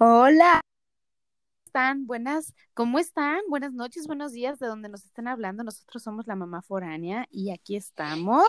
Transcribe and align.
Hola, 0.00 0.60
¿cómo 0.60 1.64
están? 1.66 2.06
Buenas, 2.06 2.54
¿cómo 2.72 3.00
están? 3.00 3.40
Buenas 3.48 3.72
noches, 3.72 4.06
buenos 4.06 4.30
días, 4.30 4.60
de 4.60 4.68
donde 4.68 4.88
nos 4.88 5.04
estén 5.04 5.26
hablando. 5.26 5.64
Nosotros 5.64 6.04
somos 6.04 6.28
la 6.28 6.36
mamá 6.36 6.62
foránea 6.62 7.26
y 7.32 7.50
aquí 7.50 7.74
estamos. 7.74 8.46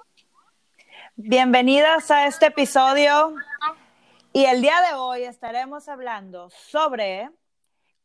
Bienvenidas 1.16 2.12
a 2.12 2.28
este 2.28 2.46
episodio 2.46 3.34
y 4.32 4.46
el 4.46 4.62
día 4.62 4.80
de 4.90 4.94
hoy 4.94 5.24
estaremos 5.24 5.90
hablando 5.90 6.52
sobre 6.52 7.32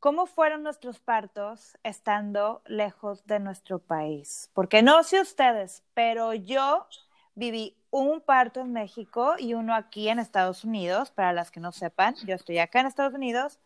cómo 0.00 0.24
fueron 0.24 0.62
nuestros 0.62 0.98
partos 0.98 1.76
estando 1.82 2.62
lejos 2.64 3.26
de 3.26 3.40
nuestro 3.40 3.78
país. 3.78 4.50
Porque 4.54 4.82
no 4.82 5.02
sé 5.02 5.20
ustedes, 5.20 5.84
pero 5.92 6.32
yo 6.32 6.86
viví 7.34 7.76
un 8.00 8.20
parto 8.20 8.60
en 8.60 8.72
México 8.72 9.36
y 9.38 9.54
uno 9.54 9.72
aquí 9.72 10.08
en 10.08 10.18
Estados 10.18 10.64
Unidos. 10.64 11.12
Para 11.12 11.32
las 11.32 11.52
que 11.52 11.60
no 11.60 11.70
sepan, 11.70 12.16
yo 12.26 12.34
estoy 12.34 12.58
acá 12.58 12.80
en 12.80 12.86
Estados 12.86 13.14
Unidos 13.14 13.60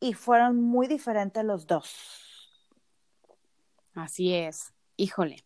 y 0.00 0.12
fueron 0.12 0.62
muy 0.62 0.86
diferentes 0.86 1.42
los 1.44 1.66
dos. 1.66 2.68
Así 3.94 4.34
es. 4.34 4.74
Híjole, 4.98 5.44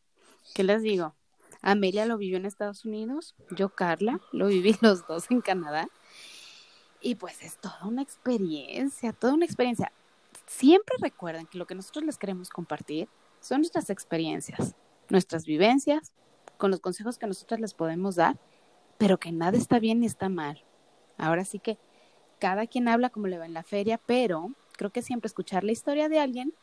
¿qué 0.52 0.64
les 0.64 0.82
digo? 0.82 1.14
Amelia 1.60 2.04
lo 2.04 2.18
vivió 2.18 2.38
en 2.38 2.44
Estados 2.44 2.84
Unidos, 2.84 3.36
yo 3.52 3.68
Carla 3.68 4.20
lo 4.32 4.48
viví 4.48 4.76
los 4.80 5.06
dos 5.06 5.30
en 5.30 5.40
Canadá. 5.40 5.88
Y 7.00 7.14
pues 7.14 7.40
es 7.42 7.56
toda 7.58 7.86
una 7.86 8.02
experiencia, 8.02 9.12
toda 9.12 9.34
una 9.34 9.44
experiencia. 9.44 9.92
Siempre 10.46 10.96
recuerden 11.00 11.46
que 11.46 11.58
lo 11.58 11.68
que 11.68 11.76
nosotros 11.76 12.04
les 12.04 12.18
queremos 12.18 12.50
compartir 12.50 13.08
son 13.40 13.58
nuestras 13.58 13.90
experiencias, 13.90 14.74
nuestras 15.08 15.46
vivencias, 15.46 16.12
con 16.62 16.70
los 16.70 16.78
consejos 16.78 17.18
que 17.18 17.26
nosotros 17.26 17.58
les 17.58 17.74
podemos 17.74 18.14
dar, 18.14 18.38
pero 18.96 19.18
que 19.18 19.32
nada 19.32 19.58
está 19.58 19.80
bien 19.80 19.98
ni 19.98 20.06
está 20.06 20.28
mal. 20.28 20.62
Ahora 21.18 21.44
sí 21.44 21.58
que 21.58 21.76
cada 22.38 22.68
quien 22.68 22.86
habla 22.86 23.10
como 23.10 23.26
le 23.26 23.36
va 23.36 23.46
en 23.46 23.52
la 23.52 23.64
feria, 23.64 23.98
pero 23.98 24.52
creo 24.76 24.90
que 24.90 25.02
siempre 25.02 25.26
escuchar 25.26 25.64
la 25.64 25.72
historia 25.72 26.08
de 26.08 26.20
alguien, 26.20 26.54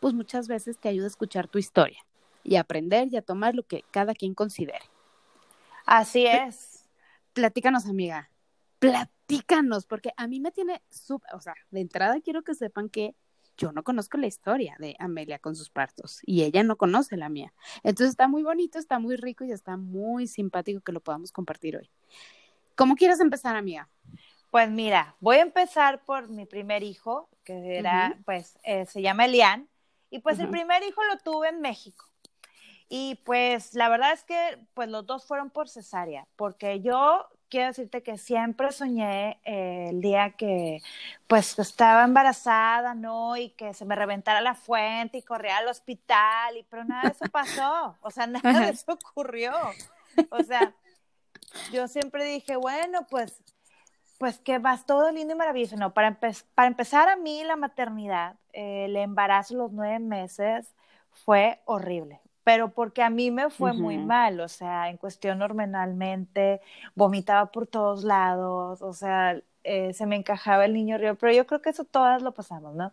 pues 0.00 0.14
muchas 0.14 0.48
veces 0.48 0.78
te 0.78 0.88
ayuda 0.88 1.04
a 1.04 1.08
escuchar 1.08 1.48
tu 1.48 1.58
historia 1.58 1.98
y 2.44 2.56
aprender 2.56 3.08
y 3.10 3.18
a 3.18 3.20
tomar 3.20 3.54
lo 3.54 3.62
que 3.62 3.84
cada 3.90 4.14
quien 4.14 4.32
considere. 4.32 4.86
Así 5.84 6.24
es. 6.24 6.88
Platícanos, 7.34 7.84
amiga. 7.84 8.30
Platícanos, 8.78 9.84
porque 9.84 10.12
a 10.16 10.26
mí 10.28 10.40
me 10.40 10.50
tiene 10.50 10.80
súper, 10.88 11.34
o 11.34 11.42
sea, 11.42 11.52
de 11.70 11.80
entrada 11.80 12.22
quiero 12.22 12.42
que 12.42 12.54
sepan 12.54 12.88
que 12.88 13.14
yo 13.56 13.72
no 13.72 13.82
conozco 13.82 14.18
la 14.18 14.26
historia 14.26 14.76
de 14.78 14.96
Amelia 14.98 15.38
con 15.38 15.56
sus 15.56 15.70
partos 15.70 16.20
y 16.24 16.42
ella 16.42 16.62
no 16.62 16.76
conoce 16.76 17.16
la 17.16 17.28
mía. 17.28 17.52
Entonces 17.82 18.10
está 18.10 18.28
muy 18.28 18.42
bonito, 18.42 18.78
está 18.78 18.98
muy 18.98 19.16
rico 19.16 19.44
y 19.44 19.52
está 19.52 19.76
muy 19.76 20.26
simpático 20.26 20.80
que 20.80 20.92
lo 20.92 21.00
podamos 21.00 21.32
compartir 21.32 21.76
hoy. 21.76 21.90
¿Cómo 22.74 22.94
quieres 22.94 23.20
empezar, 23.20 23.56
amiga? 23.56 23.88
Pues 24.50 24.70
mira, 24.70 25.16
voy 25.20 25.36
a 25.36 25.42
empezar 25.42 26.04
por 26.04 26.28
mi 26.28 26.46
primer 26.46 26.82
hijo, 26.82 27.28
que 27.44 27.78
era, 27.78 28.18
pues, 28.24 28.58
eh, 28.62 28.86
se 28.86 29.02
llama 29.02 29.24
Elian, 29.24 29.68
y 30.10 30.20
pues 30.20 30.38
el 30.38 30.48
primer 30.48 30.82
hijo 30.82 31.02
lo 31.04 31.18
tuve 31.18 31.48
en 31.48 31.60
México. 31.60 32.06
Y 32.88 33.16
pues 33.24 33.74
la 33.74 33.88
verdad 33.88 34.12
es 34.12 34.22
que 34.22 34.58
pues 34.74 34.88
los 34.88 35.04
dos 35.06 35.26
fueron 35.26 35.50
por 35.50 35.68
cesárea, 35.68 36.26
porque 36.36 36.80
yo 36.80 37.28
quiero 37.48 37.68
decirte 37.68 38.02
que 38.02 38.18
siempre 38.18 38.72
soñé 38.72 39.40
eh, 39.44 39.88
el 39.90 40.00
día 40.00 40.30
que 40.30 40.82
pues 41.26 41.58
estaba 41.58 42.04
embarazada, 42.04 42.94
¿no? 42.94 43.36
Y 43.36 43.50
que 43.50 43.74
se 43.74 43.84
me 43.84 43.96
reventara 43.96 44.40
la 44.40 44.54
fuente 44.54 45.18
y 45.18 45.22
corría 45.22 45.58
al 45.58 45.68
hospital, 45.68 46.56
y, 46.56 46.62
pero 46.64 46.84
nada 46.84 47.02
de 47.02 47.08
eso 47.08 47.24
pasó, 47.30 47.96
o 48.00 48.10
sea, 48.10 48.26
nada 48.26 48.60
de 48.66 48.70
eso 48.70 48.92
ocurrió. 48.92 49.52
O 50.30 50.42
sea, 50.42 50.74
yo 51.72 51.88
siempre 51.88 52.24
dije, 52.24 52.56
bueno, 52.56 53.06
pues, 53.10 53.42
pues 54.18 54.38
que 54.38 54.58
vas 54.58 54.86
todo 54.86 55.10
lindo 55.12 55.34
y 55.34 55.36
maravilloso, 55.36 55.76
¿no? 55.76 55.92
Para, 55.94 56.18
para 56.54 56.68
empezar 56.68 57.08
a 57.08 57.16
mí 57.16 57.44
la 57.44 57.56
maternidad, 57.56 58.36
el 58.52 58.96
embarazo, 58.96 59.54
los 59.56 59.72
nueve 59.72 59.98
meses, 59.98 60.74
fue 61.24 61.60
horrible 61.64 62.20
pero 62.46 62.68
porque 62.68 63.02
a 63.02 63.10
mí 63.10 63.32
me 63.32 63.50
fue 63.50 63.72
muy 63.72 63.98
mal, 63.98 64.38
o 64.38 64.46
sea, 64.46 64.88
en 64.88 64.98
cuestión 64.98 65.42
hormonalmente, 65.42 66.60
vomitaba 66.94 67.46
por 67.50 67.66
todos 67.66 68.04
lados, 68.04 68.82
o 68.82 68.92
sea, 68.92 69.42
eh, 69.64 69.92
se 69.94 70.06
me 70.06 70.14
encajaba 70.14 70.64
el 70.64 70.72
niño 70.72 70.96
río, 70.96 71.16
pero 71.16 71.32
yo 71.32 71.44
creo 71.44 71.60
que 71.60 71.70
eso 71.70 71.82
todas 71.82 72.22
lo 72.22 72.30
pasamos, 72.34 72.76
¿no? 72.76 72.92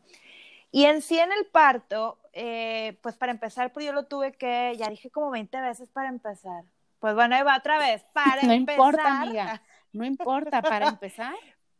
Y 0.72 0.86
en 0.86 1.04
sí 1.04 1.20
en 1.20 1.32
el 1.32 1.46
parto, 1.46 2.18
eh, 2.34 2.98
pues 3.04 3.16
para 3.16 3.32
empezar, 3.32 3.72
pues 3.72 3.86
yo 3.86 3.94
lo 3.94 4.06
tuve 4.08 4.32
que, 4.32 4.74
ya 4.76 4.90
dije 4.90 5.12
como 5.12 5.30
20 5.30 5.62
veces 5.62 5.88
para 5.88 6.10
empezar. 6.10 6.64
Pues 6.98 7.14
bueno, 7.14 7.36
ahí 7.36 7.44
va 7.44 7.56
otra 7.56 7.78
vez, 7.78 8.04
para 8.12 8.42
no 8.42 8.54
empezar. 8.54 8.80
No 8.80 8.86
importa, 8.88 9.22
amiga, 9.22 9.62
no 9.94 10.04
importa, 10.04 10.62
para 10.64 10.88
empezar. 10.88 11.36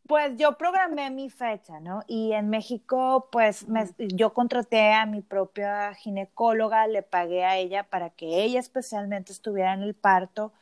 Pues 0.06 0.36
yo 0.36 0.58
programé 0.58 1.10
mi 1.10 1.30
fecha, 1.30 1.80
¿no? 1.80 2.02
Y 2.06 2.32
en 2.32 2.50
México, 2.50 3.28
pues 3.32 3.66
yo 3.98 4.34
contraté 4.34 4.92
a 4.92 5.06
mi 5.06 5.22
propia 5.22 5.94
ginecóloga, 5.94 6.86
le 6.86 7.02
pagué 7.02 7.44
a 7.44 7.56
ella 7.56 7.84
para 7.84 8.10
que 8.10 8.42
ella 8.42 8.60
especialmente 8.60 9.32
estuviera 9.32 9.72
en 9.72 9.82
el 9.82 9.94
parto. 9.94 10.52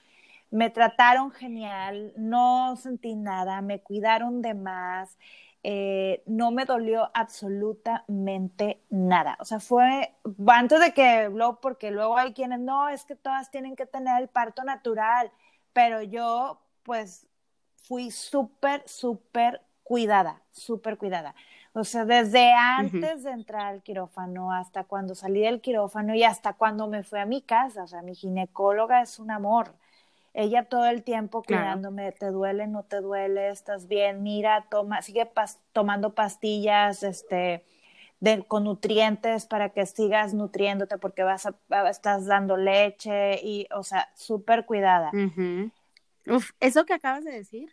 Me 0.51 0.71
trataron 0.71 1.33
genial, 1.33 2.13
no 2.17 2.77
sentí 2.77 3.17
nada, 3.17 3.63
me 3.63 3.81
cuidaron 3.81 4.43
de 4.43 4.55
más, 4.55 5.19
eh, 5.65 6.23
no 6.27 6.53
me 6.53 6.65
dolió 6.65 7.11
absolutamente 7.15 8.81
nada. 8.91 9.37
O 9.41 9.45
sea, 9.45 9.61
fue 9.61 10.15
antes 10.49 10.81
de 10.81 10.93
que, 10.95 11.29
luego, 11.31 11.61
porque 11.61 11.91
luego 11.91 12.17
hay 12.19 12.33
quienes, 12.35 12.61
no, 12.61 12.89
es 12.89 13.05
que 13.05 13.17
todas 13.17 13.51
tienen 13.51 13.77
que 13.77 13.87
tener 13.87 14.21
el 14.23 14.29
parto 14.29 14.63
natural, 14.65 15.33
pero 15.73 16.03
yo, 16.03 16.61
pues 16.85 17.27
fui 17.83 18.11
súper, 18.11 18.83
súper 18.87 19.61
cuidada, 19.83 20.43
súper 20.51 20.97
cuidada. 20.97 21.35
O 21.75 21.85
sea, 21.85 22.05
desde 22.05 22.53
antes 22.53 23.25
de 23.25 23.31
entrar 23.31 23.67
al 23.67 23.83
quirófano 23.83 24.53
hasta 24.53 24.85
cuando 24.85 25.15
salí 25.15 25.41
del 25.41 25.61
quirófano 25.61 26.15
y 26.15 26.23
hasta 26.23 26.53
cuando 26.53 26.87
me 26.87 27.03
fui 27.03 27.19
a 27.19 27.27
mi 27.27 27.41
casa. 27.41 27.85
O 27.85 27.87
sea, 27.87 28.03
mi 28.03 28.15
ginecóloga 28.15 29.03
es 29.03 29.19
un 29.19 29.31
amor. 29.31 29.75
Ella 30.35 30.65
todo 30.65 30.87
el 30.87 31.03
tiempo 31.03 31.43
cuidándome, 31.43 32.13
te 32.13 32.27
duele, 32.27 32.67
no 32.67 32.85
te 32.85 33.03
duele, 33.03 33.51
estás 33.51 33.87
bien, 33.87 34.23
mira, 34.23 34.67
toma, 34.71 35.03
sigue 35.03 35.31
tomando 35.73 36.15
pastillas, 36.15 37.03
este, 37.03 37.65
de, 38.21 38.43
con 38.45 38.65
nutrientes 38.65 39.45
para 39.45 39.71
que 39.71 39.85
sigas 39.85 40.33
nutriéndote 40.33 40.97
porque 40.97 41.23
vas 41.23 41.47
a, 41.47 41.55
estás 41.91 42.25
dando 42.25 42.57
leche 42.57 43.41
y, 43.43 43.67
o 43.75 43.83
sea, 43.83 44.09
súper 44.15 44.65
cuidada. 44.65 45.11
Uf, 46.27 46.51
eso 46.61 46.85
que 46.85 46.95
acabas 46.95 47.25
de 47.25 47.33
decir, 47.33 47.73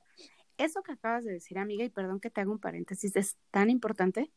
eso 0.57 0.81
que 0.83 0.91
acabas 0.91 1.23
de 1.23 1.31
decir, 1.31 1.57
amiga, 1.57 1.83
y 1.83 1.89
perdón 1.89 2.19
que 2.19 2.29
te 2.29 2.41
haga 2.41 2.51
un 2.51 2.59
paréntesis, 2.59 3.15
es 3.15 3.37
tan 3.51 3.69
importante, 3.69 4.31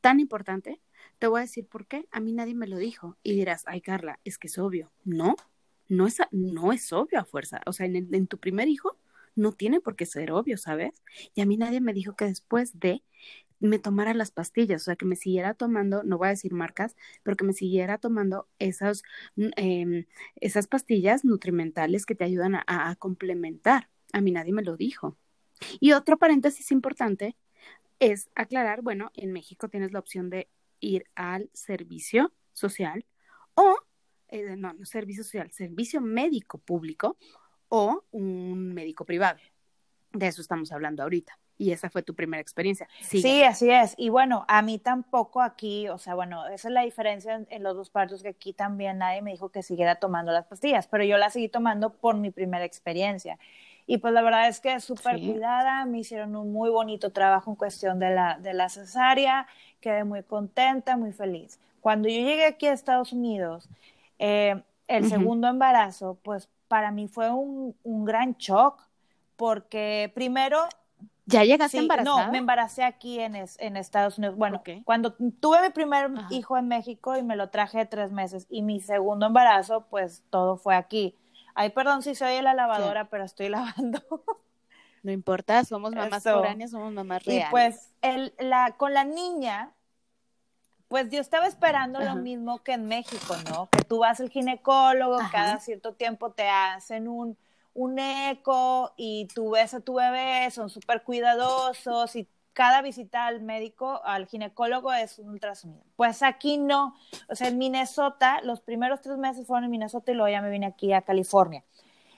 tan 0.00 0.20
importante. 0.20 0.80
Te 1.18 1.26
voy 1.26 1.38
a 1.38 1.42
decir 1.42 1.66
por 1.66 1.86
qué. 1.86 2.06
A 2.10 2.20
mí 2.20 2.32
nadie 2.32 2.54
me 2.54 2.66
lo 2.66 2.76
dijo. 2.76 3.16
Y 3.22 3.34
dirás, 3.34 3.64
ay, 3.66 3.80
Carla, 3.80 4.18
es 4.24 4.38
que 4.38 4.48
es 4.48 4.58
obvio. 4.58 4.92
No, 5.04 5.36
no 5.88 6.06
es, 6.06 6.18
no 6.30 6.72
es 6.72 6.92
obvio 6.92 7.20
a 7.20 7.24
fuerza. 7.24 7.60
O 7.66 7.72
sea, 7.72 7.86
en, 7.86 8.12
en 8.12 8.26
tu 8.26 8.38
primer 8.38 8.68
hijo 8.68 8.98
no 9.34 9.52
tiene 9.52 9.80
por 9.80 9.96
qué 9.96 10.06
ser 10.06 10.32
obvio, 10.32 10.58
¿sabes? 10.58 11.02
Y 11.34 11.40
a 11.40 11.46
mí 11.46 11.56
nadie 11.56 11.80
me 11.80 11.92
dijo 11.92 12.16
que 12.16 12.26
después 12.26 12.78
de 12.78 13.02
me 13.62 13.78
tomara 13.78 14.12
las 14.12 14.30
pastillas, 14.32 14.82
o 14.82 14.84
sea, 14.86 14.96
que 14.96 15.06
me 15.06 15.16
siguiera 15.16 15.54
tomando, 15.54 16.02
no 16.02 16.18
voy 16.18 16.26
a 16.28 16.30
decir 16.30 16.52
marcas, 16.52 16.96
pero 17.22 17.36
que 17.36 17.44
me 17.44 17.52
siguiera 17.52 17.98
tomando 17.98 18.48
esas, 18.58 19.02
mm, 19.36 19.50
em, 19.56 20.06
esas 20.36 20.66
pastillas 20.66 21.24
nutrimentales 21.24 22.04
que 22.06 22.14
te 22.14 22.24
ayudan 22.24 22.56
a, 22.66 22.96
complementar. 22.98 23.88
A 24.12 24.20
mí 24.20 24.32
nadie 24.32 24.52
me 24.52 24.62
lo 24.62 24.76
dijo. 24.76 25.16
Y 25.80 25.92
otro 25.92 26.18
paréntesis 26.18 26.72
importante 26.72 27.36
es 28.00 28.30
aclarar, 28.34 28.82
bueno, 28.82 29.10
en 29.14 29.32
México 29.32 29.68
tienes 29.68 29.92
la 29.92 30.00
opción 30.00 30.28
de 30.30 30.48
ir 30.80 31.06
al 31.14 31.50
servicio 31.52 32.32
social 32.52 33.06
o, 33.54 33.76
eh, 34.28 34.56
no, 34.56 34.74
no 34.74 34.84
servicio 34.84 35.24
social, 35.24 35.50
servicio 35.52 36.00
médico 36.00 36.58
público 36.58 37.16
o 37.68 38.04
un 38.10 38.74
médico 38.74 39.04
privado. 39.04 39.38
De 40.12 40.26
eso 40.26 40.42
estamos 40.42 40.72
hablando 40.72 41.02
ahorita 41.02 41.38
y 41.62 41.70
esa 41.70 41.88
fue 41.88 42.02
tu 42.02 42.14
primera 42.14 42.40
experiencia. 42.40 42.88
Sí, 43.00 43.44
así 43.44 43.70
es. 43.70 43.94
Y 43.96 44.08
bueno, 44.08 44.44
a 44.48 44.62
mí 44.62 44.78
tampoco 44.78 45.40
aquí, 45.40 45.88
o 45.88 45.96
sea, 45.96 46.16
bueno, 46.16 46.46
esa 46.48 46.68
es 46.68 46.74
la 46.74 46.82
diferencia 46.82 47.44
en, 47.48 47.62
los 47.62 47.76
dos 47.76 47.88
partos, 47.88 48.22
que 48.22 48.30
aquí 48.30 48.52
también 48.52 48.98
nadie 48.98 49.22
me 49.22 49.30
dijo 49.30 49.50
que 49.50 49.62
siguiera 49.62 49.94
tomando 49.94 50.32
las 50.32 50.46
pastillas, 50.46 50.88
pero 50.88 51.04
yo 51.04 51.18
las 51.18 51.34
seguí 51.34 51.48
tomando 51.48 51.90
por 51.90 52.16
mi 52.16 52.32
primera 52.32 52.64
experiencia. 52.64 53.38
Y 53.86 53.98
pues 53.98 54.12
la 54.12 54.22
verdad 54.22 54.48
es 54.48 54.58
que 54.58 54.80
súper 54.80 55.20
cuidada, 55.20 55.84
me 55.86 56.00
hicieron 56.00 56.34
un 56.34 56.52
muy 56.52 56.70
bonito 56.70 57.10
trabajo 57.10 57.50
en 57.50 57.56
cuestión 57.56 58.00
de 58.00 58.10
la, 58.10 58.38
de 58.38 58.54
la 58.54 58.68
cesárea, 58.68 59.46
quedé 59.80 60.02
muy 60.02 60.24
contenta, 60.24 60.96
muy 60.96 61.12
feliz. 61.12 61.60
Cuando 61.80 62.08
yo 62.08 62.16
llegué 62.16 62.46
aquí 62.46 62.66
a 62.66 62.72
Estados 62.72 63.12
Unidos, 63.12 63.68
eh, 64.18 64.60
el 64.88 65.08
segundo 65.08 65.46
embarazo, 65.46 66.18
pues 66.22 66.48
para 66.66 66.90
mí 66.90 67.06
fue 67.06 67.30
un, 67.30 67.76
un 67.84 68.04
gran 68.04 68.34
shock, 68.34 68.80
porque 69.36 70.10
primero 70.14 70.64
¿Ya 71.32 71.44
llegaste 71.44 71.78
embarazada? 71.78 72.26
No, 72.26 72.32
me 72.32 72.38
embaracé 72.38 72.84
aquí 72.84 73.18
en, 73.18 73.34
en 73.34 73.76
Estados 73.76 74.18
Unidos. 74.18 74.36
Bueno, 74.36 74.62
cuando 74.84 75.14
tuve 75.40 75.62
mi 75.62 75.70
primer 75.70 76.10
hijo 76.30 76.58
en 76.58 76.68
México 76.68 77.16
y 77.16 77.22
me 77.22 77.36
lo 77.36 77.50
traje 77.50 77.86
tres 77.86 78.12
meses 78.12 78.46
y 78.50 78.62
mi 78.62 78.80
segundo 78.80 79.26
embarazo, 79.26 79.86
pues 79.88 80.22
todo 80.30 80.56
fue 80.56 80.76
aquí. 80.76 81.16
Ay, 81.54 81.70
perdón 81.70 82.02
si 82.02 82.14
soy 82.14 82.40
la 82.42 82.54
lavadora, 82.54 83.08
pero 83.08 83.24
estoy 83.24 83.48
lavando. 83.48 84.00
No 85.02 85.10
importa, 85.10 85.64
somos 85.64 85.94
mamás 85.94 86.22
foráneas, 86.22 86.70
somos 86.70 86.92
mamás 86.92 87.24
reales. 87.24 87.48
Y 87.48 87.50
pues 87.50 87.90
el, 88.02 88.34
la, 88.38 88.76
con 88.76 88.94
la 88.94 89.04
niña, 89.04 89.72
pues 90.88 91.10
yo 91.10 91.20
estaba 91.20 91.46
esperando 91.46 92.00
lo 92.00 92.16
mismo 92.16 92.62
que 92.62 92.74
en 92.74 92.86
México, 92.86 93.34
¿no? 93.50 93.68
Que 93.70 93.82
tú 93.82 93.98
vas 93.98 94.20
al 94.20 94.30
ginecólogo, 94.30 95.18
cada 95.32 95.58
cierto 95.58 95.94
tiempo 95.94 96.32
te 96.32 96.48
hacen 96.48 97.08
un, 97.08 97.36
un 97.74 97.98
eco 97.98 98.92
y 98.96 99.26
tú 99.34 99.50
ves 99.50 99.74
a 99.74 99.80
tu 99.80 99.94
bebé, 99.94 100.50
son 100.50 100.68
súper 100.68 101.02
cuidadosos 101.02 102.16
y 102.16 102.28
cada 102.52 102.82
visita 102.82 103.26
al 103.26 103.40
médico, 103.40 104.02
al 104.04 104.26
ginecólogo 104.26 104.92
es 104.92 105.18
un 105.18 105.30
ultrasonido. 105.30 105.82
Pues 105.96 106.22
aquí 106.22 106.58
no, 106.58 106.94
o 107.28 107.34
sea, 107.34 107.48
en 107.48 107.58
Minnesota, 107.58 108.40
los 108.42 108.60
primeros 108.60 109.00
tres 109.00 109.16
meses 109.16 109.46
fueron 109.46 109.64
en 109.64 109.70
Minnesota 109.70 110.12
y 110.12 110.14
luego 110.14 110.30
ya 110.30 110.42
me 110.42 110.50
vine 110.50 110.66
aquí 110.66 110.92
a 110.92 111.02
California. 111.02 111.64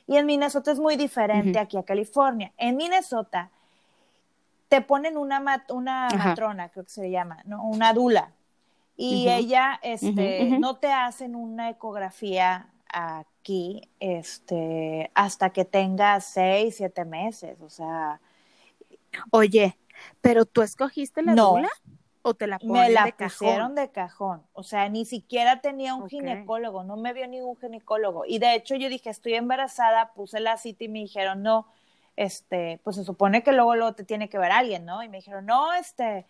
Y 0.06 0.16
en 0.16 0.26
Minnesota 0.26 0.72
es 0.72 0.78
muy 0.78 0.96
diferente 0.96 1.58
aquí 1.58 1.76
a 1.76 1.82
California. 1.82 2.52
En 2.56 2.76
Minnesota 2.76 3.50
te 4.68 4.80
ponen 4.80 5.16
una, 5.16 5.64
una 5.68 6.08
matrona, 6.10 6.68
creo 6.68 6.84
que 6.84 6.90
se 6.90 7.10
llama, 7.10 7.40
¿no? 7.44 7.62
una 7.64 7.92
dula. 7.92 8.32
Y 8.96 9.28
ella, 9.28 9.80
este, 9.82 10.58
no 10.58 10.76
te 10.76 10.92
hacen 10.92 11.34
una 11.34 11.70
ecografía 11.70 12.68
aquí, 13.44 13.90
este, 14.00 15.10
hasta 15.14 15.50
que 15.50 15.66
tengas 15.66 16.24
seis, 16.24 16.76
siete 16.76 17.04
meses, 17.04 17.60
o 17.60 17.68
sea. 17.68 18.18
Oye, 19.30 19.76
¿pero 20.22 20.46
tú 20.46 20.62
escogiste 20.62 21.22
la 21.22 21.34
dula? 21.34 21.68
¿O 22.22 22.32
te 22.32 22.46
la 22.46 22.58
Me 22.62 22.88
la 22.88 23.14
pusieron 23.14 23.74
de 23.74 23.90
cajón. 23.90 24.42
O 24.54 24.62
sea, 24.62 24.88
ni 24.88 25.04
siquiera 25.04 25.60
tenía 25.60 25.94
un 25.94 26.08
ginecólogo, 26.08 26.84
no 26.84 26.96
me 26.96 27.12
vio 27.12 27.28
ningún 27.28 27.54
ginecólogo. 27.58 28.24
Y 28.26 28.38
de 28.38 28.54
hecho 28.54 28.76
yo 28.76 28.88
dije, 28.88 29.10
estoy 29.10 29.34
embarazada, 29.34 30.14
puse 30.14 30.40
la 30.40 30.56
cita 30.56 30.84
y 30.84 30.88
me 30.88 31.00
dijeron, 31.00 31.42
no, 31.42 31.66
este, 32.16 32.80
pues 32.82 32.96
se 32.96 33.04
supone 33.04 33.42
que 33.42 33.52
luego, 33.52 33.76
luego 33.76 33.94
te 33.94 34.04
tiene 34.04 34.30
que 34.30 34.38
ver 34.38 34.52
alguien, 34.52 34.86
¿no? 34.86 35.02
Y 35.02 35.10
me 35.10 35.18
dijeron, 35.18 35.44
no, 35.44 35.74
este, 35.74 36.26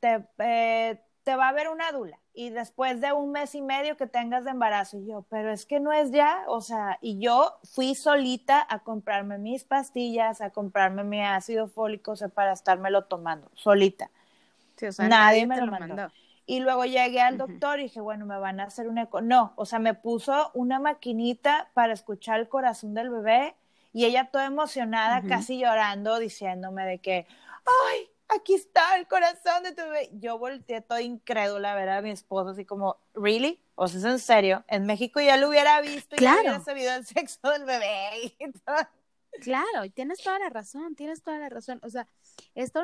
te, 0.00 0.22
eh, 0.36 1.00
te 1.28 1.36
va 1.36 1.48
a 1.48 1.52
ver 1.52 1.68
una 1.68 1.92
dula. 1.92 2.18
Y 2.32 2.48
después 2.48 3.02
de 3.02 3.12
un 3.12 3.32
mes 3.32 3.54
y 3.54 3.60
medio 3.60 3.98
que 3.98 4.06
tengas 4.06 4.44
de 4.44 4.52
embarazo, 4.52 4.96
y 4.96 5.04
yo, 5.04 5.26
pero 5.28 5.52
es 5.52 5.66
que 5.66 5.78
no 5.78 5.92
es 5.92 6.10
ya, 6.10 6.44
o 6.46 6.62
sea, 6.62 6.98
y 7.02 7.18
yo 7.18 7.58
fui 7.64 7.94
solita 7.94 8.66
a 8.66 8.78
comprarme 8.78 9.36
mis 9.36 9.62
pastillas, 9.62 10.40
a 10.40 10.48
comprarme 10.48 11.04
mi 11.04 11.22
ácido 11.22 11.68
fólico, 11.68 12.12
o 12.12 12.16
sea, 12.16 12.28
para 12.28 12.52
estármelo 12.52 13.04
tomando, 13.04 13.50
solita 13.52 14.08
nadie, 15.06 15.46
me 15.46 15.60
lo 15.60 15.66
mandó. 15.66 16.10
Y 16.46 16.60
luego 16.60 16.86
llegué 16.86 17.20
al 17.20 17.36
doctor 17.36 17.78
y 17.78 17.82
dije, 17.82 18.00
bueno, 18.00 18.24
me 18.24 18.38
van 18.38 18.58
a 18.60 18.64
hacer 18.64 18.88
un 18.88 18.96
eco. 18.96 19.20
No, 19.20 19.52
o 19.56 19.66
sea, 19.66 19.78
me 19.78 19.92
puso 19.92 20.50
una 20.54 20.78
maquinita 20.78 21.68
para 21.74 21.92
escuchar 21.92 22.40
el 22.40 22.48
corazón 22.48 22.94
del 22.94 23.10
bebé 23.10 23.54
y 23.92 24.06
ella 24.06 24.30
toda 24.30 24.46
emocionada, 24.46 25.20
casi 25.28 25.58
llorando, 25.58 26.18
diciéndome 26.20 26.86
de 26.86 26.98
que, 27.00 27.26
ay, 27.66 28.08
aquí 28.28 28.54
está 28.54 28.96
el 28.96 29.06
corazón 29.06 29.62
de 29.62 29.72
tu 29.72 29.82
bebé. 29.82 30.10
Yo 30.14 30.38
volteé 30.38 30.80
toda 30.80 31.02
incrédula 31.02 31.72
a 31.72 31.74
ver 31.74 31.88
a 31.88 32.02
mi 32.02 32.10
esposo 32.10 32.50
así 32.50 32.64
como, 32.64 32.96
¿really? 33.14 33.60
O 33.74 33.88
sea, 33.88 33.98
es 33.98 34.04
en 34.04 34.18
serio. 34.18 34.64
En 34.68 34.86
México 34.86 35.20
ya 35.20 35.36
lo 35.36 35.48
hubiera 35.48 35.80
visto 35.80 36.16
y 36.16 36.22
ya 36.22 36.34
hubiera 36.40 36.60
sabido 36.60 36.94
el 36.94 37.04
sexo 37.06 37.50
del 37.50 37.64
bebé. 37.64 38.36
Claro, 39.42 39.84
y 39.84 39.90
tienes 39.90 40.20
toda 40.20 40.38
la 40.40 40.48
razón, 40.48 40.96
tienes 40.96 41.22
toda 41.22 41.38
la 41.38 41.48
razón. 41.48 41.78
O 41.84 41.90
sea, 41.90 42.08
esto 42.56 42.82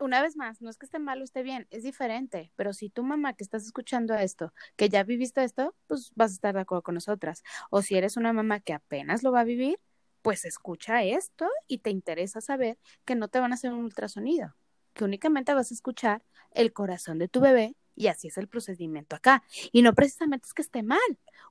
una 0.00 0.22
vez 0.22 0.36
más, 0.36 0.60
no 0.60 0.70
es 0.70 0.78
que 0.78 0.86
esté 0.86 0.98
mal 0.98 1.20
o 1.20 1.24
esté 1.24 1.42
bien, 1.42 1.66
es 1.70 1.82
diferente, 1.82 2.52
pero 2.56 2.72
si 2.72 2.88
tu 2.88 3.02
mamá 3.02 3.34
que 3.34 3.44
estás 3.44 3.64
escuchando 3.64 4.14
esto, 4.14 4.52
que 4.76 4.88
ya 4.88 5.04
viviste 5.04 5.44
esto, 5.44 5.74
pues 5.86 6.12
vas 6.14 6.32
a 6.32 6.34
estar 6.34 6.54
de 6.54 6.60
acuerdo 6.60 6.82
con 6.82 6.94
nosotras. 6.94 7.42
O 7.70 7.82
si 7.82 7.96
eres 7.96 8.16
una 8.16 8.32
mamá 8.32 8.60
que 8.60 8.72
apenas 8.72 9.22
lo 9.22 9.32
va 9.32 9.40
a 9.40 9.44
vivir, 9.44 9.78
pues 10.22 10.44
escucha 10.44 11.02
esto 11.02 11.48
y 11.66 11.78
te 11.78 11.90
interesa 11.90 12.40
saber 12.40 12.78
que 13.04 13.14
no 13.14 13.28
te 13.28 13.40
van 13.40 13.52
a 13.52 13.54
hacer 13.54 13.72
un 13.72 13.84
ultrasonido, 13.84 14.54
que 14.94 15.04
únicamente 15.04 15.54
vas 15.54 15.70
a 15.70 15.74
escuchar 15.74 16.22
el 16.52 16.72
corazón 16.72 17.18
de 17.18 17.28
tu 17.28 17.40
bebé 17.40 17.74
y 18.00 18.06
así 18.06 18.28
es 18.28 18.38
el 18.38 18.48
procedimiento 18.48 19.14
acá. 19.14 19.42
Y 19.72 19.82
no 19.82 19.94
precisamente 19.94 20.46
es 20.46 20.54
que 20.54 20.62
esté 20.62 20.82
mal, 20.82 20.98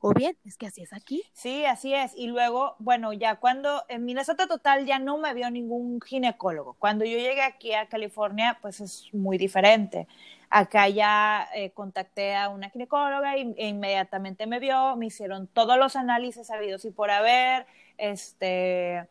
o 0.02 0.14
bien 0.14 0.36
es 0.46 0.58
que 0.58 0.66
así 0.66 0.82
es 0.82 0.94
aquí. 0.94 1.24
Sí, 1.34 1.66
así 1.66 1.94
es. 1.94 2.14
Y 2.16 2.28
luego, 2.28 2.76
bueno, 2.80 3.14
ya 3.14 3.36
cuando 3.36 3.84
en 3.88 4.04
Minnesota 4.06 4.48
total 4.48 4.86
ya 4.86 4.98
no 4.98 5.18
me 5.18 5.34
vio 5.34 5.52
ningún 5.52 6.02
ginecólogo. 6.02 6.74
Cuando 6.80 7.06
yo 7.06 7.18
llegué 7.18 7.44
aquí 7.44 7.74
a 7.74 7.88
California, 7.88 8.58
pues 8.62 8.82
es 8.82 9.14
muy 9.14 9.38
diferente. 9.38 10.08
Acá 10.50 10.90
ya 10.90 11.48
eh, 11.54 11.70
contacté 11.72 12.36
a 12.36 12.50
una 12.50 12.72
ginecóloga 12.72 13.36
e 13.36 13.54
inmediatamente 13.68 14.48
me 14.48 14.60
vio, 14.60 14.96
me 14.96 15.06
hicieron 15.06 15.46
todos 15.46 15.78
los 15.78 15.96
análisis 15.96 16.50
habidos 16.50 16.86
y 16.86 16.92
por 16.92 17.12
haber, 17.12 17.68
este, 18.00 19.08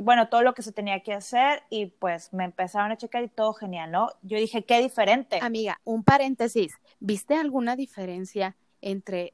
bueno, 0.00 0.28
todo 0.28 0.42
lo 0.42 0.54
que 0.54 0.62
se 0.62 0.72
tenía 0.72 1.00
que 1.00 1.12
hacer 1.12 1.62
y 1.70 1.86
pues 1.86 2.32
me 2.32 2.44
empezaron 2.44 2.90
a 2.90 2.96
checar 2.96 3.22
y 3.22 3.28
todo 3.28 3.52
genial, 3.52 3.90
¿no? 3.90 4.08
Yo 4.22 4.38
dije, 4.38 4.64
qué 4.64 4.80
diferente. 4.80 5.38
Amiga, 5.40 5.80
un 5.84 6.02
paréntesis, 6.02 6.74
¿viste 7.00 7.34
alguna 7.34 7.76
diferencia 7.76 8.56
entre, 8.80 9.32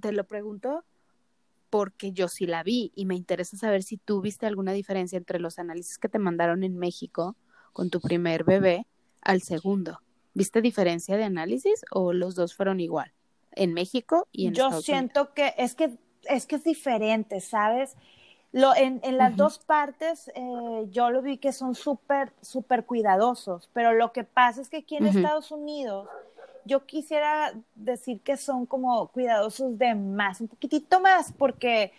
te, 0.00 0.12
lo 0.12 0.24
pregunto 0.24 0.84
porque 1.68 2.12
yo 2.12 2.28
sí 2.28 2.46
la 2.46 2.62
vi 2.62 2.92
y 2.94 3.06
me 3.06 3.14
interesa 3.14 3.56
saber 3.56 3.82
si 3.82 3.96
tú 3.96 4.20
viste 4.20 4.46
alguna 4.46 4.72
diferencia 4.72 5.16
entre 5.16 5.38
los 5.38 5.58
análisis 5.58 5.98
que 5.98 6.08
te 6.08 6.18
mandaron 6.18 6.64
en 6.64 6.76
México 6.76 7.36
con 7.72 7.90
tu 7.90 8.00
primer 8.00 8.44
bebé 8.44 8.86
al 9.22 9.42
segundo. 9.42 10.00
¿Viste 10.34 10.62
diferencia 10.62 11.16
de 11.16 11.24
análisis 11.24 11.84
o 11.90 12.12
los 12.12 12.34
dos 12.34 12.54
fueron 12.54 12.80
igual? 12.80 13.12
En 13.52 13.72
México 13.72 14.28
y 14.32 14.46
en 14.46 14.54
Yo 14.54 14.80
siento 14.80 15.32
que 15.34 15.54
es 15.56 15.74
que 15.74 15.98
es 16.24 16.46
que 16.46 16.56
es 16.56 16.64
diferente, 16.64 17.40
¿sabes? 17.40 17.96
Lo, 18.52 18.74
en, 18.74 19.00
en 19.04 19.16
las 19.16 19.36
dos 19.36 19.58
partes 19.58 20.30
eh, 20.34 20.86
yo 20.90 21.10
lo 21.10 21.22
vi 21.22 21.38
que 21.38 21.52
son 21.52 21.76
súper, 21.76 22.32
súper 22.40 22.84
cuidadosos, 22.84 23.70
pero 23.72 23.92
lo 23.92 24.12
que 24.12 24.24
pasa 24.24 24.60
es 24.60 24.68
que 24.68 24.78
aquí 24.78 24.96
en 24.96 25.06
Estados 25.06 25.52
Unidos 25.52 26.08
yo 26.64 26.84
quisiera 26.84 27.52
decir 27.74 28.20
que 28.22 28.36
son 28.36 28.66
como 28.66 29.06
cuidadosos 29.08 29.78
de 29.78 29.94
más, 29.94 30.40
un 30.40 30.48
poquitito 30.48 31.00
más, 31.00 31.32
porque 31.32 31.92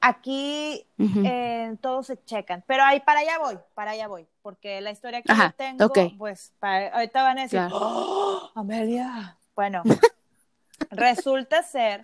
aquí 0.00 0.86
eh, 0.98 1.74
todos 1.80 2.08
se 2.08 2.22
checan, 2.24 2.62
pero 2.66 2.84
ahí 2.84 3.00
para 3.00 3.20
allá 3.20 3.38
voy, 3.38 3.58
para 3.74 3.92
allá 3.92 4.06
voy, 4.06 4.26
porque 4.42 4.82
la 4.82 4.90
historia 4.90 5.22
que 5.22 5.32
yo 5.32 5.50
tengo, 5.56 5.92
pues 6.18 6.52
ahorita 6.60 7.22
van 7.22 7.38
a 7.38 7.42
decir, 7.42 7.60
¡Oh, 7.72 8.50
Amelia, 8.54 9.38
bueno, 9.54 9.82
resulta 10.90 11.62
ser 11.62 12.02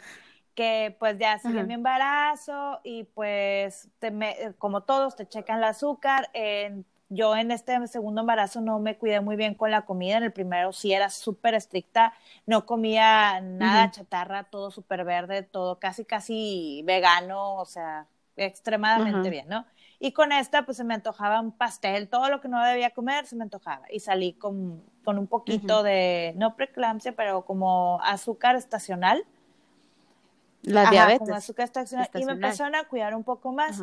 que 0.55 0.97
pues 0.99 1.19
ya 1.19 1.39
sigue 1.39 1.65
mi 1.65 1.75
embarazo 1.75 2.81
y 2.85 3.05
pues 3.05 3.89
como 4.59 4.83
todos 4.83 5.17
te 5.17 5.27
checan 5.27 5.59
el 5.59 5.65
azúcar. 5.65 6.31
yo 7.09 7.37
en 7.37 7.51
este 7.51 7.87
segundo 7.89 8.23
embarazo 8.23 8.61
no 8.61 8.79
me 8.79 8.97
cuidé 8.97 9.21
muy 9.21 9.37
bien 9.37 9.55
con 9.55 9.71
la 9.71 9.83
comida, 9.83 10.17
en 10.17 10.25
el 10.25 10.33
primero 10.33 10.73
sí 10.73 10.93
era 10.93 11.11
súper 11.11 11.55
estricta, 11.55 12.15
no 12.47 12.65
comía 12.67 13.41
nada 13.41 13.91
chatarra, 13.91 14.45
todo 14.45 14.71
súper 14.71 15.05
verde, 15.05 15.43
todo 15.43 15.79
casi 15.79 16.05
casi 16.05 16.83
vegano, 16.87 17.57
o 17.57 17.65
sea, 17.65 18.07
extremadamente 18.37 19.31
bien, 19.31 19.49
¿no? 19.49 19.67
Y 19.99 20.13
con 20.13 20.33
esta 20.33 20.65
pues 20.65 20.79
se 20.79 20.85
me 20.85 20.95
antojaba 20.95 21.41
un 21.41 21.53
pastel, 21.53 22.09
todo 22.09 22.29
lo 22.29 22.41
que 22.41 22.49
no 22.49 22.63
debía 22.65 22.91
comer 22.91 23.27
se 23.27 23.37
me 23.37 23.45
antojaba. 23.45 23.85
Y 23.91 24.01
salí 24.01 24.33
con, 24.33 24.83
con 25.05 25.17
un 25.17 25.29
poquito 25.29 25.83
de, 25.85 26.35
no 26.37 26.57
preeclampsia, 26.57 27.13
pero 27.13 27.45
como 27.45 28.01
azúcar 28.03 28.57
estacional 28.57 29.25
la 30.63 30.91
diabetes. 30.91 31.53
y 32.15 32.25
me 32.25 32.33
empezaron 32.33 32.75
a 32.75 32.85
cuidar 32.85 33.15
un 33.15 33.25
poco 33.25 33.53
más. 33.53 33.83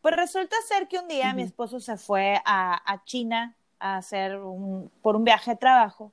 Pues 0.00 0.16
resulta 0.16 0.56
ser 0.66 0.88
que 0.88 0.98
un 0.98 1.08
día 1.08 1.34
mi 1.34 1.42
esposo 1.42 1.78
se 1.78 1.96
fue 1.96 2.40
a, 2.44 3.02
China 3.04 3.54
a 3.78 3.98
hacer 3.98 4.38
un, 4.38 4.90
por 5.02 5.16
un 5.16 5.24
viaje 5.24 5.52
de 5.52 5.56
trabajo 5.56 6.12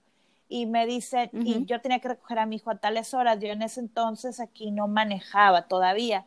y 0.50 0.66
me 0.66 0.86
dice, 0.86 1.30
y 1.34 1.66
yo 1.66 1.82
tenía 1.82 2.00
que 2.00 2.10
recoger 2.10 2.40
a 2.40 2.46
mi 2.46 2.58
hijo 2.58 2.72
a 2.72 2.76
tales 2.76 3.14
horas, 3.14 3.40
yo 3.40 3.50
en 3.50 3.62
ese 3.62 3.80
entonces 3.80 4.40
aquí 4.40 4.72
no 4.72 4.88
manejaba 4.88 5.64
todavía. 5.64 6.26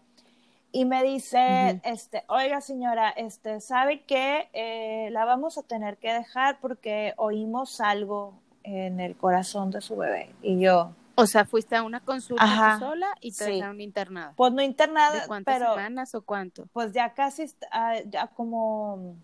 Y 0.72 0.84
me 0.84 1.02
dice, 1.02 1.80
este, 1.84 2.22
oiga 2.28 2.60
señora, 2.60 3.10
este, 3.10 3.60
¿sabe 3.60 4.02
qué? 4.02 4.48
Eh, 4.52 5.08
la 5.10 5.24
vamos 5.24 5.58
a 5.58 5.62
tener 5.62 5.96
que 5.96 6.12
dejar 6.12 6.60
porque 6.60 7.14
oímos 7.16 7.80
algo 7.80 8.34
en 8.62 9.00
el 9.00 9.16
corazón 9.16 9.70
de 9.70 9.80
su 9.80 9.96
bebé. 9.96 10.30
Y 10.42 10.60
yo, 10.60 10.92
o 11.20 11.26
sea, 11.26 11.44
fuiste 11.44 11.76
a 11.76 11.82
una 11.82 12.00
consulta 12.00 12.78
sola 12.78 13.08
y 13.20 13.32
te 13.32 13.44
dejaron 13.44 13.80
internada. 13.80 14.32
Pues 14.36 14.52
no 14.52 14.62
internada, 14.62 15.20
¿De 15.20 15.26
cuántas 15.26 15.58
semanas 15.58 16.14
o 16.14 16.22
cuánto? 16.22 16.66
Pues 16.72 16.92
ya 16.92 17.12
casi, 17.12 17.44
ah, 17.70 17.96
ya 18.06 18.28
como, 18.28 19.16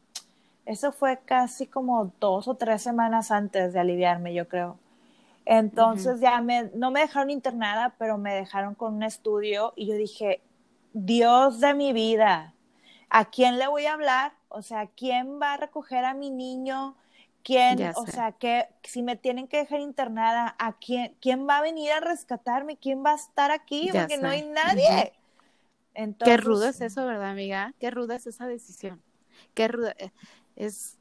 eso 0.65 0.93
fue 0.93 1.21
casi 1.25 1.67
como 1.67 2.13
dos 2.21 2.49
o 2.49 2.55
tres 2.55 2.83
semanas 2.83 3.31
antes 3.31 3.73
de 3.73 3.81
aliviarme, 3.81 4.35
yo 4.35 4.47
creo. 4.49 4.79
Entonces 5.47 6.21
ya 6.21 6.41
me, 6.41 6.71
no 6.75 6.91
me 6.91 7.01
dejaron 7.01 7.31
internada, 7.31 7.95
pero 7.99 8.19
me 8.19 8.35
dejaron 8.35 8.75
con 8.75 8.95
un 8.95 9.03
estudio 9.05 9.73
y 9.77 9.87
yo 9.87 9.95
dije, 9.95 10.43
Dios 10.93 11.61
de 11.61 11.73
mi 11.73 11.93
vida, 11.93 12.53
¿a 13.11 13.27
quién 13.27 13.59
le 13.59 13.69
voy 13.69 13.87
a 13.87 13.95
hablar? 13.95 14.33
O 14.49 14.63
sea, 14.63 14.89
¿quién 14.89 15.41
va 15.41 15.55
a 15.55 15.57
recoger 15.57 16.05
a 16.05 16.15
mi 16.15 16.31
niño? 16.31 16.97
¿Quién, 17.47 17.79
o 17.95 18.07
sea, 18.09 18.33
que 18.33 18.67
si 18.83 19.05
me 19.05 19.15
tienen 19.15 19.47
que 19.47 19.59
dejar 19.59 19.79
internada, 19.79 20.57
¿a 20.59 20.77
quién, 20.79 21.17
quién 21.21 21.47
va 21.49 21.59
a 21.59 21.63
venir 21.63 21.93
a 21.93 22.01
rescatarme? 22.01 22.77
¿Quién 22.77 23.05
va 23.07 23.13
a 23.13 23.15
estar 23.15 23.53
aquí? 23.53 23.89
Porque 23.93 24.19
no 24.19 24.29
hay 24.29 24.43
nadie. 24.43 25.13
Qué 26.25 26.37
rudo 26.39 26.67
es 26.67 26.81
eso, 26.81 27.07
¿verdad, 27.07 27.31
amiga? 27.31 27.73
Qué 27.79 27.93
ruda 27.93 28.17
es 28.17 28.27
esa 28.27 28.49
decisión. 28.49 29.01
Qué 29.55 29.69
ruda. 29.69 29.95
Eh, 29.97 30.11
es 30.57 30.99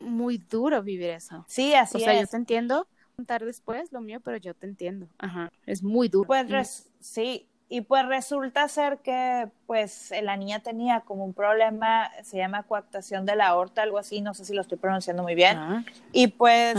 muy 0.00 0.38
duro 0.38 0.82
vivir 0.82 1.10
eso. 1.10 1.44
Sí, 1.46 1.74
así 1.74 1.98
es. 1.98 2.02
O 2.02 2.04
sea, 2.06 2.20
yo 2.20 2.26
te 2.26 2.38
entiendo 2.38 2.88
contar 3.14 3.44
después 3.44 3.92
lo 3.92 4.00
mío, 4.00 4.18
pero 4.18 4.36
yo 4.38 4.52
te 4.52 4.66
entiendo. 4.66 5.06
Ajá, 5.18 5.52
es 5.64 5.84
muy 5.84 6.08
duro. 6.08 6.26
Pues 6.26 6.90
sí, 6.98 7.46
y 7.68 7.80
pues 7.80 8.06
resulta 8.06 8.68
ser 8.68 8.98
que 8.98 9.48
pues 9.66 10.12
la 10.22 10.36
niña 10.36 10.60
tenía 10.60 11.00
como 11.00 11.24
un 11.24 11.32
problema, 11.32 12.10
se 12.22 12.36
llama 12.36 12.62
coactación 12.64 13.24
de 13.24 13.36
la 13.36 13.48
aorta, 13.48 13.82
algo 13.82 13.98
así, 13.98 14.20
no 14.20 14.34
sé 14.34 14.44
si 14.44 14.54
lo 14.54 14.60
estoy 14.60 14.78
pronunciando 14.78 15.22
muy 15.22 15.34
bien. 15.34 15.84
Y 16.12 16.28
pues 16.28 16.76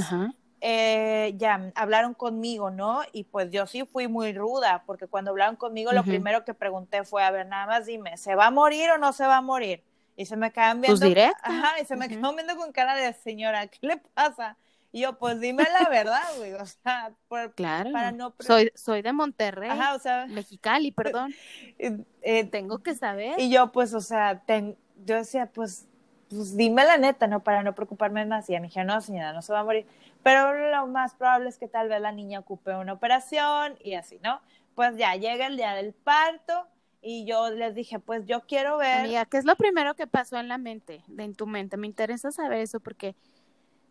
eh, 0.62 1.34
ya 1.38 1.72
hablaron 1.76 2.14
conmigo, 2.14 2.70
¿no? 2.70 3.02
Y 3.12 3.24
pues 3.24 3.50
yo 3.52 3.66
sí 3.66 3.86
fui 3.86 4.08
muy 4.08 4.34
ruda, 4.34 4.84
porque 4.86 5.08
cuando 5.08 5.32
hablaron 5.32 5.56
conmigo 5.56 5.92
lo 5.92 6.04
primero 6.04 6.46
que 6.46 6.54
pregunté 6.54 7.04
fue, 7.04 7.24
a 7.24 7.32
ver, 7.32 7.48
nada 7.48 7.66
más 7.66 7.88
dime, 7.88 8.18
¿se 8.18 8.36
va 8.36 8.48
a 8.48 8.52
morir 8.52 8.90
o 8.92 8.98
no 8.98 9.12
se 9.12 9.26
va 9.26 9.38
a 9.38 9.42
morir? 9.42 9.84
Y 10.16 10.26
se 10.26 10.38
me 10.38 10.52
quedan 10.52 10.82
viendo. 10.82 11.00
Pues 11.00 11.34
Ajá, 11.42 11.80
y 11.82 11.86
se 11.86 11.96
me 11.96 12.08
quedan 12.08 12.36
viendo 12.36 12.56
con 12.56 12.72
cara 12.72 12.96
de 12.96 13.12
señora, 13.14 13.68
¿qué 13.68 13.80
le 13.82 13.98
pasa? 13.98 14.56
Y 14.96 15.02
yo, 15.02 15.18
pues 15.18 15.42
dime 15.42 15.64
la 15.78 15.90
verdad, 15.90 16.24
güey, 16.38 16.54
o 16.54 16.66
sea, 16.66 17.12
claro. 17.54 17.92
para 17.92 18.14
no... 18.14 18.34
Soy, 18.40 18.72
soy 18.76 19.02
de 19.02 19.12
Monterrey, 19.12 19.70
Ajá, 19.70 19.94
o 19.94 20.00
sea... 20.00 20.26
Mexicali, 20.28 20.94
perdón. 20.94 21.34
Eh, 22.22 22.46
Tengo 22.46 22.80
que 22.80 22.96
saber. 22.96 23.38
Y 23.38 23.50
yo, 23.50 23.74
pues, 23.74 23.94
o 23.94 24.00
sea, 24.00 24.42
yo 24.48 25.16
decía, 25.18 25.48
pues, 25.48 25.90
pues 26.30 26.56
dime 26.56 26.86
la 26.86 26.98
neta, 26.98 27.28
¿no? 27.28 27.44
Para 27.44 27.62
no 27.62 27.76
preocuparme 27.76 28.26
más. 28.26 28.50
Y 28.50 28.54
me 28.54 28.62
dijeron, 28.62 28.88
no, 28.88 29.02
señora, 29.02 29.34
no 29.34 29.42
se 29.42 29.52
va 29.52 29.60
a 29.60 29.64
morir. 29.66 29.86
Pero 30.24 30.72
lo 30.72 30.88
más 30.88 31.14
probable 31.14 31.50
es 31.50 31.58
que 31.58 31.68
tal 31.68 31.90
vez 31.90 32.00
la 32.00 32.14
niña 32.14 32.40
ocupe 32.40 32.74
una 32.74 32.94
operación 32.94 33.78
y 33.84 33.96
así, 33.96 34.20
¿no? 34.24 34.40
Pues 34.76 34.96
ya 34.96 35.14
llega 35.18 35.48
el 35.48 35.58
día 35.58 35.74
del 35.74 35.92
parto 35.92 36.68
y 37.02 37.26
yo 37.26 37.50
les 37.50 37.76
dije, 37.76 38.00
pues 38.00 38.26
yo 38.26 38.42
quiero 38.48 38.78
ver. 38.78 39.02
Amiga, 39.02 39.26
¿qué 39.26 39.38
es 39.38 39.46
lo 39.46 39.58
primero 39.58 39.94
que 39.96 40.08
pasó 40.08 40.40
en 40.40 40.48
la 40.48 40.58
mente, 40.58 41.04
en 41.18 41.36
tu 41.36 41.48
mente? 41.48 41.76
Me 41.76 41.86
interesa 41.86 42.32
saber 42.32 42.62
eso 42.62 42.80
porque 42.80 43.16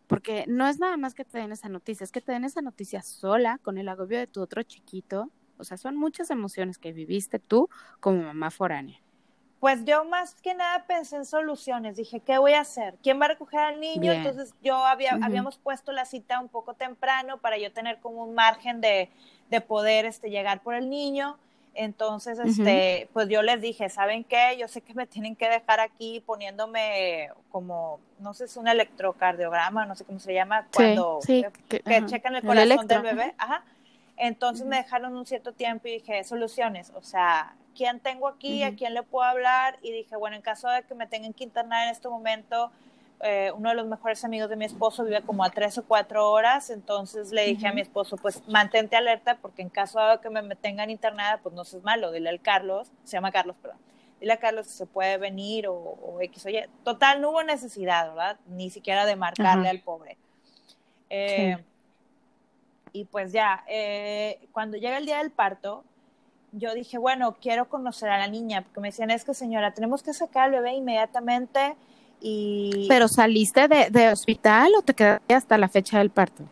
porque 0.07 0.45
no 0.47 0.67
es 0.67 0.79
nada 0.79 0.97
más 0.97 1.13
que 1.13 1.25
te 1.25 1.37
den 1.37 1.51
esa 1.51 1.69
noticia, 1.69 2.03
es 2.03 2.11
que 2.11 2.21
te 2.21 2.31
den 2.31 2.45
esa 2.45 2.61
noticia 2.61 3.01
sola, 3.01 3.59
con 3.63 3.77
el 3.77 3.89
agobio 3.89 4.17
de 4.19 4.27
tu 4.27 4.41
otro 4.41 4.63
chiquito. 4.63 5.29
O 5.57 5.63
sea, 5.63 5.77
son 5.77 5.95
muchas 5.95 6.29
emociones 6.29 6.77
que 6.77 6.91
viviste 6.91 7.39
tú 7.39 7.69
como 7.99 8.21
mamá 8.21 8.51
foránea. 8.51 8.99
Pues 9.59 9.83
yo 9.85 10.05
más 10.05 10.35
que 10.41 10.53
nada 10.53 10.85
pensé 10.85 11.15
en 11.15 11.25
soluciones. 11.25 11.95
Dije, 11.95 12.19
¿qué 12.19 12.37
voy 12.37 12.53
a 12.53 12.61
hacer? 12.61 12.97
¿Quién 13.01 13.19
va 13.19 13.25
a 13.25 13.29
recoger 13.29 13.61
al 13.61 13.79
niño? 13.79 14.11
Entonces 14.11 14.53
yo 14.61 14.75
había, 14.75 15.17
habíamos 15.21 15.57
puesto 15.57 15.91
la 15.91 16.05
cita 16.05 16.39
un 16.39 16.49
poco 16.49 16.75
temprano 16.75 17.39
para 17.39 17.57
yo 17.57 17.71
tener 17.71 17.99
como 17.99 18.25
un 18.25 18.35
margen 18.35 18.79
de, 18.81 19.09
de 19.49 19.61
poder 19.61 20.05
este, 20.05 20.29
llegar 20.29 20.61
por 20.61 20.75
el 20.75 20.89
niño. 20.89 21.37
Entonces, 21.75 22.39
este, 22.39 23.09
pues 23.11 23.27
yo 23.27 23.41
les 23.41 23.61
dije, 23.61 23.89
¿saben 23.89 24.23
qué? 24.23 24.55
Yo 24.57 24.69
sé 24.69 24.79
que 24.79 24.93
me 24.93 25.05
tienen 25.05 25.35
que 25.35 25.49
dejar 25.49 25.81
aquí 25.81 26.23
poniéndome 26.25 27.29
como, 27.51 27.99
no 28.19 28.33
sé, 28.33 28.45
es 28.45 28.55
un 28.55 28.69
electrocardiograma, 28.69 29.85
no 29.85 29.93
sé 29.93 30.05
cómo 30.05 30.19
se 30.19 30.33
llama, 30.33 30.67
cuando 30.73 31.19
que, 31.25 31.51
checan 32.05 32.35
el 32.35 32.43
corazón 32.43 32.87
del 32.87 33.01
bebé. 33.01 33.35
Ajá. 33.37 33.63
Entonces 34.15 34.65
me 34.65 34.77
dejaron 34.77 35.17
un 35.17 35.25
cierto 35.25 35.51
tiempo 35.51 35.89
y 35.89 35.95
dije, 35.95 36.23
soluciones, 36.23 36.93
o 36.95 37.01
sea, 37.01 37.53
¿quién 37.75 37.99
tengo 37.99 38.29
aquí? 38.29 38.63
¿A 38.63 38.73
quién 38.73 38.93
le 38.93 39.03
puedo 39.03 39.27
hablar? 39.27 39.77
Y 39.81 39.91
dije, 39.91 40.15
bueno, 40.15 40.37
en 40.37 40.41
caso 40.41 40.69
de 40.69 40.83
que 40.83 40.95
me 40.95 41.07
tengan 41.07 41.33
que 41.33 41.43
internar 41.43 41.87
en 41.87 41.91
este 41.91 42.07
momento, 42.07 42.71
eh, 43.21 43.51
uno 43.55 43.69
de 43.69 43.75
los 43.75 43.87
mejores 43.87 44.23
amigos 44.25 44.49
de 44.49 44.55
mi 44.55 44.65
esposo 44.65 45.03
vive 45.03 45.21
como 45.21 45.43
a 45.43 45.49
tres 45.49 45.77
o 45.77 45.83
cuatro 45.83 46.29
horas, 46.29 46.69
entonces 46.69 47.31
le 47.31 47.45
dije 47.45 47.67
a 47.67 47.73
mi 47.73 47.81
esposo, 47.81 48.17
pues 48.17 48.45
mantente 48.47 48.95
alerta 48.95 49.37
porque 49.41 49.61
en 49.61 49.69
caso 49.69 49.99
de 49.99 50.19
que 50.19 50.29
me, 50.29 50.55
tengan 50.55 50.89
internada, 50.89 51.39
pues 51.41 51.55
no 51.55 51.61
es 51.61 51.83
malo, 51.83 52.11
dile 52.11 52.29
al 52.29 52.41
Carlos, 52.41 52.91
se 53.03 53.13
llama 53.13 53.31
Carlos, 53.31 53.55
perdón, 53.61 53.79
dile 54.19 54.33
a 54.33 54.37
Carlos 54.37 54.67
si 54.67 54.73
se 54.77 54.85
puede 54.85 55.17
venir 55.17 55.67
o, 55.67 56.17
X 56.21 56.45
o 56.45 56.49
Y. 56.49 56.65
Total, 56.83 57.21
no 57.21 57.29
hubo 57.29 57.43
necesidad, 57.43 58.09
¿verdad? 58.09 58.37
Ni 58.47 58.69
siquiera 58.69 59.05
de 59.05 59.15
marcarle 59.15 59.69
al 59.69 59.79
pobre. 59.79 60.17
Eh, 61.09 61.57
y 62.91 63.05
pues 63.05 63.31
ya, 63.31 63.63
eh, 63.67 64.39
cuando 64.51 64.77
llega 64.77 64.97
el 64.97 65.05
día 65.05 65.19
del 65.19 65.31
parto, 65.31 65.83
yo 66.51 66.73
dije, 66.73 66.97
bueno, 66.97 67.35
quiero 67.41 67.67
conocer 67.69 68.09
a 68.09 68.17
la 68.17 68.27
niña, 68.27 68.61
porque 68.61 68.79
me 68.79 68.89
decían, 68.89 69.11
es 69.11 69.25
que 69.25 69.33
señora, 69.33 69.73
tenemos 69.73 70.03
que 70.03 70.13
sacar 70.13 70.45
al 70.45 70.51
bebé 70.51 70.73
inmediatamente 70.73 71.75
¿Pero 72.87 73.07
saliste 73.07 73.67
de, 73.67 74.09
hospital 74.11 74.71
o 74.77 74.81
te 74.81 74.93
quedaste 74.93 75.33
hasta 75.33 75.57
la 75.57 75.69
fecha 75.69 75.99
del 75.99 76.09
parto? 76.09 76.43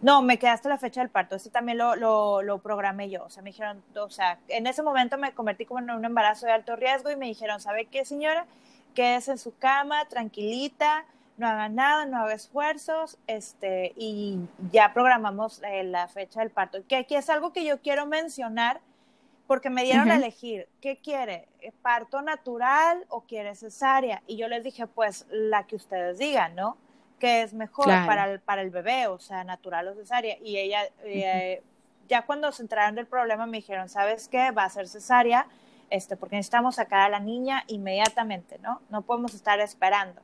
No, 0.00 0.22
me 0.22 0.38
quedé 0.38 0.50
hasta 0.50 0.68
la 0.68 0.78
fecha 0.78 1.00
del 1.00 1.10
parto. 1.10 1.36
Ese 1.36 1.50
también 1.50 1.78
lo, 1.78 1.94
lo, 1.96 2.42
lo, 2.42 2.58
programé 2.58 3.10
yo. 3.10 3.24
O 3.24 3.30
sea, 3.30 3.42
me 3.42 3.50
dijeron, 3.50 3.82
o 3.94 4.10
sea, 4.10 4.38
en 4.48 4.66
ese 4.66 4.82
momento 4.82 5.18
me 5.18 5.32
convertí 5.32 5.64
como 5.64 5.80
en 5.80 5.90
un 5.90 6.04
embarazo 6.04 6.46
de 6.46 6.52
alto 6.52 6.76
riesgo 6.76 7.10
y 7.10 7.16
me 7.16 7.26
dijeron, 7.26 7.60
¿sabe 7.60 7.86
qué, 7.86 8.04
señora? 8.04 8.46
Quédese 8.94 9.32
en 9.32 9.38
su 9.38 9.56
cama, 9.56 10.06
tranquilita, 10.06 11.04
no 11.36 11.46
haga 11.46 11.68
nada, 11.68 12.06
no 12.06 12.18
haga 12.18 12.34
esfuerzos, 12.34 13.18
este, 13.26 13.92
y 13.96 14.38
ya 14.70 14.92
programamos 14.92 15.62
eh, 15.62 15.84
la 15.84 16.08
fecha 16.08 16.40
del 16.40 16.50
parto. 16.50 16.78
Que 16.88 16.96
aquí 16.96 17.14
es 17.14 17.30
algo 17.30 17.52
que 17.52 17.64
yo 17.64 17.80
quiero 17.80 18.06
mencionar 18.06 18.80
porque 19.52 19.68
me 19.68 19.84
dieron 19.84 20.10
a 20.10 20.16
elegir, 20.16 20.66
¿qué 20.80 20.96
quiere? 20.96 21.46
¿Parto 21.82 22.22
natural 22.22 23.04
o 23.10 23.20
quiere 23.24 23.54
cesárea? 23.54 24.22
Y 24.26 24.38
yo 24.38 24.48
les 24.48 24.64
dije, 24.64 24.86
pues 24.86 25.26
la 25.28 25.66
que 25.66 25.76
ustedes 25.76 26.16
digan, 26.16 26.54
¿no? 26.54 26.78
Que 27.18 27.42
es 27.42 27.52
mejor 27.52 27.84
para, 27.84 28.32
el, 28.32 28.40
para 28.40 28.62
el 28.62 28.70
bebé, 28.70 29.08
o 29.08 29.18
sea, 29.18 29.44
natural 29.44 29.88
o 29.88 29.94
cesárea. 29.94 30.38
Y 30.42 30.56
ella, 30.56 30.88
eh, 31.04 31.62
ya 32.08 32.24
cuando 32.24 32.50
se 32.50 32.62
enteraron 32.62 32.94
del 32.94 33.04
problema, 33.04 33.44
me 33.44 33.58
dijeron, 33.58 33.90
¿sabes 33.90 34.26
qué? 34.26 34.52
Va 34.52 34.64
a 34.64 34.70
ser 34.70 34.88
cesárea, 34.88 35.46
este, 35.90 36.16
porque 36.16 36.36
necesitamos 36.36 36.76
sacar 36.76 37.00
a 37.00 37.10
la 37.10 37.20
niña 37.20 37.64
inmediatamente, 37.66 38.58
¿no? 38.60 38.80
No 38.88 39.02
podemos 39.02 39.34
estar 39.34 39.60
esperando. 39.60 40.22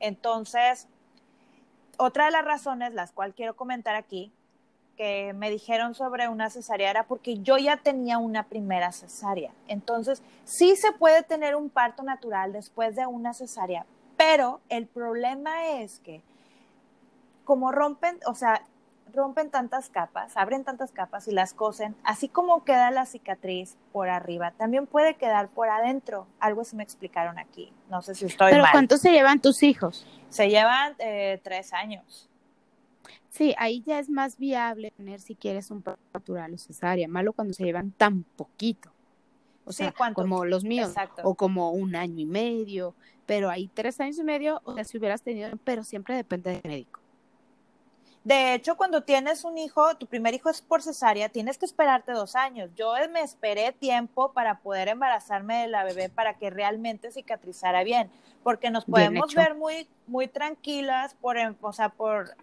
Entonces, 0.00 0.88
otra 1.98 2.24
de 2.24 2.30
las 2.30 2.46
razones, 2.46 2.94
las 2.94 3.12
cuales 3.12 3.34
quiero 3.34 3.56
comentar 3.56 3.94
aquí, 3.94 4.32
que 4.96 5.32
me 5.34 5.50
dijeron 5.50 5.94
sobre 5.94 6.28
una 6.28 6.50
cesárea 6.50 6.90
era 6.90 7.04
porque 7.04 7.38
yo 7.38 7.58
ya 7.58 7.76
tenía 7.76 8.18
una 8.18 8.44
primera 8.44 8.92
cesárea. 8.92 9.52
Entonces, 9.68 10.22
sí 10.44 10.76
se 10.76 10.92
puede 10.92 11.22
tener 11.22 11.56
un 11.56 11.70
parto 11.70 12.02
natural 12.02 12.52
después 12.52 12.96
de 12.96 13.06
una 13.06 13.34
cesárea, 13.34 13.86
pero 14.16 14.60
el 14.68 14.86
problema 14.86 15.68
es 15.78 16.00
que 16.00 16.22
como 17.44 17.72
rompen, 17.72 18.18
o 18.26 18.34
sea, 18.34 18.62
rompen 19.12 19.50
tantas 19.50 19.90
capas, 19.90 20.36
abren 20.36 20.64
tantas 20.64 20.90
capas 20.90 21.28
y 21.28 21.32
las 21.32 21.54
cosen, 21.54 21.94
así 22.04 22.28
como 22.28 22.64
queda 22.64 22.90
la 22.90 23.06
cicatriz 23.06 23.76
por 23.92 24.08
arriba, 24.08 24.52
también 24.52 24.86
puede 24.86 25.14
quedar 25.14 25.48
por 25.48 25.68
adentro. 25.68 26.26
Algo 26.40 26.62
así 26.62 26.76
me 26.76 26.82
explicaron 26.82 27.38
aquí. 27.38 27.72
No 27.88 28.02
sé 28.02 28.14
si 28.14 28.26
estoy 28.26 28.52
¿Pero 28.52 28.64
cuánto 28.70 28.96
se 28.96 29.12
llevan 29.12 29.40
tus 29.40 29.62
hijos? 29.62 30.06
Se 30.30 30.48
llevan 30.48 30.94
eh, 30.98 31.40
tres 31.44 31.72
años. 31.72 32.28
Sí, 33.34 33.52
ahí 33.58 33.82
ya 33.84 33.98
es 33.98 34.08
más 34.08 34.38
viable 34.38 34.92
tener 34.92 35.18
si 35.18 35.34
quieres 35.34 35.72
un 35.72 35.82
parto 35.82 36.00
natural 36.14 36.54
o 36.54 36.56
cesárea. 36.56 37.08
Malo 37.08 37.32
cuando 37.32 37.52
se 37.52 37.64
llevan 37.64 37.90
tan 37.90 38.22
poquito. 38.22 38.92
O 39.64 39.72
sea, 39.72 39.92
como 40.14 40.44
los 40.44 40.62
míos. 40.62 40.94
O 41.24 41.34
como 41.34 41.72
un 41.72 41.96
año 41.96 42.20
y 42.20 42.26
medio. 42.26 42.94
Pero 43.26 43.50
ahí 43.50 43.68
tres 43.74 44.00
años 44.00 44.18
y 44.18 44.22
medio, 44.22 44.60
o 44.62 44.74
sea, 44.76 44.84
si 44.84 44.98
hubieras 44.98 45.20
tenido, 45.22 45.50
pero 45.64 45.82
siempre 45.82 46.14
depende 46.14 46.52
del 46.52 46.60
médico. 46.62 47.00
De 48.22 48.54
hecho, 48.54 48.76
cuando 48.76 49.02
tienes 49.02 49.42
un 49.42 49.58
hijo, 49.58 49.96
tu 49.96 50.06
primer 50.06 50.32
hijo 50.34 50.48
es 50.48 50.62
por 50.62 50.80
cesárea, 50.80 51.28
tienes 51.28 51.58
que 51.58 51.66
esperarte 51.66 52.12
dos 52.12 52.36
años. 52.36 52.70
Yo 52.76 52.94
me 53.10 53.22
esperé 53.22 53.72
tiempo 53.72 54.32
para 54.32 54.60
poder 54.60 54.86
embarazarme 54.86 55.62
de 55.62 55.68
la 55.68 55.82
bebé 55.82 56.08
para 56.08 56.34
que 56.34 56.50
realmente 56.50 57.10
cicatrizara 57.10 57.82
bien, 57.82 58.12
porque 58.44 58.70
nos 58.70 58.84
podemos 58.84 59.34
ver 59.34 59.56
muy, 59.56 59.88
muy 60.06 60.28
tranquilas 60.28 61.14
por, 61.14 61.36
o 61.60 61.72
sea, 61.72 61.88
por 61.88 62.36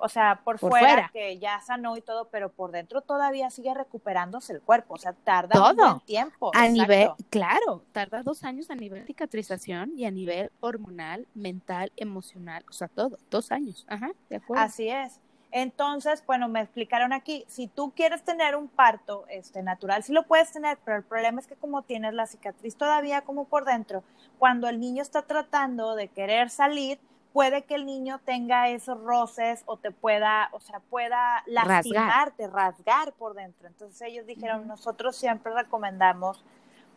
o 0.00 0.08
sea, 0.08 0.40
por, 0.44 0.58
fuera, 0.58 1.10
que 1.12 1.38
ya 1.38 1.60
sanó 1.60 1.96
y 1.96 2.02
todo, 2.02 2.28
pero 2.28 2.50
por 2.50 2.72
dentro 2.72 3.00
todavía 3.00 3.50
sigue 3.50 3.72
recuperándose 3.74 4.52
el 4.52 4.60
cuerpo, 4.60 4.94
o 4.94 4.98
sea, 4.98 5.12
tarda 5.12 5.54
todo. 5.54 5.94
un 5.94 6.00
tiempo. 6.00 6.50
A 6.54 6.68
nivel, 6.68 7.10
claro, 7.28 7.84
tarda 7.92 8.22
dos 8.22 8.44
años 8.44 8.70
a 8.70 8.74
nivel 8.74 9.00
de 9.00 9.06
cicatrización 9.06 9.92
y 9.96 10.04
a 10.04 10.10
nivel 10.10 10.50
hormonal, 10.60 11.26
mental, 11.34 11.92
emocional, 11.96 12.64
o 12.68 12.72
sea, 12.72 12.88
todo, 12.88 13.18
dos 13.30 13.52
años, 13.52 13.84
ajá, 13.88 14.10
de 14.28 14.36
acuerdo. 14.36 14.64
Así 14.64 14.88
es. 14.88 15.20
Entonces, 15.52 16.24
bueno, 16.26 16.48
me 16.48 16.60
explicaron 16.60 17.12
aquí, 17.12 17.44
si 17.48 17.66
tú 17.66 17.92
quieres 17.94 18.22
tener 18.22 18.54
un 18.54 18.68
parto 18.68 19.24
este, 19.28 19.62
natural, 19.62 20.04
sí 20.04 20.12
lo 20.12 20.22
puedes 20.22 20.52
tener, 20.52 20.78
pero 20.84 20.98
el 20.98 21.02
problema 21.02 21.40
es 21.40 21.48
que 21.48 21.56
como 21.56 21.82
tienes 21.82 22.14
la 22.14 22.26
cicatriz 22.26 22.76
todavía 22.76 23.22
como 23.22 23.46
por 23.46 23.64
dentro, 23.64 24.04
cuando 24.38 24.68
el 24.68 24.78
niño 24.78 25.02
está 25.02 25.22
tratando 25.22 25.96
de 25.96 26.08
querer 26.08 26.50
salir, 26.50 27.00
puede 27.32 27.62
que 27.62 27.74
el 27.74 27.86
niño 27.86 28.20
tenga 28.24 28.68
esos 28.68 29.00
roces 29.02 29.62
o 29.66 29.76
te 29.76 29.90
pueda, 29.90 30.48
o 30.52 30.60
sea, 30.60 30.80
pueda 30.80 31.42
lastimarte, 31.46 32.48
rasgar, 32.48 33.12
por 33.12 33.34
dentro. 33.34 33.68
Entonces 33.68 34.00
ellos 34.02 34.26
dijeron, 34.26 34.66
nosotros 34.66 35.16
siempre 35.16 35.52
recomendamos 35.52 36.44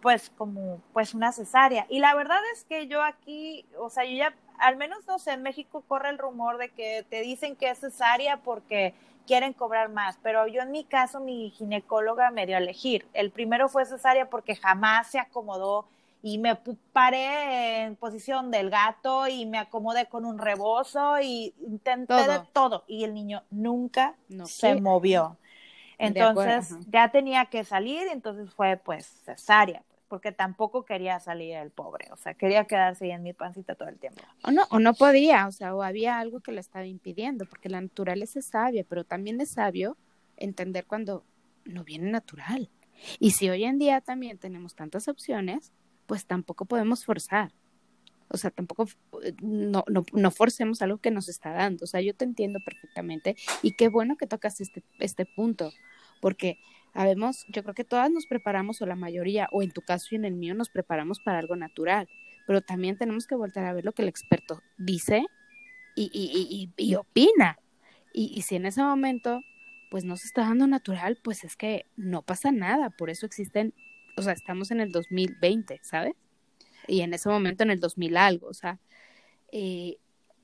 pues 0.02 0.32
como 0.38 0.82
pues 0.92 1.14
una 1.14 1.32
cesárea. 1.32 1.86
Y 1.90 2.00
la 2.00 2.14
verdad 2.14 2.40
es 2.54 2.66
que 2.66 2.88
yo 2.88 3.02
aquí, 3.02 3.66
o 3.80 3.90
sea, 3.90 4.04
yo 4.04 4.18
ya, 4.18 4.36
al 4.60 4.76
menos 4.76 5.08
no 5.08 5.18
sé, 5.18 5.32
en 5.32 5.44
México 5.44 5.82
corre 5.88 6.10
el 6.10 6.18
rumor 6.18 6.58
de 6.58 6.70
que 6.70 7.06
te 7.10 7.22
dicen 7.22 7.56
que 7.56 7.70
es 7.70 7.80
cesárea 7.80 8.38
porque 8.38 8.94
quieren 9.26 9.54
cobrar 9.54 9.88
más, 9.88 10.20
pero 10.22 10.48
yo 10.48 10.62
en 10.62 10.72
mi 10.72 10.84
caso 10.84 11.22
mi 11.22 11.52
ginecóloga 11.52 12.32
me 12.32 12.46
dio 12.46 12.58
a 12.58 12.60
elegir. 12.60 13.08
El 13.14 13.32
primero 13.32 13.70
fue 13.70 13.86
cesárea 13.86 14.30
porque 14.30 14.58
jamás 14.58 15.08
se 15.08 15.20
acomodó 15.20 15.86
y 16.26 16.38
me 16.38 16.56
paré 16.94 17.82
en 17.82 17.98
posición 17.98 18.50
del 18.50 18.70
gato 18.70 19.28
y 19.28 19.46
me 19.46 19.58
acomodé 19.58 20.08
con 20.08 20.24
un 20.24 20.40
rebozo 20.40 21.20
y 21.20 21.54
intenté 21.68 22.14
de 22.14 22.40
todo 22.54 22.86
y 22.88 23.04
el 23.04 23.14
niño 23.14 23.44
nunca 23.52 24.16
se 24.46 24.80
movió. 24.80 25.38
Entonces 25.98 26.78
ya 26.88 27.12
tenía 27.12 27.48
que 27.48 27.66
salir, 27.66 28.08
entonces 28.10 28.54
fue 28.54 28.78
pues 28.78 29.06
cesárea, 29.26 29.84
porque 30.08 30.32
tampoco 30.32 30.86
quería 30.86 31.20
salir 31.20 31.58
el 31.58 31.72
pobre, 31.72 32.08
o 32.14 32.16
sea, 32.16 32.34
quería 32.36 32.64
quedarse 32.64 33.04
ahí 33.04 33.12
en 33.12 33.22
mi 33.22 33.34
pancita 33.34 33.76
todo 33.76 33.90
el 33.90 34.00
tiempo. 34.00 34.22
O 34.46 34.52
no, 34.52 34.64
o 34.70 34.80
no 34.80 34.94
podía, 34.94 35.46
o 35.48 35.52
sea, 35.52 35.76
o 35.76 35.84
había 35.84 36.20
algo 36.20 36.40
que 36.40 36.54
le 36.54 36.62
estaba 36.62 36.86
impidiendo, 36.86 37.46
porque 37.46 37.68
la 37.68 37.82
naturaleza 37.82 38.40
es 38.40 38.46
sabia, 38.46 38.86
pero 38.88 39.04
también 39.04 39.42
es 39.42 39.52
sabio 39.52 39.98
entender 40.38 40.86
cuando 40.86 41.26
no 41.66 41.84
viene 41.84 42.10
natural. 42.10 42.70
Y 43.20 43.32
si 43.32 43.50
hoy 43.50 43.66
en 43.66 43.78
día 43.78 44.00
también 44.00 44.38
tenemos 44.38 44.74
tantas 44.74 45.10
opciones, 45.10 45.74
pues 46.06 46.26
tampoco 46.26 46.66
podemos 46.66 47.06
forzar. 47.06 47.52
O 48.30 48.38
sea, 48.38 48.50
tampoco 48.50 48.88
no, 49.42 49.84
no, 49.88 50.06
no 50.12 50.32
forcemos 50.32 50.82
algo 50.82 50.98
que 50.98 51.12
nos 51.12 51.30
está 51.30 51.52
dando. 51.52 51.84
O 51.84 51.88
sea, 51.88 52.02
yo 52.02 52.16
te 52.16 52.26
entiendo 52.26 52.60
perfectamente 52.66 53.36
y 53.62 53.76
qué 53.76 53.90
bueno 53.90 54.18
que 54.18 54.26
tocas 54.26 54.60
este, 54.60 54.84
este 55.00 55.26
punto, 55.26 55.72
porque 56.20 56.58
habemos, 56.94 57.46
yo 57.50 57.64
creo 57.64 57.76
que 57.76 57.84
todas 57.84 58.10
nos 58.12 58.26
preparamos, 58.26 58.82
o 58.82 58.86
la 58.86 58.96
mayoría, 58.96 59.50
o 59.52 59.62
en 59.62 59.72
tu 59.72 59.82
caso 59.82 60.08
y 60.12 60.16
en 60.16 60.26
el 60.26 60.34
mío, 60.34 60.56
nos 60.56 60.70
preparamos 60.70 61.20
para 61.20 61.40
algo 61.40 61.56
natural, 61.56 62.08
pero 62.48 62.62
también 62.62 62.98
tenemos 62.98 63.28
que 63.28 63.36
volver 63.36 63.66
a 63.66 63.74
ver 63.74 63.86
lo 63.86 63.94
que 63.94 64.02
el 64.02 64.08
experto 64.08 64.62
dice 64.78 65.26
y, 65.96 66.10
y, 66.14 66.72
y, 66.78 66.90
y 66.90 66.96
opina. 66.96 67.58
Y, 68.14 68.44
si 68.44 68.56
en 68.56 68.68
ese 68.68 68.84
momento, 68.84 69.42
pues 69.90 70.06
no 70.06 70.18
se 70.18 70.28
está 70.28 70.42
dando 70.42 70.68
natural, 70.68 71.18
pues 71.24 71.44
es 71.44 71.56
que 71.56 71.88
no 71.96 72.22
pasa 72.22 72.52
nada, 72.52 72.92
por 72.92 73.10
eso 73.10 73.26
existen, 73.26 73.74
o 74.16 74.22
sea, 74.22 74.34
estamos 74.34 74.72
en 74.72 74.80
el 74.80 74.92
2020, 74.92 75.80
¿sabes? 75.84 76.14
Y 76.88 77.02
en 77.02 77.14
ese 77.14 77.30
momento 77.30 77.64
en 77.64 77.72
el 77.72 77.80
2000 77.80 78.18
algo, 78.18 78.48
o 78.48 78.54
sea, 78.54 78.80
eh, 79.52 79.98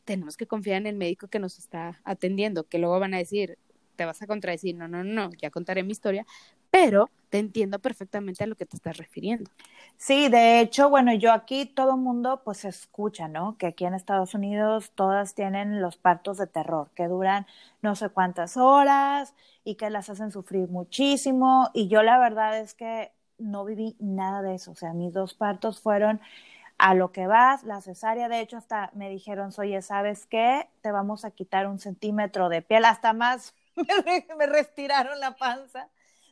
tenemos 0.05 0.37
que 0.37 0.47
confiar 0.47 0.77
en 0.77 0.87
el 0.87 0.95
médico 0.95 1.27
que 1.27 1.39
nos 1.39 1.59
está 1.59 2.01
atendiendo, 2.03 2.63
que 2.67 2.79
luego 2.79 2.99
van 2.99 3.13
a 3.13 3.17
decir, 3.17 3.57
te 3.95 4.05
vas 4.05 4.21
a 4.21 4.27
contradecir, 4.27 4.75
no, 4.75 4.87
no, 4.87 5.03
no, 5.03 5.29
ya 5.41 5.49
contaré 5.49 5.83
mi 5.83 5.91
historia, 5.91 6.25
pero 6.71 7.09
te 7.29 7.37
entiendo 7.37 7.79
perfectamente 7.79 8.43
a 8.43 8.47
lo 8.47 8.55
que 8.55 8.65
te 8.65 8.77
estás 8.77 8.97
refiriendo. 8.97 9.51
Sí, 9.97 10.29
de 10.29 10.61
hecho, 10.61 10.89
bueno, 10.89 11.13
yo 11.13 11.33
aquí 11.33 11.65
todo 11.65 11.95
el 11.95 12.01
mundo 12.01 12.41
pues 12.43 12.65
escucha, 12.65 13.27
¿no? 13.27 13.57
Que 13.57 13.67
aquí 13.67 13.85
en 13.85 13.93
Estados 13.93 14.33
Unidos 14.33 14.91
todas 14.95 15.35
tienen 15.35 15.81
los 15.81 15.97
partos 15.97 16.37
de 16.37 16.47
terror, 16.47 16.89
que 16.95 17.07
duran 17.07 17.45
no 17.81 17.95
sé 17.95 18.09
cuántas 18.09 18.57
horas 18.57 19.35
y 19.63 19.75
que 19.75 19.89
las 19.89 20.09
hacen 20.09 20.31
sufrir 20.31 20.69
muchísimo. 20.69 21.69
Y 21.73 21.87
yo 21.87 22.01
la 22.01 22.17
verdad 22.17 22.57
es 22.59 22.73
que 22.73 23.11
no 23.39 23.65
viví 23.65 23.95
nada 23.99 24.41
de 24.41 24.55
eso. 24.55 24.71
O 24.71 24.75
sea, 24.75 24.93
mis 24.93 25.13
dos 25.13 25.33
partos 25.33 25.81
fueron 25.81 26.21
a 26.79 26.93
lo 26.93 27.11
que 27.11 27.27
vas, 27.27 27.63
la 27.63 27.81
cesárea, 27.81 28.29
de 28.29 28.39
hecho, 28.39 28.55
hasta 28.55 28.89
me 28.93 29.09
dijeron, 29.09 29.51
oye, 29.57 29.81
¿sabes 29.81 30.25
qué? 30.25 30.69
Te 30.81 30.91
vamos 30.91 31.25
a 31.25 31.31
quitar 31.31 31.67
un 31.67 31.77
centímetro 31.77 32.47
de 32.47 32.61
piel, 32.61 32.85
hasta 32.85 33.11
más 33.11 33.53
me, 34.37 34.47
restiraron 34.47 35.19
la 35.19 35.35
panza. 35.35 35.89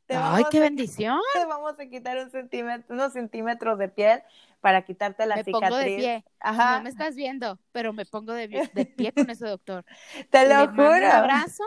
¡Ay, 0.09 0.45
qué 0.49 0.61
bendición! 0.61 1.19
Te 1.33 1.45
vamos 1.45 1.77
a 1.77 1.85
quitar 1.87 2.17
un 2.17 2.31
centímetro, 2.31 2.95
unos 2.95 3.11
centímetros 3.11 3.77
de 3.77 3.89
piel 3.89 4.23
para 4.61 4.83
quitarte 4.83 5.25
la 5.25 5.43
cicatriz. 5.43 5.61
Pongo 5.61 5.75
de 5.75 5.85
pie. 5.97 6.25
No 6.41 6.81
me 6.81 6.89
estás 6.89 7.15
viendo, 7.15 7.59
pero 7.73 7.91
me 7.91 8.05
pongo 8.05 8.31
de, 8.31 8.47
de 8.47 8.85
pie 8.85 9.11
con 9.11 9.29
ese 9.29 9.47
doctor. 9.47 9.83
Te 10.29 10.47
lo 10.47 10.67
juro. 10.69 10.95
un 10.95 11.03
abrazo, 11.03 11.63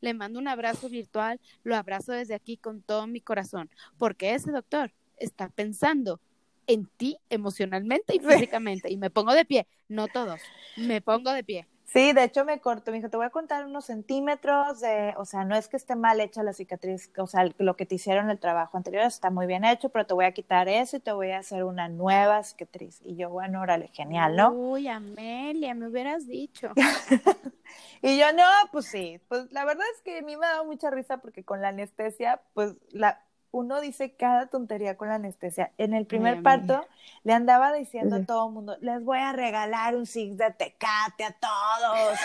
le 0.00 0.14
mando 0.14 0.38
un 0.38 0.48
abrazo 0.48 0.88
virtual, 0.88 1.40
lo 1.64 1.76
abrazo 1.76 2.12
desde 2.12 2.34
aquí 2.34 2.56
con 2.56 2.82
todo 2.82 3.06
mi 3.06 3.20
corazón, 3.20 3.70
porque 3.98 4.34
ese 4.34 4.52
doctor 4.52 4.92
está 5.16 5.48
pensando 5.48 6.20
en 6.66 6.86
ti 6.96 7.18
emocionalmente 7.30 8.14
y 8.16 8.20
físicamente. 8.20 8.90
Y 8.90 8.96
me 8.96 9.10
pongo 9.10 9.32
de 9.32 9.44
pie, 9.44 9.66
no 9.88 10.08
todos, 10.08 10.40
me 10.76 11.00
pongo 11.00 11.32
de 11.32 11.44
pie. 11.44 11.66
Sí, 11.86 12.12
de 12.12 12.24
hecho 12.24 12.44
me 12.44 12.60
corto, 12.60 12.90
me 12.90 12.96
dijo, 12.96 13.08
te 13.08 13.16
voy 13.16 13.26
a 13.26 13.30
contar 13.30 13.64
unos 13.64 13.84
centímetros 13.84 14.80
de, 14.80 15.14
o 15.18 15.24
sea, 15.24 15.44
no 15.44 15.54
es 15.54 15.68
que 15.68 15.76
esté 15.76 15.94
mal 15.94 16.20
hecha 16.20 16.42
la 16.42 16.52
cicatriz, 16.52 17.12
o 17.16 17.28
sea, 17.28 17.48
lo 17.58 17.76
que 17.76 17.86
te 17.86 17.94
hicieron 17.94 18.28
el 18.28 18.40
trabajo 18.40 18.76
anterior 18.76 19.04
está 19.04 19.30
muy 19.30 19.46
bien 19.46 19.64
hecho, 19.64 19.88
pero 19.90 20.04
te 20.04 20.12
voy 20.12 20.24
a 20.24 20.32
quitar 20.32 20.68
eso 20.68 20.96
y 20.96 21.00
te 21.00 21.12
voy 21.12 21.30
a 21.30 21.38
hacer 21.38 21.62
una 21.62 21.88
nueva 21.88 22.42
cicatriz. 22.42 23.00
Y 23.04 23.14
yo, 23.14 23.30
bueno, 23.30 23.60
órale, 23.60 23.88
genial, 23.92 24.34
¿no? 24.34 24.50
Uy, 24.50 24.88
Amelia, 24.88 25.74
me 25.74 25.86
hubieras 25.86 26.26
dicho. 26.26 26.72
y 28.02 28.18
yo, 28.18 28.32
no, 28.32 28.42
pues 28.72 28.86
sí, 28.86 29.20
pues 29.28 29.50
la 29.52 29.64
verdad 29.64 29.86
es 29.94 30.02
que 30.02 30.18
a 30.18 30.22
mí 30.22 30.36
me 30.36 30.44
ha 30.44 30.50
dado 30.50 30.64
mucha 30.64 30.90
risa 30.90 31.18
porque 31.18 31.44
con 31.44 31.62
la 31.62 31.68
anestesia, 31.68 32.42
pues 32.52 32.74
la, 32.90 33.25
uno 33.50 33.80
dice 33.80 34.14
cada 34.14 34.46
tontería 34.46 34.96
con 34.96 35.08
la 35.08 35.14
anestesia. 35.14 35.72
En 35.78 35.94
el 35.94 36.06
primer 36.06 36.42
parto 36.42 36.86
le 37.24 37.32
andaba 37.32 37.72
diciendo 37.72 38.16
a 38.16 38.24
todo 38.24 38.48
el 38.48 38.54
mundo, 38.54 38.76
les 38.80 39.02
voy 39.02 39.18
a 39.18 39.32
regalar 39.32 39.96
un 39.96 40.06
six 40.06 40.36
de 40.36 40.50
tecate 40.52 41.24
a 41.24 41.32
todos, 41.32 42.18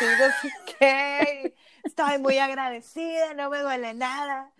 y 0.79 1.53
estoy 1.83 2.17
muy 2.19 2.37
agradecida, 2.37 3.33
no 3.33 3.49
me 3.49 3.59
duele 3.59 3.93
nada. 3.93 4.51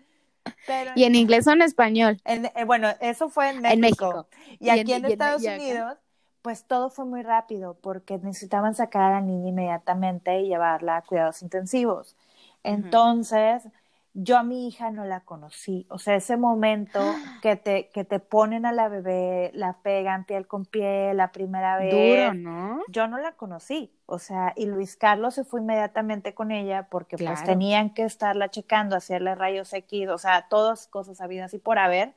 ¿Y 0.94 1.04
en 1.04 1.14
inglés 1.14 1.46
o 1.46 1.52
en 1.52 1.62
español? 1.62 2.20
En, 2.24 2.46
eh, 2.46 2.64
bueno, 2.64 2.88
eso 3.00 3.28
fue 3.28 3.50
en 3.50 3.80
México. 3.80 4.26
Y, 4.58 4.70
aquí 4.70 4.92
en, 4.92 5.04
Estados 5.04 5.42
Unidos, 5.42 5.98
pues 6.42 6.64
todo 6.64 6.90
fue 6.90 7.04
muy 7.04 7.22
rápido 7.22 7.78
porque 7.80 8.18
necesitaban 8.18 8.74
sacar 8.74 9.02
a 9.02 9.10
la 9.10 9.20
niña 9.20 9.48
inmediatamente 9.48 10.40
y 10.40 10.48
llevarla 10.48 10.96
a 10.96 11.02
cuidados 11.02 11.42
intensivos. 11.42 12.16
Entonces, 12.64 13.62
yo 14.14 14.36
a 14.36 14.42
mi 14.42 14.68
hija 14.68 14.90
no 14.90 15.04
la 15.04 15.20
conocí. 15.20 15.86
O 15.88 15.98
sea, 15.98 16.16
ese 16.16 16.36
momento 16.36 17.00
que 17.42 17.56
te, 17.56 17.88
que 17.88 18.04
te 18.04 18.18
ponen 18.18 18.66
a 18.66 18.72
la 18.72 18.88
bebé, 18.88 19.50
la 19.54 19.78
pegan 19.82 20.24
piel 20.24 20.46
con 20.46 20.64
piel 20.64 21.16
la 21.16 21.32
primera 21.32 21.76
vez. 21.78 21.92
Duro, 21.92 22.34
¿no? 22.34 22.82
Yo 22.88 23.08
no 23.08 23.18
la 23.18 23.32
conocí. 23.32 23.92
O 24.06 24.18
sea, 24.18 24.52
y 24.56 24.66
Luis 24.66 24.96
Carlos 24.96 25.34
se 25.34 25.44
fue 25.44 25.60
inmediatamente 25.60 26.34
con 26.34 26.50
ella 26.50 26.88
porque 26.90 27.16
pues 27.16 27.44
tenían 27.44 27.90
que 27.94 28.04
estarla 28.04 28.50
checando, 28.50 28.94
hacerle 28.94 29.34
rayos 29.34 29.72
X, 29.72 30.08
o 30.08 30.18
sea, 30.18 30.48
todas 30.48 30.86
cosas 30.86 31.20
habidas 31.20 31.54
y 31.54 31.58
por 31.58 31.78
haber. 31.78 32.12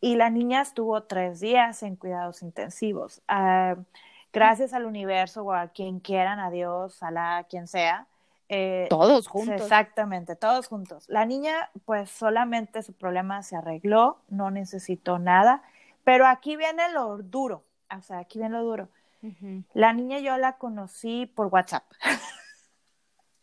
Y 0.00 0.16
la 0.16 0.30
niña 0.30 0.62
estuvo 0.62 1.02
tres 1.02 1.40
días 1.40 1.82
en 1.82 1.96
cuidados 1.96 2.42
intensivos. 2.42 3.22
Ah, 3.28 3.76
gracias 4.32 4.72
al 4.72 4.86
universo 4.86 5.42
o 5.42 5.52
a 5.52 5.68
quien 5.68 6.00
quieran, 6.00 6.38
a 6.38 6.50
Dios, 6.50 7.02
a 7.02 7.10
la 7.10 7.46
quien 7.48 7.66
sea, 7.66 8.06
eh, 8.52 8.88
todos 8.90 9.28
juntos. 9.28 9.60
Exactamente, 9.60 10.34
todos 10.34 10.66
juntos. 10.66 11.04
La 11.08 11.24
niña, 11.24 11.70
pues 11.84 12.10
solamente 12.10 12.82
su 12.82 12.92
problema 12.92 13.44
se 13.44 13.54
arregló, 13.54 14.18
no 14.28 14.50
necesitó 14.50 15.20
nada, 15.20 15.62
pero 16.02 16.26
aquí 16.26 16.56
viene 16.56 16.90
lo 16.92 17.18
duro, 17.18 17.62
o 17.96 18.02
sea, 18.02 18.18
aquí 18.18 18.40
viene 18.40 18.56
lo 18.56 18.64
duro. 18.64 18.88
La 19.74 19.92
niña 19.92 20.18
yo 20.18 20.36
la 20.36 20.56
conocí 20.56 21.26
por 21.26 21.46
WhatsApp. 21.46 21.84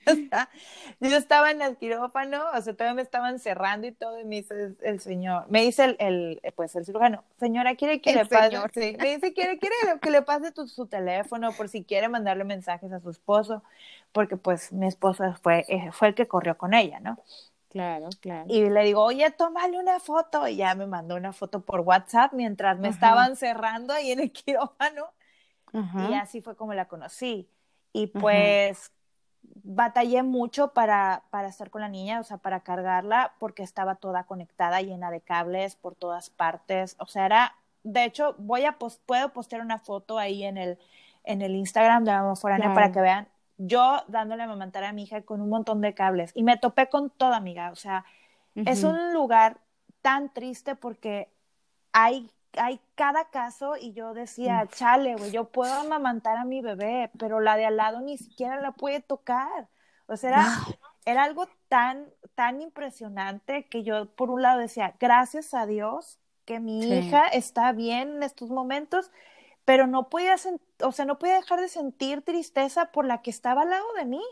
yo 1.00 1.17
estaba 1.17 1.52
en 1.52 1.62
el 1.62 1.78
quirófano, 1.78 2.43
o 2.54 2.62
sea, 2.62 2.74
todavía 2.74 2.96
me 2.96 3.02
estaban 3.02 3.39
cerrando 3.39 3.88
y 3.88 3.91
todo, 3.91 4.20
y 4.20 4.26
me 4.26 4.38
dice 4.38 4.76
el, 4.82 5.00
señor, 5.00 5.46
me 5.50 5.62
dice 5.62 5.86
el, 5.86 5.96
el, 6.00 6.54
pues 6.56 6.76
el 6.76 6.86
cirujano, 6.86 7.24
señora, 7.39 7.76
¿quiere 7.76 8.02
que 8.02 8.13
le 8.13 8.26
pase? 8.26 8.58
me 8.76 9.15
dice, 9.15 9.34
¿quiere, 9.34 9.60
quiere 9.60 9.76
que 10.02 10.12
le 10.12 10.22
pase 10.22 10.52
su 10.67 10.88
teléfono 10.88 11.52
por 11.52 11.70
si 11.70 11.84
quiere 11.84 12.10
mandarle 12.10 12.43
mensajes 12.43 12.91
a 12.91 13.00
su 13.00 13.10
esposo? 13.10 13.63
Porque 14.12 14.38
pues 14.38 14.72
mi 14.72 14.88
esposo 14.88 15.36
fue, 15.41 15.65
eh, 15.67 15.91
fue 15.91 16.10
el 16.10 16.15
que 16.15 16.28
corrió 16.28 16.58
con 16.58 16.74
ella, 16.74 17.00
¿no? 17.00 17.17
Claro, 17.70 18.10
claro. 18.22 18.46
Y 18.48 18.70
le 18.70 18.84
digo, 18.84 19.04
oye, 19.04 19.30
tómale 19.32 19.78
una 19.78 20.00
foto. 20.00 20.48
Y 20.48 20.56
ya 20.56 20.74
me 20.76 20.88
mandó 20.88 21.15
una 21.15 21.34
foto 21.34 21.62
por 21.62 21.82
WhatsApp 21.82 22.34
mientras 22.34 22.80
me 22.80 22.88
estaban 22.88 23.36
cerrando 23.36 23.93
ahí 23.93 24.12
en 24.12 24.20
el 24.20 24.32
quirófano. 24.34 25.12
Y 25.74 26.13
así 26.15 26.41
fue 26.41 26.56
como 26.56 26.74
la 26.74 26.88
conocí. 26.88 27.50
Y 27.93 28.08
pues 28.08 28.91
batallé 29.64 30.24
mucho 30.24 30.74
para, 30.74 31.24
para 31.30 31.48
estar 31.48 31.70
con 31.70 31.82
la 31.82 31.90
niña, 31.90 32.20
o 32.20 32.24
sea, 32.24 32.38
para 32.38 32.62
cargarla, 32.62 33.34
porque 33.40 33.64
estaba 33.64 33.96
toda 33.96 34.24
conectada, 34.24 34.82
llena 34.82 35.12
de 35.12 35.22
cables 35.22 35.76
por 35.76 35.96
todas 35.96 36.30
partes. 36.30 36.96
O 37.00 37.08
sea, 37.08 37.26
era, 37.26 37.56
de 37.84 38.06
hecho, 38.06 38.36
voy 38.38 38.66
a 38.66 38.78
puedo 38.78 39.34
postear 39.34 39.62
una 39.62 39.80
foto 39.80 40.18
ahí 40.18 40.44
en 40.44 40.58
el, 40.58 40.78
en 41.24 41.42
el 41.42 41.56
Instagram 41.56 42.04
de 42.04 42.12
Mamá 42.12 42.36
Foránea 42.36 42.74
para 42.74 42.92
que 42.92 43.02
vean 43.02 43.28
yo 43.58 44.04
dándole 44.08 44.44
a 44.44 44.46
amamantar 44.46 44.84
a 44.84 44.94
mi 44.94 45.04
hija 45.04 45.22
con 45.24 45.42
un 45.42 45.50
montón 45.50 45.82
de 45.82 45.94
cables. 45.94 46.32
Y 46.36 46.44
me 46.44 46.58
topé 46.58 46.90
con 46.90 47.10
toda 47.10 47.38
amiga. 47.38 47.72
O 47.72 47.76
sea, 47.76 48.06
es 48.56 48.84
un 48.84 49.14
lugar 49.14 49.58
tan 50.02 50.32
triste 50.34 50.76
porque 50.76 51.30
hay 51.92 52.30
hay 52.54 52.80
cada 52.96 53.30
caso 53.30 53.76
y 53.80 53.94
yo 53.94 54.14
decía, 54.14 54.64
mm. 54.64 54.68
chale, 54.70 55.16
güey, 55.16 55.32
yo 55.32 55.46
puedo 55.46 55.74
amamantar 55.74 56.38
a 56.38 56.46
mi 56.46 56.62
bebé, 56.62 57.12
pero 57.18 57.40
la 57.40 57.58
de 57.58 57.66
al 57.66 57.78
lado 57.78 58.02
ni 58.02 58.18
siquiera 58.18 58.60
la 58.62 58.72
puede 58.72 59.02
tocar. 59.02 59.68
O 60.08 60.18
sea, 60.18 60.30
era, 60.30 60.48
era 61.06 61.24
algo 61.24 61.48
tan, 61.68 62.08
tan 62.36 62.62
impresionante 62.62 63.66
que 63.68 63.84
yo 63.84 64.06
por 64.16 64.30
un 64.30 64.42
lado 64.42 64.60
decía, 64.60 64.96
gracias 65.00 65.54
a 65.54 65.66
Dios 65.66 66.20
que 66.46 66.60
mi 66.62 66.80
hija 66.80 67.28
está 67.28 67.74
bien 67.74 68.16
en 68.16 68.24
estos 68.24 68.50
momentos, 68.50 69.12
pero 69.66 69.86
no 69.86 70.08
podía, 70.08 70.36
o 70.82 70.92
sea, 70.94 71.06
no 71.06 71.20
podía 71.20 71.36
dejar 71.36 71.60
de 71.60 71.68
sentir 71.68 72.22
tristeza 72.22 72.86
por 72.94 73.06
la 73.06 73.22
que 73.22 73.30
estaba 73.30 73.64
al 73.64 73.70
lado 73.70 73.86
de 73.98 74.06
mí. 74.06 74.24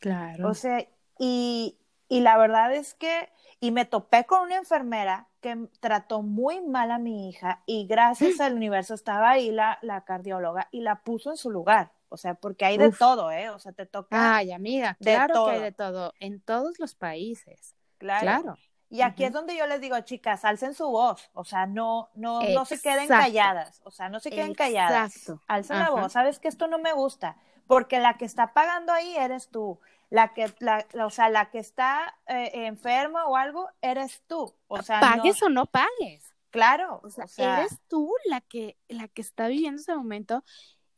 Claro. 0.00 0.48
O 0.48 0.54
sea, 0.54 0.86
y, 1.18 1.76
y 2.12 2.20
la 2.20 2.36
verdad 2.36 2.74
es 2.74 2.92
que, 2.92 3.30
y 3.58 3.70
me 3.70 3.86
topé 3.86 4.26
con 4.26 4.42
una 4.42 4.56
enfermera 4.56 5.28
que 5.40 5.66
trató 5.80 6.20
muy 6.20 6.60
mal 6.60 6.90
a 6.90 6.98
mi 6.98 7.30
hija 7.30 7.62
y 7.64 7.86
gracias 7.86 8.38
al 8.40 8.52
universo 8.52 8.92
estaba 8.92 9.30
ahí 9.30 9.50
la, 9.50 9.78
la 9.80 10.04
cardióloga 10.04 10.68
y 10.72 10.82
la 10.82 10.96
puso 10.96 11.30
en 11.30 11.38
su 11.38 11.50
lugar. 11.50 11.90
O 12.10 12.18
sea, 12.18 12.34
porque 12.34 12.66
hay 12.66 12.76
de 12.76 12.92
todo, 12.92 13.32
¿eh? 13.32 13.48
O 13.48 13.58
sea, 13.58 13.72
te 13.72 13.86
toca. 13.86 14.36
Ay, 14.36 14.52
amiga, 14.52 14.98
claro 15.00 15.46
que 15.46 15.52
hay 15.52 15.60
de 15.62 15.72
todo, 15.72 16.12
en 16.20 16.42
todos 16.42 16.78
los 16.78 16.94
países. 16.94 17.74
Claro. 17.96 18.58
Y 18.90 19.00
aquí 19.00 19.24
es 19.24 19.32
donde 19.32 19.56
yo 19.56 19.66
les 19.66 19.80
digo, 19.80 19.98
chicas, 20.00 20.44
alcen 20.44 20.74
su 20.74 20.86
voz, 20.90 21.30
o 21.32 21.44
sea, 21.44 21.64
no, 21.64 22.10
no, 22.14 22.42
no 22.42 22.66
se 22.66 22.78
queden 22.78 23.08
calladas, 23.08 23.80
o 23.84 23.90
sea, 23.90 24.10
no 24.10 24.20
se 24.20 24.28
queden 24.28 24.52
calladas. 24.52 25.16
Exacto. 25.16 25.42
Alcen 25.46 25.78
la 25.78 25.88
voz, 25.88 26.12
sabes 26.12 26.38
que 26.38 26.48
esto 26.48 26.66
no 26.66 26.78
me 26.78 26.92
gusta, 26.92 27.38
porque 27.66 28.00
la 28.00 28.18
que 28.18 28.26
está 28.26 28.52
pagando 28.52 28.92
ahí 28.92 29.16
eres 29.16 29.48
tú, 29.48 29.80
la 30.12 30.34
que, 30.34 30.52
la, 30.58 30.86
o 31.06 31.08
sea, 31.08 31.30
la 31.30 31.50
que 31.50 31.58
está 31.58 32.14
eh, 32.26 32.66
enferma 32.66 33.26
o 33.26 33.36
algo, 33.36 33.70
eres 33.80 34.22
tú, 34.26 34.54
o 34.66 34.82
sea, 34.82 35.00
pagues 35.00 35.42
o 35.42 35.48
no 35.48 35.64
pagues. 35.64 36.34
Claro, 36.50 37.00
o 37.02 37.08
sea, 37.08 37.24
eres 37.38 37.80
tú 37.88 38.12
la 38.26 38.42
que, 38.42 38.76
la 38.88 39.08
que 39.08 39.22
está 39.22 39.48
viviendo 39.48 39.80
ese 39.80 39.96
momento 39.96 40.44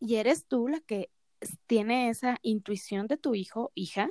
y 0.01 0.17
eres 0.17 0.49
tú 0.49 0.67
la 0.67 0.81
que 0.81 1.13
tiene 1.69 2.09
esa 2.09 2.39
intuición 2.43 3.07
de 3.07 3.17
tu 3.17 3.37
hijo, 3.37 3.71
hija, 3.77 4.09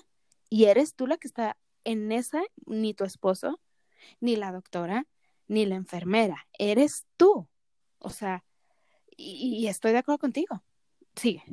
y 0.50 0.66
eres 0.66 0.96
tú 0.96 1.06
la 1.06 1.18
que 1.18 1.28
está 1.28 1.58
en 1.84 2.14
esa, 2.14 2.42
ni 2.66 2.94
tu 2.94 3.04
esposo, 3.04 3.60
ni 4.22 4.38
la 4.38 4.54
doctora, 4.54 5.06
ni 5.50 5.66
la 5.66 5.76
enfermera, 5.76 6.48
eres 6.58 7.06
tú. 7.18 7.50
O 8.00 8.10
sea, 8.10 8.46
y, 9.18 9.68
estoy 9.68 9.92
de 9.92 9.98
acuerdo 9.98 10.20
contigo. 10.20 10.64
Sigue. 11.14 11.44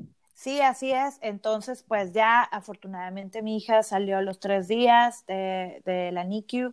Sí, 0.41 0.63
así 0.63 0.91
es. 0.91 1.19
Entonces, 1.21 1.85
pues 1.87 2.15
ya 2.15 2.41
afortunadamente 2.41 3.43
mi 3.43 3.59
hija 3.59 3.83
salió 3.83 4.17
a 4.17 4.23
los 4.23 4.41
tres 4.41 4.69
días 4.69 5.27
de, 5.27 5.83
de 5.85 6.13
la 6.13 6.25
NICU 6.25 6.73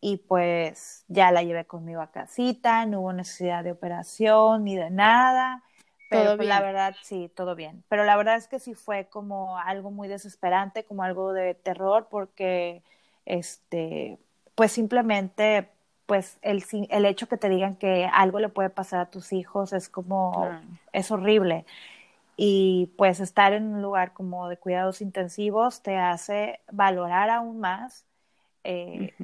y 0.00 0.16
pues 0.16 1.04
ya 1.06 1.30
la 1.30 1.44
llevé 1.44 1.66
conmigo 1.66 2.00
a 2.00 2.10
casita, 2.10 2.84
no 2.84 3.02
hubo 3.02 3.12
necesidad 3.12 3.62
de 3.62 3.70
operación 3.70 4.64
ni 4.64 4.74
de 4.74 4.90
nada. 4.90 5.62
Pero 6.10 6.34
pues, 6.34 6.48
la 6.48 6.60
verdad, 6.60 6.96
sí, 7.00 7.30
todo 7.32 7.54
bien. 7.54 7.84
Pero 7.88 8.02
la 8.04 8.16
verdad 8.16 8.34
es 8.34 8.48
que 8.48 8.58
sí 8.58 8.74
fue 8.74 9.06
como 9.06 9.56
algo 9.56 9.92
muy 9.92 10.08
desesperante, 10.08 10.82
como 10.82 11.04
algo 11.04 11.32
de 11.32 11.54
terror, 11.54 12.08
porque, 12.10 12.82
este, 13.24 14.18
pues 14.56 14.72
simplemente, 14.72 15.68
pues 16.06 16.38
el, 16.42 16.64
el 16.90 17.04
hecho 17.04 17.28
que 17.28 17.36
te 17.36 17.48
digan 17.48 17.76
que 17.76 18.10
algo 18.12 18.40
le 18.40 18.48
puede 18.48 18.70
pasar 18.70 18.98
a 18.98 19.10
tus 19.10 19.32
hijos 19.32 19.72
es 19.72 19.88
como, 19.88 20.50
es 20.92 21.12
horrible. 21.12 21.66
Y 22.36 22.92
pues 22.98 23.20
estar 23.20 23.52
en 23.52 23.74
un 23.74 23.82
lugar 23.82 24.12
como 24.12 24.48
de 24.48 24.58
cuidados 24.58 25.00
intensivos 25.00 25.82
te 25.82 25.96
hace 25.96 26.60
valorar 26.70 27.30
aún 27.30 27.60
más 27.60 28.04
eh, 28.64 29.14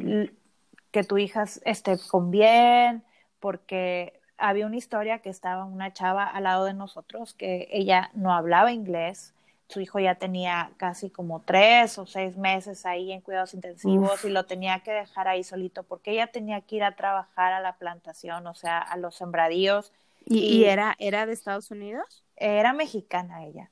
que 0.91 1.05
tu 1.05 1.19
hija 1.19 1.45
esté 1.65 1.99
con 2.09 2.31
bien, 2.31 3.03
porque 3.41 4.21
había 4.39 4.67
una 4.67 4.77
historia 4.77 5.19
que 5.19 5.31
estaba 5.31 5.65
una 5.65 5.93
chava 5.93 6.25
al 6.25 6.45
lado 6.45 6.65
de 6.65 6.75
nosotros 6.75 7.35
que 7.35 7.69
ella 7.71 8.11
no 8.15 8.33
hablaba 8.33 8.73
inglés, 8.73 9.35
su 9.73 9.81
hijo 9.81 9.99
ya 9.99 10.17
tenía 10.17 10.71
casi 10.77 11.11
como 11.11 11.41
tres 11.41 11.99
o 11.99 12.07
seis 12.07 12.37
meses 12.37 12.85
ahí 12.85 13.11
en 13.11 13.23
cuidados 13.23 13.55
intensivos 13.55 14.25
y 14.25 14.29
lo 14.29 14.45
tenía 14.45 14.81
que 14.81 14.93
dejar 14.93 15.29
ahí 15.29 15.43
solito 15.43 15.83
porque 15.83 16.13
ella 16.13 16.27
tenía 16.27 16.61
que 16.61 16.77
ir 16.77 16.85
a 16.85 16.95
trabajar 16.95 17.55
a 17.55 17.61
la 17.61 17.79
plantación, 17.79 18.47
o 18.47 18.55
sea, 18.55 18.79
a 18.79 18.97
los 18.97 19.17
sembradíos. 19.17 19.93
¿Y, 20.25 20.65
era, 20.65 20.95
era 20.99 21.27
de 21.27 21.33
Estados 21.33 21.71
Unidos? 21.71 22.23
Era 22.43 22.73
mexicana 22.73 23.45
ella. 23.45 23.71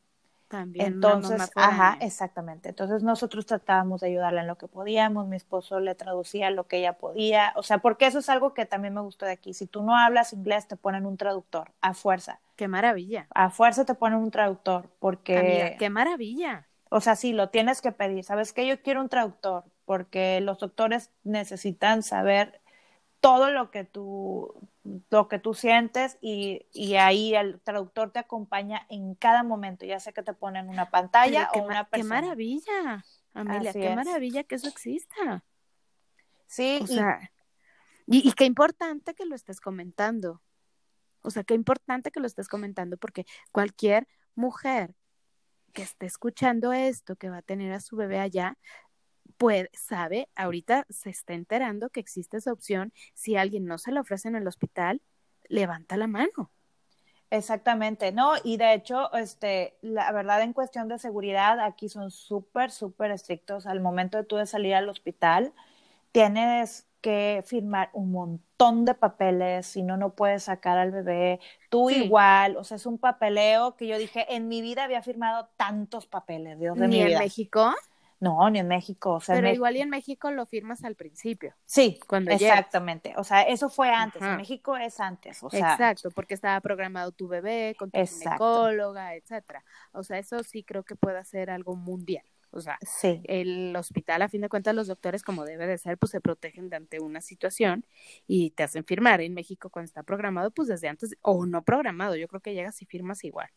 También. 0.49 0.95
Entonces, 0.95 1.49
ajá, 1.55 1.97
exactamente. 2.01 2.71
Entonces 2.71 3.05
nosotros 3.05 3.47
tratábamos 3.47 4.01
de 4.01 4.09
ayudarla 4.09 4.41
en 4.41 4.49
lo 4.49 4.59
que 4.59 4.67
podíamos, 4.67 5.29
mi 5.29 5.37
esposo 5.37 5.79
le 5.79 5.95
traducía 5.95 6.51
lo 6.51 6.67
que 6.67 6.79
ella 6.79 6.95
podía, 6.95 7.53
o 7.55 7.63
sea, 7.63 7.79
porque 7.79 8.07
eso 8.07 8.19
es 8.19 8.29
algo 8.29 8.53
que 8.53 8.67
también 8.67 8.93
me 8.93 9.01
gustó 9.01 9.27
de 9.27 9.33
aquí. 9.33 9.55
Si 9.55 9.69
tú 9.69 9.85
no 9.85 9.97
hablas 9.97 10.33
inglés, 10.33 10.67
te 10.67 10.75
ponen 10.75 11.07
un 11.07 11.17
traductor, 11.17 11.71
a 11.81 11.95
fuerza. 11.95 12.41
Qué 12.57 12.67
maravilla. 12.67 13.29
A 13.33 13.51
fuerza 13.51 13.85
te 13.85 13.95
ponen 13.95 14.19
un 14.19 14.33
traductor, 14.33 14.91
porque... 14.99 15.77
qué 15.79 15.89
maravilla. 15.89 16.67
O 16.89 17.01
sea, 17.01 17.15
sí, 17.15 17.33
lo 17.33 17.51
tienes 17.51 17.81
que 17.81 17.93
pedir. 17.93 18.25
¿Sabes 18.25 18.53
qué? 18.53 18.67
Yo 18.67 18.83
quiero 18.83 19.01
un 19.01 19.09
traductor, 19.09 19.63
porque 19.85 20.41
los 20.41 20.59
doctores 20.59 21.13
necesitan 21.23 22.03
saber 22.03 22.61
todo 23.21 23.51
lo 23.51 23.71
que 23.71 23.85
tú, 23.85 24.55
lo 25.11 25.29
que 25.29 25.39
tú 25.39 25.55
sientes 25.55 26.19
y, 26.21 26.67
y, 26.73 26.97
ahí 26.97 27.35
el 27.35 27.61
traductor 27.61 28.11
te 28.11 28.19
acompaña 28.19 28.87
en 28.89 29.15
cada 29.15 29.43
momento, 29.43 29.85
ya 29.85 30.01
sea 30.01 30.13
que 30.13 30.23
te 30.23 30.33
ponen 30.33 30.69
una 30.69 30.91
pantalla 30.91 31.51
o 31.55 31.63
una 31.63 31.89
persona. 31.89 32.21
Qué 32.21 32.23
maravilla, 32.23 33.05
Amelia, 33.35 33.73
qué 33.73 33.95
maravilla 33.95 34.45
que 34.45 34.55
eso 34.55 34.69
exista. 34.69 35.45
Sí, 36.47 36.81
o 36.83 36.87
sea, 36.87 37.31
y, 38.07 38.27
y 38.29 38.33
qué 38.33 38.45
importante 38.45 39.15
que 39.15 39.27
lo 39.27 39.35
estés 39.35 39.61
comentando. 39.61 40.43
O 41.23 41.31
sea, 41.31 41.45
qué 41.45 41.55
importante 41.55 42.11
que 42.11 42.21
lo 42.21 42.27
estés 42.27 42.49
comentando 42.49 42.97
porque 42.97 43.27
cualquier 43.53 44.09
mujer 44.35 44.95
que 45.75 45.83
esté 45.83 46.07
escuchando 46.07 46.73
esto, 46.73 47.17
que 47.17 47.31
va 47.31 47.39
a 47.39 47.43
tener 47.43 47.73
a 47.73 47.81
su 47.81 47.97
bebé 47.97 48.19
allá, 48.19 48.57
puede, 49.41 49.71
sabe, 49.73 50.29
ahorita 50.37 50.85
se 50.91 51.09
está 51.09 51.33
enterando 51.33 51.89
que 51.89 51.99
existe 51.99 52.37
esa 52.37 52.53
opción. 52.53 52.93
Si 53.15 53.37
alguien 53.37 53.65
no 53.65 53.79
se 53.79 53.91
la 53.91 54.03
ofrece 54.03 54.29
en 54.29 54.37
el 54.37 54.47
hospital, 54.47 55.01
levanta 55.49 55.97
la 55.97 56.07
mano. 56.07 56.51
Exactamente, 57.31 58.13
no, 58.13 58.35
y 58.45 58.59
de 58.59 58.75
hecho, 58.75 59.11
este, 59.15 59.79
la 59.81 60.13
verdad 60.13 60.43
en 60.43 60.53
cuestión 60.53 60.89
de 60.89 60.99
seguridad, 60.99 61.59
aquí 61.61 61.89
son 61.89 62.11
súper, 62.11 62.71
súper 62.71 63.13
estrictos. 63.13 63.67
Al 63.67 63.81
momento 63.81 64.19
de 64.19 64.25
tú 64.25 64.37
de 64.37 64.45
salir 64.45 64.75
al 64.75 64.91
hospital, 64.91 65.55
tienes 66.13 66.87
que 67.01 67.43
firmar 67.47 67.89
un 67.95 68.13
montón 68.13 68.85
de 68.85 68.93
papeles, 68.93 69.65
si 69.65 69.83
no, 69.83 69.97
no 69.97 70.11
puedes 70.11 70.43
sacar 70.43 70.77
al 70.77 70.91
bebé. 70.91 71.41
Tú 71.71 71.89
igual, 71.89 72.59
o 72.59 72.65
sea, 72.65 72.77
es 72.77 72.85
un 72.85 72.99
papeleo 72.99 73.75
que 73.75 73.87
yo 73.87 73.97
dije, 73.97 74.27
en 74.35 74.49
mi 74.49 74.61
vida 74.61 74.85
había 74.85 75.01
firmado 75.01 75.49
tantos 75.57 76.05
papeles, 76.07 76.59
Dios 76.59 76.77
de 76.77 76.89
mi 76.89 77.03
vida. 77.03 77.13
en 77.13 77.19
México? 77.21 77.73
No, 78.21 78.51
ni 78.51 78.59
en 78.59 78.69
México. 78.69 79.15
O 79.15 79.21
sea, 79.21 79.35
Pero 79.35 79.49
igual 79.49 79.77
y 79.77 79.81
en 79.81 79.89
México 79.89 80.31
lo 80.31 80.45
firmas 80.45 80.85
al 80.85 80.95
principio. 80.95 81.55
Sí, 81.65 81.99
cuando 82.07 82.31
exactamente. 82.31 83.15
O 83.17 83.25
sea, 83.25 83.43
eso 83.43 83.71
fue 83.71 83.89
antes. 83.89 84.21
En 84.21 84.37
México 84.37 84.77
es 84.77 85.01
antes. 85.01 85.43
O 85.43 85.49
sea, 85.49 85.73
Exacto, 85.73 86.11
porque 86.11 86.35
estaba 86.35 86.61
programado 86.61 87.13
tu 87.13 87.29
bebé 87.29 87.75
con 87.79 87.91
tu 87.91 87.99
ginecóloga, 87.99 89.15
etcétera. 89.15 89.65
O 89.93 90.03
sea, 90.03 90.19
eso 90.19 90.43
sí 90.43 90.63
creo 90.63 90.85
que 90.85 90.97
puede 90.97 91.25
ser 91.25 91.51
algo 91.51 91.77
mundial. 91.77 92.25
O 92.53 92.61
sea, 92.61 92.79
sí. 92.83 93.21
el 93.25 93.75
hospital, 93.77 94.23
a 94.23 94.29
fin 94.29 94.41
de 94.41 94.49
cuentas, 94.49 94.75
los 94.75 94.89
doctores, 94.89 95.23
como 95.23 95.45
debe 95.45 95.67
de 95.67 95.79
ser, 95.79 95.97
pues 95.99 96.11
se 96.11 96.21
protegen 96.21 96.69
de 96.69 96.77
ante 96.77 97.01
una 97.01 97.21
situación 97.21 97.87
y 98.27 98.51
te 98.51 98.65
hacen 98.65 98.85
firmar. 98.85 99.21
En 99.21 99.35
México, 99.35 99.71
cuando 99.71 99.87
está 99.87 100.03
programado, 100.03 100.51
pues 100.51 100.69
desde 100.69 100.89
antes, 100.89 101.17
o 101.23 101.47
no 101.47 101.63
programado, 101.63 102.17
yo 102.17 102.27
creo 102.29 102.41
que 102.41 102.53
llegas 102.53 102.83
y 102.83 102.87
firmas 102.87 103.25
igual. 103.25 103.51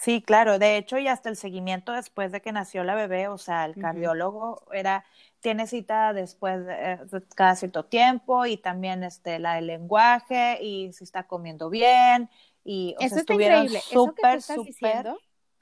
Sí, 0.00 0.22
claro, 0.22 0.58
de 0.58 0.78
hecho, 0.78 0.98
y 0.98 1.06
hasta 1.06 1.28
el 1.28 1.36
seguimiento 1.36 1.92
después 1.92 2.32
de 2.32 2.40
que 2.40 2.50
nació 2.50 2.82
la 2.82 2.94
bebé, 2.94 3.28
o 3.28 3.38
sea, 3.38 3.66
el 3.66 3.76
cardiólogo 3.76 4.62
era, 4.72 5.04
tiene 5.40 5.66
cita 5.66 6.12
después 6.12 6.64
de, 6.64 6.98
cada 7.36 7.54
cierto 7.56 7.84
tiempo 7.84 8.46
y 8.46 8.56
también 8.56 9.04
este, 9.04 9.38
la 9.38 9.54
del 9.56 9.66
lenguaje 9.66 10.58
y 10.62 10.92
si 10.92 11.04
está 11.04 11.26
comiendo 11.26 11.68
bien 11.68 12.30
y 12.64 12.94
o 12.98 13.02
Eso 13.02 13.16
sea, 13.16 13.34
increíble. 13.34 13.80
súper, 13.80 14.40
súper 14.40 15.14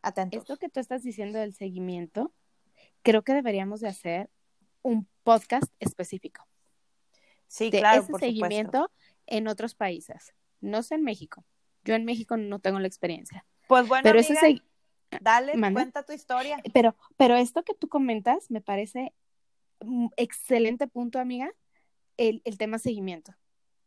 atentos. 0.02 0.40
Esto 0.40 0.56
que 0.56 0.68
tú 0.68 0.80
estás 0.80 1.02
diciendo 1.02 1.38
del 1.38 1.54
seguimiento, 1.54 2.32
creo 3.02 3.22
que 3.22 3.34
deberíamos 3.34 3.80
de 3.80 3.88
hacer 3.88 4.30
un 4.82 5.08
podcast 5.24 5.70
específico. 5.80 6.46
Sí, 7.46 7.70
de 7.70 7.80
claro, 7.80 8.02
ese 8.02 8.12
seguimiento 8.14 8.90
en 9.26 9.48
otros 9.48 9.74
países, 9.74 10.34
no 10.60 10.82
sé 10.82 10.94
en 10.94 11.02
México. 11.02 11.44
Yo 11.82 11.94
en 11.94 12.04
México 12.04 12.36
no 12.36 12.60
tengo 12.60 12.78
la 12.78 12.86
experiencia 12.86 13.44
pues 13.70 13.86
bueno, 13.86 14.02
pero 14.02 14.18
amiga, 14.18 14.62
dale, 15.20 15.52
cuenta 15.72 16.02
tu 16.02 16.12
historia. 16.12 16.60
Pero, 16.74 16.96
pero 17.16 17.36
esto 17.36 17.62
que 17.62 17.72
tú 17.72 17.88
comentas 17.88 18.50
me 18.50 18.60
parece 18.60 19.14
un 19.78 20.10
excelente 20.16 20.88
punto, 20.88 21.20
amiga, 21.20 21.52
el, 22.16 22.42
el 22.44 22.58
tema 22.58 22.80
seguimiento. 22.80 23.32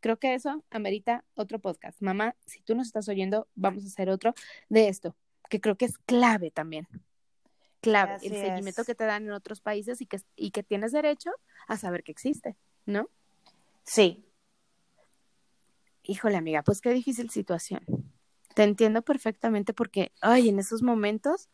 Creo 0.00 0.18
que 0.18 0.32
eso 0.32 0.64
amerita 0.70 1.22
otro 1.34 1.58
podcast. 1.58 2.00
Mamá, 2.00 2.34
si 2.46 2.62
tú 2.62 2.74
nos 2.74 2.86
estás 2.86 3.10
oyendo, 3.10 3.46
vamos 3.54 3.84
a 3.84 3.88
hacer 3.88 4.08
otro 4.08 4.32
de 4.70 4.88
esto, 4.88 5.14
que 5.50 5.60
creo 5.60 5.76
que 5.76 5.84
es 5.84 5.98
clave 5.98 6.50
también. 6.50 6.88
Clave, 7.82 8.14
el 8.22 8.32
seguimiento 8.32 8.84
que 8.84 8.94
te 8.94 9.04
dan 9.04 9.24
en 9.24 9.32
otros 9.32 9.60
países 9.60 10.00
y 10.00 10.06
que, 10.06 10.18
y 10.34 10.50
que 10.50 10.62
tienes 10.62 10.92
derecho 10.92 11.30
a 11.68 11.76
saber 11.76 12.04
que 12.04 12.12
existe, 12.12 12.56
¿no? 12.86 13.10
Sí. 13.82 14.24
Híjole, 16.04 16.38
amiga, 16.38 16.62
pues 16.62 16.80
qué 16.80 16.88
difícil 16.88 17.28
situación. 17.28 18.13
Te 18.54 18.62
entiendo 18.62 19.02
perfectamente 19.02 19.74
porque, 19.74 20.12
ay, 20.20 20.48
en 20.48 20.58
esos 20.58 20.82
momentos, 20.82 21.48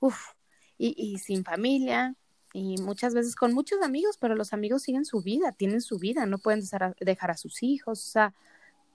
uff, 0.00 0.32
y, 0.78 0.94
y 0.96 1.18
sin 1.18 1.44
familia, 1.44 2.14
y 2.52 2.80
muchas 2.80 3.12
veces 3.14 3.36
con 3.36 3.52
muchos 3.52 3.82
amigos, 3.82 4.16
pero 4.18 4.34
los 4.34 4.52
amigos 4.52 4.82
siguen 4.82 5.04
su 5.04 5.20
vida, 5.20 5.52
tienen 5.52 5.82
su 5.82 5.98
vida, 5.98 6.24
no 6.24 6.38
pueden 6.38 6.62
dejar 7.00 7.30
a 7.30 7.36
sus 7.36 7.62
hijos, 7.62 8.06
o 8.06 8.10
sea, 8.10 8.34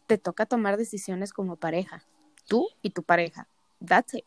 te 0.08 0.18
toca 0.18 0.46
tomar 0.46 0.78
decisiones 0.78 1.32
como 1.32 1.58
pareja, 1.58 2.04
tú 2.48 2.68
y 2.82 2.90
tu 2.90 3.04
pareja. 3.04 3.48
That's 3.86 4.16
it. 4.16 4.26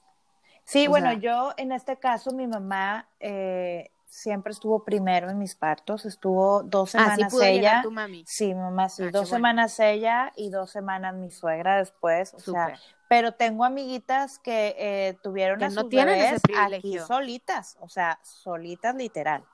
Sí, 0.65 0.87
bueno, 0.87 1.13
yo 1.13 1.53
en 1.57 1.73
este 1.73 1.99
caso, 1.99 2.31
mi 2.31 2.47
mamá 2.47 3.09
eh, 3.21 3.91
siempre 4.07 4.53
estuvo 4.53 4.85
primero 4.85 5.29
en 5.29 5.39
mis 5.39 5.55
partos, 5.57 6.07
estuvo 6.07 6.63
dos 6.63 6.95
ah, 6.95 7.17
semanas 7.17 7.35
ella. 7.43 7.81
tu 7.83 7.91
mami? 7.91 8.25
Sí, 8.27 8.55
mamá, 8.55 8.89
sí, 8.89 9.03
ah, 9.03 9.11
dos 9.13 9.29
semanas 9.29 9.79
ella 9.81 10.33
y 10.37 10.51
dos 10.51 10.71
semanas 10.71 11.15
mi 11.15 11.31
suegra 11.31 11.79
después, 11.79 12.33
o 12.35 12.39
sea, 12.39 12.79
pero 13.15 13.31
tengo 13.31 13.65
amiguitas 13.65 14.41
que 14.41 14.75
eh, 14.77 15.17
tuvieron 15.23 15.63
a 15.63 15.71
sus 15.71 15.89
bebés 15.89 16.43
aquí 16.73 16.99
solitas, 16.99 17.77
o 17.79 17.89
sea, 17.89 18.19
solitas 18.25 18.93
literal. 18.97 19.47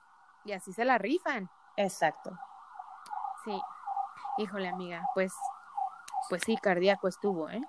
Y 0.45 0.53
así 0.53 0.73
se 0.73 0.83
la 0.83 0.97
rifan. 0.97 1.47
Exacto. 1.77 2.35
Sí. 3.45 3.55
Híjole, 4.39 4.67
amiga, 4.67 5.03
pues, 5.13 5.31
pues 6.27 6.41
sí, 6.43 6.57
cardíaco 6.57 7.07
estuvo, 7.07 7.51
¿eh? 7.51 7.61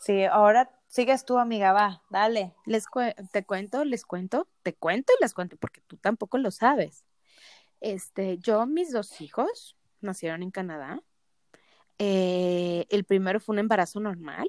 Sí, 0.00 0.24
ahora 0.24 0.68
sigues 0.88 1.24
tú, 1.24 1.38
amiga, 1.38 1.72
va, 1.72 2.02
dale. 2.10 2.52
Les 2.66 2.86
te 3.30 3.44
cuento, 3.44 3.84
les 3.84 4.04
cuento, 4.04 4.48
te 4.64 4.74
cuento 4.74 5.12
y 5.16 5.22
les 5.22 5.32
cuento, 5.32 5.56
porque 5.58 5.80
tú 5.82 5.96
tampoco 5.96 6.38
lo 6.38 6.50
sabes. 6.50 7.04
Este, 7.80 8.38
yo, 8.38 8.66
mis 8.66 8.90
dos 8.90 9.20
hijos 9.20 9.76
nacieron 10.00 10.42
en 10.42 10.50
Canadá. 10.50 11.00
Eh, 12.00 12.84
el 12.90 13.04
primero 13.04 13.38
fue 13.38 13.52
un 13.52 13.60
embarazo 13.60 14.00
normal. 14.00 14.48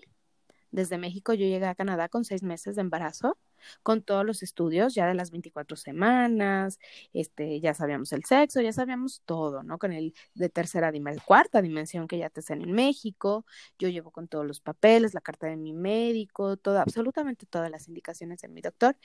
Desde 0.73 0.97
México 0.97 1.33
yo 1.33 1.45
llegué 1.45 1.67
a 1.67 1.75
Canadá 1.75 2.09
con 2.09 2.25
seis 2.25 2.41
meses 2.41 2.75
de 2.75 2.81
embarazo 2.81 3.37
con 3.83 4.01
todos 4.01 4.25
los 4.25 4.41
estudios 4.43 4.95
ya 4.95 5.07
de 5.07 5.13
las 5.13 5.29
24 5.29 5.77
semanas, 5.77 6.79
este, 7.13 7.59
ya 7.59 7.75
sabíamos 7.75 8.11
el 8.11 8.25
sexo, 8.25 8.59
ya 8.59 8.73
sabíamos 8.73 9.21
todo, 9.25 9.61
¿no? 9.61 9.77
Con 9.77 9.93
el 9.93 10.15
de 10.33 10.49
tercera 10.49 10.91
dimensión, 10.91 11.23
cuarta 11.25 11.61
dimensión 11.61 12.07
que 12.07 12.17
ya 12.17 12.29
te 12.29 12.39
están 12.39 12.61
en 12.63 12.71
México, 12.71 13.45
yo 13.77 13.87
llevo 13.87 14.09
con 14.09 14.27
todos 14.27 14.45
los 14.45 14.59
papeles, 14.61 15.13
la 15.13 15.21
carta 15.21 15.47
de 15.47 15.57
mi 15.57 15.73
médico, 15.73 16.57
todo, 16.57 16.79
absolutamente 16.79 17.45
todas 17.45 17.69
las 17.69 17.87
indicaciones 17.87 18.41
de 18.41 18.47
mi 18.47 18.61
doctor. 18.61 18.97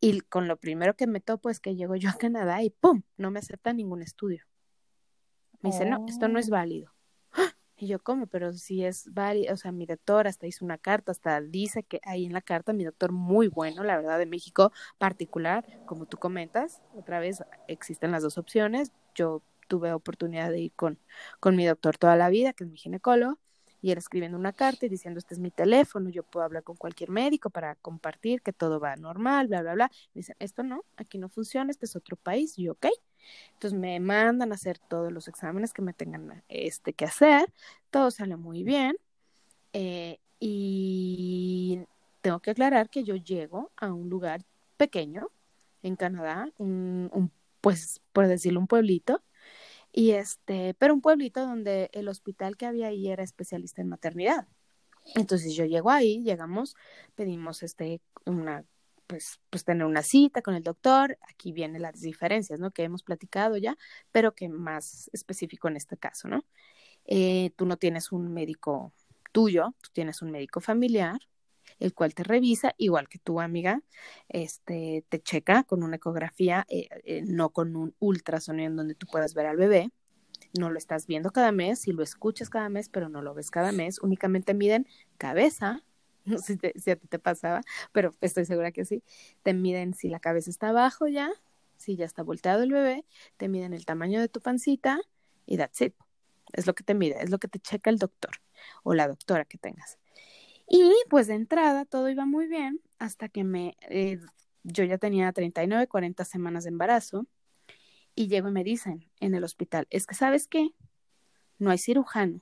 Y 0.00 0.20
con 0.22 0.48
lo 0.48 0.56
primero 0.56 0.96
que 0.96 1.06
me 1.06 1.20
topo 1.20 1.48
es 1.48 1.60
que 1.60 1.76
llego 1.76 1.94
yo 1.94 2.10
a 2.10 2.14
Canadá 2.14 2.60
y 2.62 2.70
¡pum! 2.70 3.02
No 3.16 3.30
me 3.30 3.38
acepta 3.38 3.72
ningún 3.72 4.02
estudio. 4.02 4.44
Me 5.60 5.70
dice, 5.70 5.86
no, 5.86 6.04
esto 6.08 6.28
no 6.28 6.40
es 6.40 6.48
oh. 6.48 6.52
válido. 6.52 6.93
Y 7.76 7.88
yo, 7.88 7.98
¿cómo? 8.02 8.26
Pero 8.28 8.52
si 8.52 8.84
es 8.84 9.12
válido, 9.12 9.54
o 9.54 9.56
sea, 9.56 9.72
mi 9.72 9.84
doctor 9.86 10.26
hasta 10.28 10.46
hizo 10.46 10.64
una 10.64 10.78
carta, 10.78 11.10
hasta 11.12 11.40
dice 11.40 11.82
que 11.82 12.00
ahí 12.04 12.24
en 12.24 12.32
la 12.32 12.40
carta, 12.40 12.72
mi 12.72 12.84
doctor 12.84 13.10
muy 13.12 13.48
bueno, 13.48 13.82
la 13.82 13.96
verdad, 13.96 14.18
de 14.18 14.26
México 14.26 14.72
particular, 14.98 15.64
como 15.84 16.06
tú 16.06 16.16
comentas, 16.18 16.82
otra 16.92 17.18
vez 17.20 17.42
existen 17.66 18.12
las 18.12 18.22
dos 18.22 18.38
opciones. 18.38 18.92
Yo 19.14 19.42
tuve 19.68 19.92
oportunidad 19.92 20.50
de 20.50 20.60
ir 20.60 20.72
con, 20.74 21.00
con 21.40 21.56
mi 21.56 21.66
doctor 21.66 21.98
toda 21.98 22.16
la 22.16 22.28
vida, 22.28 22.52
que 22.52 22.64
es 22.64 22.70
mi 22.70 22.76
ginecólogo, 22.78 23.38
y 23.84 23.90
él 23.90 23.98
escribiendo 23.98 24.38
una 24.38 24.54
carta 24.54 24.86
y 24.86 24.88
diciendo, 24.88 25.18
este 25.18 25.34
es 25.34 25.40
mi 25.40 25.50
teléfono, 25.50 26.08
yo 26.08 26.22
puedo 26.22 26.42
hablar 26.42 26.62
con 26.62 26.74
cualquier 26.74 27.10
médico 27.10 27.50
para 27.50 27.74
compartir 27.74 28.40
que 28.40 28.50
todo 28.50 28.80
va 28.80 28.96
normal, 28.96 29.46
bla, 29.48 29.60
bla, 29.60 29.74
bla. 29.74 29.90
Me 30.14 30.20
dicen, 30.20 30.36
esto 30.38 30.62
no, 30.62 30.86
aquí 30.96 31.18
no 31.18 31.28
funciona, 31.28 31.70
este 31.70 31.84
es 31.84 31.94
otro 31.94 32.16
país, 32.16 32.58
y 32.58 32.62
yo, 32.62 32.72
ok. 32.72 32.86
Entonces 33.52 33.78
me 33.78 34.00
mandan 34.00 34.52
a 34.52 34.54
hacer 34.54 34.78
todos 34.78 35.12
los 35.12 35.28
exámenes 35.28 35.74
que 35.74 35.82
me 35.82 35.92
tengan 35.92 36.42
este, 36.48 36.94
que 36.94 37.04
hacer, 37.04 37.52
todo 37.90 38.10
sale 38.10 38.36
muy 38.36 38.64
bien. 38.64 38.96
Eh, 39.74 40.18
y 40.40 41.80
tengo 42.22 42.40
que 42.40 42.52
aclarar 42.52 42.88
que 42.88 43.04
yo 43.04 43.16
llego 43.16 43.70
a 43.76 43.92
un 43.92 44.08
lugar 44.08 44.46
pequeño 44.78 45.28
en 45.82 45.96
Canadá, 45.96 46.48
un, 46.56 47.30
pues 47.60 48.00
por 48.14 48.28
decirlo 48.28 48.60
un 48.60 48.66
pueblito, 48.66 49.20
y 49.96 50.10
este, 50.10 50.74
pero 50.74 50.92
un 50.92 51.00
pueblito 51.00 51.46
donde 51.46 51.88
el 51.92 52.08
hospital 52.08 52.56
que 52.56 52.66
había 52.66 52.88
ahí 52.88 53.08
era 53.08 53.22
especialista 53.22 53.80
en 53.80 53.88
maternidad. 53.88 54.48
Entonces 55.14 55.54
yo 55.54 55.64
llego 55.66 55.90
ahí, 55.90 56.20
llegamos, 56.24 56.74
pedimos 57.14 57.62
este 57.62 58.00
una 58.26 58.64
pues, 59.06 59.38
pues 59.50 59.64
tener 59.64 59.86
una 59.86 60.02
cita 60.02 60.42
con 60.42 60.56
el 60.56 60.64
doctor. 60.64 61.16
Aquí 61.28 61.52
vienen 61.52 61.82
las 61.82 62.00
diferencias, 62.00 62.58
¿no? 62.58 62.72
Que 62.72 62.82
hemos 62.82 63.04
platicado 63.04 63.56
ya, 63.56 63.76
pero 64.10 64.34
que 64.34 64.48
más 64.48 65.08
específico 65.12 65.68
en 65.68 65.76
este 65.76 65.96
caso, 65.96 66.26
¿no? 66.26 66.44
Eh, 67.06 67.52
tú 67.54 67.64
no 67.64 67.76
tienes 67.76 68.10
un 68.10 68.34
médico 68.34 68.92
tuyo, 69.30 69.74
tú 69.80 69.90
tienes 69.92 70.22
un 70.22 70.32
médico 70.32 70.60
familiar, 70.60 71.20
el 71.78 71.94
cual 71.94 72.14
te 72.14 72.22
revisa, 72.22 72.74
igual 72.78 73.08
que 73.08 73.18
tu 73.18 73.40
amiga, 73.40 73.82
este, 74.28 75.04
te 75.08 75.20
checa 75.20 75.64
con 75.64 75.82
una 75.82 75.96
ecografía, 75.96 76.66
eh, 76.68 76.88
eh, 77.04 77.22
no 77.26 77.50
con 77.50 77.76
un 77.76 77.94
ultrasonido 77.98 78.68
en 78.68 78.76
donde 78.76 78.94
tú 78.94 79.06
puedas 79.06 79.34
ver 79.34 79.46
al 79.46 79.56
bebé. 79.56 79.90
No 80.58 80.70
lo 80.70 80.78
estás 80.78 81.06
viendo 81.06 81.30
cada 81.32 81.52
mes, 81.52 81.80
si 81.80 81.92
lo 81.92 82.02
escuchas 82.02 82.50
cada 82.50 82.68
mes, 82.68 82.88
pero 82.88 83.08
no 83.08 83.22
lo 83.22 83.34
ves 83.34 83.50
cada 83.50 83.72
mes. 83.72 84.00
Únicamente 84.00 84.54
miden 84.54 84.86
cabeza, 85.18 85.82
no 86.24 86.38
sé 86.38 86.58
si, 86.76 86.90
a 86.90 86.96
ti 86.96 87.06
te 87.08 87.18
pasaba, 87.18 87.62
pero 87.92 88.14
estoy 88.20 88.44
segura 88.44 88.72
que 88.72 88.84
sí, 88.84 89.02
te 89.42 89.52
miden 89.54 89.94
si 89.94 90.08
la 90.08 90.20
cabeza 90.20 90.50
está 90.50 90.68
abajo 90.70 91.06
ya, 91.08 91.30
si 91.76 91.96
ya 91.96 92.04
está 92.04 92.22
volteado 92.22 92.62
el 92.62 92.72
bebé, 92.72 93.04
te 93.36 93.48
miden 93.48 93.74
el 93.74 93.84
tamaño 93.84 94.20
de 94.20 94.28
tu 94.28 94.40
pancita 94.40 95.00
y 95.46 95.56
that's 95.56 95.80
it. 95.80 95.94
Es 96.52 96.66
lo 96.66 96.74
que 96.74 96.84
te 96.84 96.94
mide, 96.94 97.22
es 97.22 97.30
lo 97.30 97.38
que 97.38 97.48
te 97.48 97.58
checa 97.58 97.90
el 97.90 97.98
doctor 97.98 98.32
o 98.84 98.94
la 98.94 99.08
doctora 99.08 99.44
que 99.44 99.58
tengas. 99.58 99.98
Y 100.66 100.92
pues 101.10 101.26
de 101.26 101.34
entrada 101.34 101.84
todo 101.84 102.08
iba 102.08 102.26
muy 102.26 102.46
bien 102.46 102.80
hasta 102.98 103.28
que 103.28 103.44
me, 103.44 103.76
eh, 103.88 104.18
yo 104.62 104.84
ya 104.84 104.98
tenía 104.98 105.32
39, 105.32 105.86
40 105.86 106.24
semanas 106.24 106.64
de 106.64 106.70
embarazo 106.70 107.26
y 108.14 108.28
llego 108.28 108.48
y 108.48 108.52
me 108.52 108.64
dicen 108.64 109.10
en 109.20 109.34
el 109.34 109.44
hospital, 109.44 109.86
es 109.90 110.06
que 110.06 110.14
sabes 110.14 110.46
qué, 110.46 110.70
no 111.58 111.70
hay 111.70 111.78
cirujano. 111.78 112.40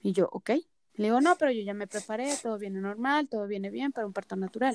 Y 0.00 0.12
yo, 0.12 0.28
ok, 0.30 0.50
le 0.94 1.04
digo, 1.04 1.20
no, 1.20 1.36
pero 1.36 1.52
yo 1.52 1.62
ya 1.62 1.74
me 1.74 1.86
preparé, 1.86 2.36
todo 2.42 2.58
viene 2.58 2.80
normal, 2.80 3.28
todo 3.28 3.46
viene 3.46 3.70
bien 3.70 3.92
para 3.92 4.06
un 4.06 4.12
parto 4.12 4.36
natural. 4.36 4.74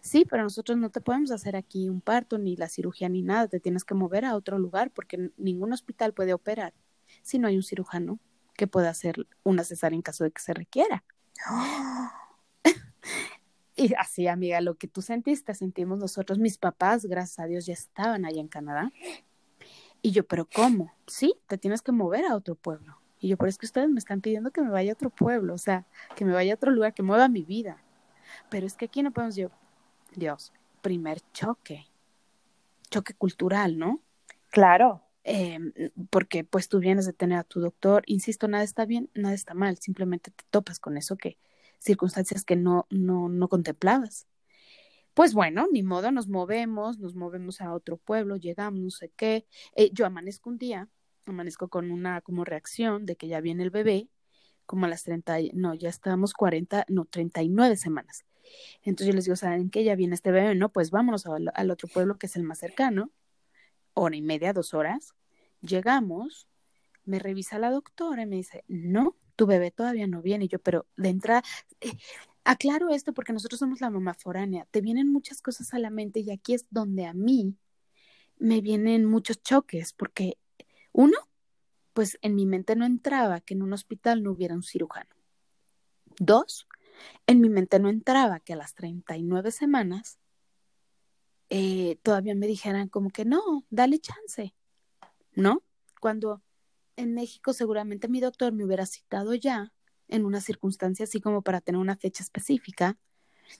Sí, 0.00 0.24
pero 0.28 0.44
nosotros 0.44 0.78
no 0.78 0.90
te 0.90 1.00
podemos 1.00 1.30
hacer 1.32 1.56
aquí 1.56 1.88
un 1.88 2.00
parto, 2.00 2.38
ni 2.38 2.56
la 2.56 2.68
cirugía, 2.68 3.08
ni 3.08 3.22
nada, 3.22 3.48
te 3.48 3.60
tienes 3.60 3.84
que 3.84 3.94
mover 3.94 4.24
a 4.24 4.36
otro 4.36 4.58
lugar 4.58 4.90
porque 4.90 5.32
ningún 5.36 5.72
hospital 5.72 6.14
puede 6.14 6.32
operar 6.32 6.74
si 7.22 7.38
no 7.38 7.48
hay 7.48 7.56
un 7.56 7.62
cirujano 7.62 8.20
que 8.54 8.66
pueda 8.66 8.90
hacer 8.90 9.26
una 9.42 9.64
cesárea 9.64 9.96
en 9.96 10.02
caso 10.02 10.24
de 10.24 10.30
que 10.30 10.40
se 10.40 10.54
requiera. 10.54 11.04
y 13.76 13.94
así, 13.94 14.26
amiga, 14.26 14.60
lo 14.60 14.76
que 14.76 14.88
tú 14.88 15.02
sentiste, 15.02 15.54
sentimos 15.54 15.98
nosotros, 15.98 16.38
mis 16.38 16.58
papás, 16.58 17.06
gracias 17.06 17.38
a 17.38 17.46
Dios, 17.46 17.66
ya 17.66 17.74
estaban 17.74 18.24
allá 18.24 18.40
en 18.40 18.48
Canadá. 18.48 18.92
Y 20.02 20.12
yo, 20.12 20.26
pero 20.26 20.48
¿cómo? 20.48 20.92
Sí, 21.06 21.34
te 21.46 21.58
tienes 21.58 21.82
que 21.82 21.92
mover 21.92 22.24
a 22.24 22.36
otro 22.36 22.54
pueblo. 22.54 23.00
Y 23.20 23.28
yo, 23.28 23.36
por 23.36 23.48
eso 23.48 23.58
que 23.58 23.66
ustedes 23.66 23.88
me 23.88 23.98
están 23.98 24.20
pidiendo 24.20 24.50
que 24.50 24.62
me 24.62 24.70
vaya 24.70 24.92
a 24.92 24.94
otro 24.94 25.10
pueblo, 25.10 25.54
o 25.54 25.58
sea, 25.58 25.86
que 26.14 26.24
me 26.24 26.32
vaya 26.32 26.52
a 26.52 26.56
otro 26.56 26.70
lugar, 26.70 26.94
que 26.94 27.02
mueva 27.02 27.28
mi 27.28 27.42
vida. 27.42 27.82
Pero 28.48 28.66
es 28.66 28.74
que 28.74 28.84
aquí 28.84 29.02
no 29.02 29.10
podemos, 29.10 29.34
yo, 29.34 29.50
Dios, 30.14 30.52
primer 30.82 31.20
choque, 31.32 31.86
choque 32.90 33.14
cultural, 33.14 33.78
¿no? 33.78 34.00
Claro. 34.50 35.02
Em, 35.30 35.72
porque 36.10 36.44
pues 36.44 36.68
tú 36.68 36.78
vienes 36.78 37.06
de 37.06 37.12
tener 37.12 37.38
a 37.38 37.44
tu 37.44 37.60
doctor, 37.60 38.02
insisto, 38.06 38.48
nada 38.48 38.64
está 38.64 38.86
bien, 38.86 39.10
nada 39.14 39.34
está 39.34 39.52
mal, 39.54 39.76
simplemente 39.78 40.30
te 40.30 40.44
topas 40.50 40.80
con 40.80 40.96
eso 40.96 41.16
que, 41.16 41.38
circunstancias 41.78 42.44
que 42.44 42.56
no, 42.56 42.86
no, 42.90 43.28
no 43.28 43.48
contemplabas. 43.48 44.26
Pues 45.14 45.34
bueno, 45.34 45.66
ni 45.72 45.82
modo, 45.82 46.12
nos 46.12 46.28
movemos, 46.28 46.98
nos 46.98 47.14
movemos 47.14 47.60
a 47.60 47.74
otro 47.74 47.98
pueblo, 47.98 48.36
llegamos, 48.36 48.80
no 48.80 48.90
sé 48.90 49.10
qué. 49.16 49.46
Eh, 49.76 49.90
yo 49.92 50.06
amanezco 50.06 50.50
un 50.50 50.58
día 50.58 50.88
amanezco 51.26 51.68
con 51.68 51.90
una 51.90 52.20
como 52.22 52.44
reacción 52.44 53.06
de 53.06 53.16
que 53.16 53.28
ya 53.28 53.40
viene 53.40 53.62
el 53.62 53.70
bebé, 53.70 54.08
como 54.66 54.86
a 54.86 54.88
las 54.88 55.04
30, 55.04 55.36
no, 55.54 55.74
ya 55.74 55.88
estábamos 55.88 56.34
40, 56.34 56.86
no, 56.88 57.04
39 57.04 57.76
semanas. 57.76 58.24
Entonces 58.82 59.08
yo 59.08 59.12
les 59.14 59.24
digo, 59.24 59.36
¿saben 59.36 59.70
qué? 59.70 59.84
Ya 59.84 59.94
viene 59.94 60.14
este 60.14 60.30
bebé, 60.30 60.54
no, 60.54 60.70
pues 60.70 60.90
vámonos 60.90 61.26
al 61.26 61.70
otro 61.70 61.88
pueblo 61.88 62.18
que 62.18 62.26
es 62.26 62.36
el 62.36 62.44
más 62.44 62.58
cercano, 62.58 63.10
hora 63.94 64.16
y 64.16 64.22
media, 64.22 64.52
dos 64.52 64.74
horas. 64.74 65.14
Llegamos, 65.60 66.48
me 67.04 67.18
revisa 67.18 67.58
la 67.58 67.70
doctora 67.70 68.22
y 68.22 68.26
me 68.26 68.36
dice, 68.36 68.64
no, 68.68 69.16
tu 69.36 69.46
bebé 69.46 69.70
todavía 69.70 70.06
no 70.06 70.22
viene. 70.22 70.46
Y 70.46 70.48
yo, 70.48 70.58
pero 70.58 70.86
de 70.96 71.08
entrada, 71.08 71.42
eh, 71.80 71.92
aclaro 72.44 72.90
esto 72.90 73.12
porque 73.12 73.32
nosotros 73.32 73.58
somos 73.58 73.80
la 73.80 73.90
mamá 73.90 74.14
foránea, 74.14 74.66
te 74.70 74.80
vienen 74.80 75.12
muchas 75.12 75.42
cosas 75.42 75.74
a 75.74 75.78
la 75.78 75.90
mente 75.90 76.20
y 76.20 76.30
aquí 76.30 76.54
es 76.54 76.66
donde 76.70 77.06
a 77.06 77.12
mí 77.12 77.56
me 78.38 78.60
vienen 78.60 79.04
muchos 79.04 79.42
choques 79.42 79.92
porque 79.92 80.38
uno, 80.92 81.16
pues 81.92 82.18
en 82.22 82.34
mi 82.34 82.46
mente 82.46 82.74
no 82.76 82.86
entraba 82.86 83.40
que 83.40 83.54
en 83.54 83.62
un 83.62 83.72
hospital 83.72 84.22
no 84.22 84.32
hubiera 84.32 84.54
un 84.54 84.62
cirujano. 84.62 85.10
Dos, 86.18 86.66
en 87.26 87.40
mi 87.40 87.48
mente 87.48 87.78
no 87.78 87.88
entraba 87.88 88.40
que 88.40 88.54
a 88.54 88.56
las 88.56 88.74
39 88.74 89.50
semanas 89.50 90.18
eh, 91.50 91.98
todavía 92.02 92.34
me 92.34 92.46
dijeran 92.46 92.88
como 92.88 93.10
que 93.10 93.24
no, 93.24 93.64
dale 93.70 93.98
chance, 93.98 94.54
¿no? 95.32 95.62
Cuando 96.00 96.42
en 96.96 97.14
México 97.14 97.52
seguramente 97.52 98.08
mi 98.08 98.20
doctor 98.20 98.52
me 98.52 98.64
hubiera 98.64 98.86
citado 98.86 99.34
ya 99.34 99.72
en 100.08 100.24
una 100.24 100.40
circunstancia 100.40 101.04
así 101.04 101.20
como 101.20 101.42
para 101.42 101.60
tener 101.60 101.80
una 101.80 101.96
fecha 101.96 102.22
específica, 102.22 102.98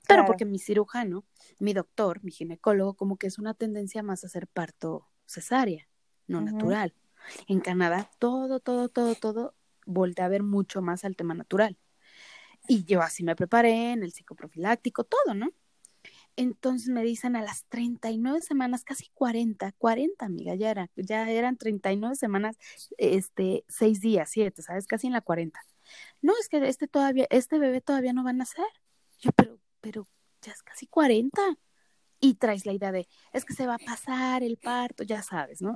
pero 0.06 0.26
porque 0.26 0.44
mi 0.44 0.58
cirujano, 0.58 1.24
mi 1.58 1.72
doctor, 1.72 2.22
mi 2.22 2.30
ginecólogo, 2.30 2.94
como 2.94 3.16
que 3.16 3.26
es 3.26 3.38
una 3.38 3.54
tendencia 3.54 4.02
más 4.02 4.22
a 4.22 4.26
hacer 4.26 4.46
parto 4.46 5.08
cesárea, 5.26 5.88
no 6.26 6.40
natural. 6.40 6.94
En 7.46 7.60
Canadá, 7.60 8.10
todo, 8.18 8.60
todo, 8.60 8.88
todo, 8.88 9.14
todo 9.14 9.54
voltea 9.86 10.26
a 10.26 10.28
ver 10.28 10.42
mucho 10.42 10.82
más 10.82 11.04
al 11.04 11.16
tema 11.16 11.34
natural. 11.34 11.78
Y 12.66 12.84
yo 12.84 13.02
así 13.02 13.24
me 13.24 13.36
preparé 13.36 13.92
en 13.92 14.02
el 14.02 14.12
psicoprofiláctico, 14.12 15.04
todo, 15.04 15.34
¿no? 15.34 15.52
Entonces 16.40 16.88
me 16.88 17.02
dicen 17.02 17.34
a 17.34 17.42
las 17.42 17.64
39 17.64 18.42
semanas, 18.42 18.84
casi 18.84 19.08
40, 19.12 19.72
40, 19.72 20.24
amiga, 20.24 20.54
ya, 20.54 20.70
era, 20.70 20.88
ya 20.94 21.28
eran 21.28 21.56
39 21.56 22.14
semanas, 22.14 22.56
este, 22.96 23.64
6 23.66 24.00
días, 24.00 24.30
7, 24.30 24.62
¿sabes? 24.62 24.86
Casi 24.86 25.08
en 25.08 25.14
la 25.14 25.20
40. 25.20 25.60
No, 26.22 26.32
es 26.40 26.48
que 26.48 26.68
este 26.68 26.86
todavía, 26.86 27.26
este 27.30 27.58
bebé 27.58 27.80
todavía 27.80 28.12
no 28.12 28.22
va 28.22 28.30
a 28.30 28.34
nacer. 28.34 28.68
Yo, 29.18 29.32
pero, 29.32 29.58
pero 29.80 30.06
ya 30.40 30.52
es 30.52 30.62
casi 30.62 30.86
40. 30.86 31.42
Y 32.20 32.34
traes 32.34 32.66
la 32.66 32.72
idea 32.72 32.92
de, 32.92 33.08
es 33.32 33.44
que 33.44 33.54
se 33.54 33.66
va 33.66 33.74
a 33.74 33.78
pasar 33.78 34.44
el 34.44 34.58
parto, 34.58 35.02
ya 35.02 35.22
sabes, 35.22 35.60
¿no? 35.60 35.74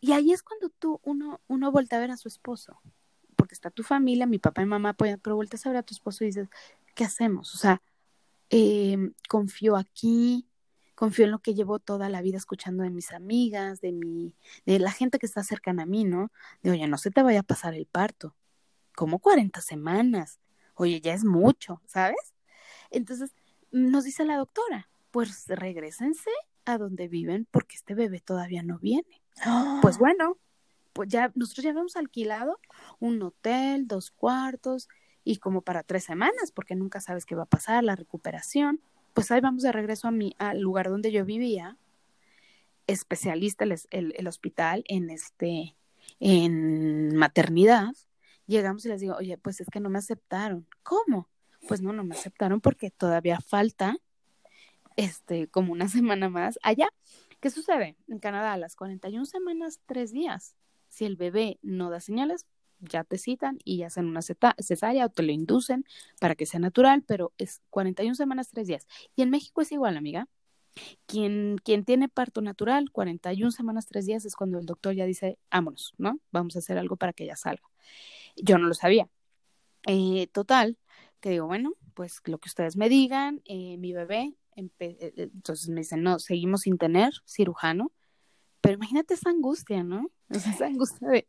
Y 0.00 0.12
ahí 0.12 0.32
es 0.32 0.42
cuando 0.42 0.68
tú, 0.68 1.00
uno, 1.02 1.40
uno 1.46 1.72
vuelve 1.72 1.96
a 1.96 2.00
ver 2.00 2.10
a 2.10 2.18
su 2.18 2.28
esposo, 2.28 2.78
porque 3.36 3.54
está 3.54 3.70
tu 3.70 3.84
familia, 3.84 4.26
mi 4.26 4.38
papá 4.38 4.60
y 4.60 4.66
mamá 4.66 4.90
apoyan, 4.90 5.18
pero 5.18 5.36
vueltas 5.36 5.64
a 5.64 5.70
ver 5.70 5.78
a 5.78 5.82
tu 5.82 5.94
esposo 5.94 6.24
y 6.24 6.26
dices, 6.26 6.50
¿qué 6.94 7.04
hacemos? 7.04 7.54
O 7.54 7.56
sea, 7.56 7.80
eh, 8.52 8.98
confío 9.30 9.76
aquí, 9.76 10.46
confío 10.94 11.24
en 11.24 11.30
lo 11.30 11.38
que 11.38 11.54
llevo 11.54 11.78
toda 11.78 12.10
la 12.10 12.20
vida 12.20 12.36
escuchando 12.36 12.84
de 12.84 12.90
mis 12.90 13.12
amigas, 13.12 13.80
de 13.80 13.92
mi, 13.92 14.36
de 14.66 14.78
la 14.78 14.92
gente 14.92 15.18
que 15.18 15.24
está 15.24 15.42
cercana 15.42 15.84
a 15.84 15.86
mí, 15.86 16.04
¿no? 16.04 16.30
De 16.62 16.70
oye, 16.70 16.86
no 16.86 16.98
se 16.98 17.10
te 17.10 17.22
vaya 17.22 17.40
a 17.40 17.44
pasar 17.44 17.74
el 17.74 17.86
parto. 17.86 18.36
Como 18.94 19.20
40 19.20 19.62
semanas. 19.62 20.38
Oye, 20.74 21.00
ya 21.00 21.14
es 21.14 21.24
mucho, 21.24 21.80
¿sabes? 21.86 22.34
Entonces, 22.90 23.34
nos 23.70 24.04
dice 24.04 24.26
la 24.26 24.36
doctora, 24.36 24.90
pues 25.10 25.46
regresense 25.48 26.30
a 26.66 26.76
donde 26.76 27.08
viven 27.08 27.48
porque 27.50 27.76
este 27.76 27.94
bebé 27.94 28.20
todavía 28.20 28.62
no 28.62 28.78
viene. 28.78 29.22
Pues 29.80 29.96
bueno, 29.96 30.36
pues 30.92 31.08
ya 31.08 31.32
nosotros 31.34 31.64
ya 31.64 31.70
habíamos 31.70 31.96
alquilado 31.96 32.60
un 32.98 33.22
hotel, 33.22 33.88
dos 33.88 34.10
cuartos, 34.10 34.88
y 35.24 35.36
como 35.36 35.62
para 35.62 35.82
tres 35.82 36.04
semanas, 36.04 36.52
porque 36.52 36.74
nunca 36.74 37.00
sabes 37.00 37.26
qué 37.26 37.34
va 37.34 37.44
a 37.44 37.46
pasar, 37.46 37.84
la 37.84 37.96
recuperación. 37.96 38.80
Pues 39.14 39.30
ahí 39.30 39.40
vamos 39.40 39.62
de 39.62 39.72
regreso 39.72 40.08
a 40.08 40.10
mi, 40.10 40.34
al 40.38 40.60
lugar 40.60 40.88
donde 40.88 41.12
yo 41.12 41.24
vivía, 41.24 41.76
especialista 42.86 43.64
el, 43.64 43.78
el, 43.90 44.26
hospital 44.26 44.84
en 44.88 45.10
este, 45.10 45.76
en 46.18 47.14
maternidad. 47.16 47.92
Llegamos 48.46 48.84
y 48.84 48.88
les 48.88 49.00
digo, 49.00 49.16
oye, 49.16 49.38
pues 49.38 49.60
es 49.60 49.68
que 49.68 49.80
no 49.80 49.90
me 49.90 49.98
aceptaron. 49.98 50.66
¿Cómo? 50.82 51.28
Pues 51.68 51.80
no, 51.80 51.92
no 51.92 52.04
me 52.04 52.14
aceptaron 52.14 52.60
porque 52.60 52.90
todavía 52.90 53.40
falta, 53.40 53.96
este, 54.96 55.48
como 55.48 55.72
una 55.72 55.88
semana 55.88 56.28
más 56.28 56.58
allá. 56.62 56.88
¿Qué 57.40 57.50
sucede? 57.50 57.96
En 58.08 58.18
Canadá, 58.18 58.52
a 58.52 58.56
las 58.56 58.76
41 58.76 59.24
semanas, 59.26 59.80
tres 59.86 60.12
días. 60.12 60.56
Si 60.88 61.04
el 61.04 61.16
bebé 61.16 61.58
no 61.62 61.90
da 61.90 62.00
señales, 62.00 62.46
ya 62.82 63.04
te 63.04 63.18
citan 63.18 63.58
y 63.64 63.82
hacen 63.82 64.06
una 64.06 64.20
cesárea 64.22 65.06
o 65.06 65.08
te 65.08 65.22
lo 65.22 65.32
inducen 65.32 65.84
para 66.20 66.34
que 66.34 66.46
sea 66.46 66.60
natural, 66.60 67.02
pero 67.06 67.32
es 67.38 67.62
41 67.70 68.14
semanas, 68.14 68.50
3 68.50 68.66
días. 68.66 68.86
Y 69.16 69.22
en 69.22 69.30
México 69.30 69.62
es 69.62 69.72
igual, 69.72 69.96
amiga. 69.96 70.28
Quien, 71.06 71.58
quien 71.62 71.84
tiene 71.84 72.08
parto 72.08 72.40
natural, 72.40 72.90
41 72.90 73.50
semanas, 73.50 73.86
3 73.86 74.06
días 74.06 74.24
es 74.24 74.34
cuando 74.34 74.58
el 74.58 74.66
doctor 74.66 74.94
ya 74.94 75.06
dice, 75.06 75.38
vámonos, 75.50 75.94
¿no? 75.98 76.18
Vamos 76.30 76.56
a 76.56 76.60
hacer 76.60 76.78
algo 76.78 76.96
para 76.96 77.12
que 77.12 77.24
ella 77.24 77.36
salga. 77.36 77.64
Yo 78.36 78.58
no 78.58 78.66
lo 78.66 78.74
sabía. 78.74 79.08
Eh, 79.86 80.28
total, 80.32 80.78
que 81.20 81.30
digo, 81.30 81.46
bueno, 81.46 81.72
pues 81.94 82.20
lo 82.24 82.38
que 82.38 82.48
ustedes 82.48 82.76
me 82.76 82.88
digan, 82.88 83.42
eh, 83.44 83.76
mi 83.78 83.92
bebé, 83.92 84.34
eh, 84.56 85.12
entonces 85.16 85.68
me 85.68 85.80
dicen, 85.80 86.02
no, 86.02 86.18
seguimos 86.18 86.62
sin 86.62 86.78
tener 86.78 87.12
cirujano, 87.26 87.92
pero 88.60 88.74
imagínate 88.74 89.14
esa 89.14 89.30
angustia, 89.30 89.82
¿no? 89.82 90.10
esa 90.30 90.66
angustia 90.66 91.08
de, 91.08 91.26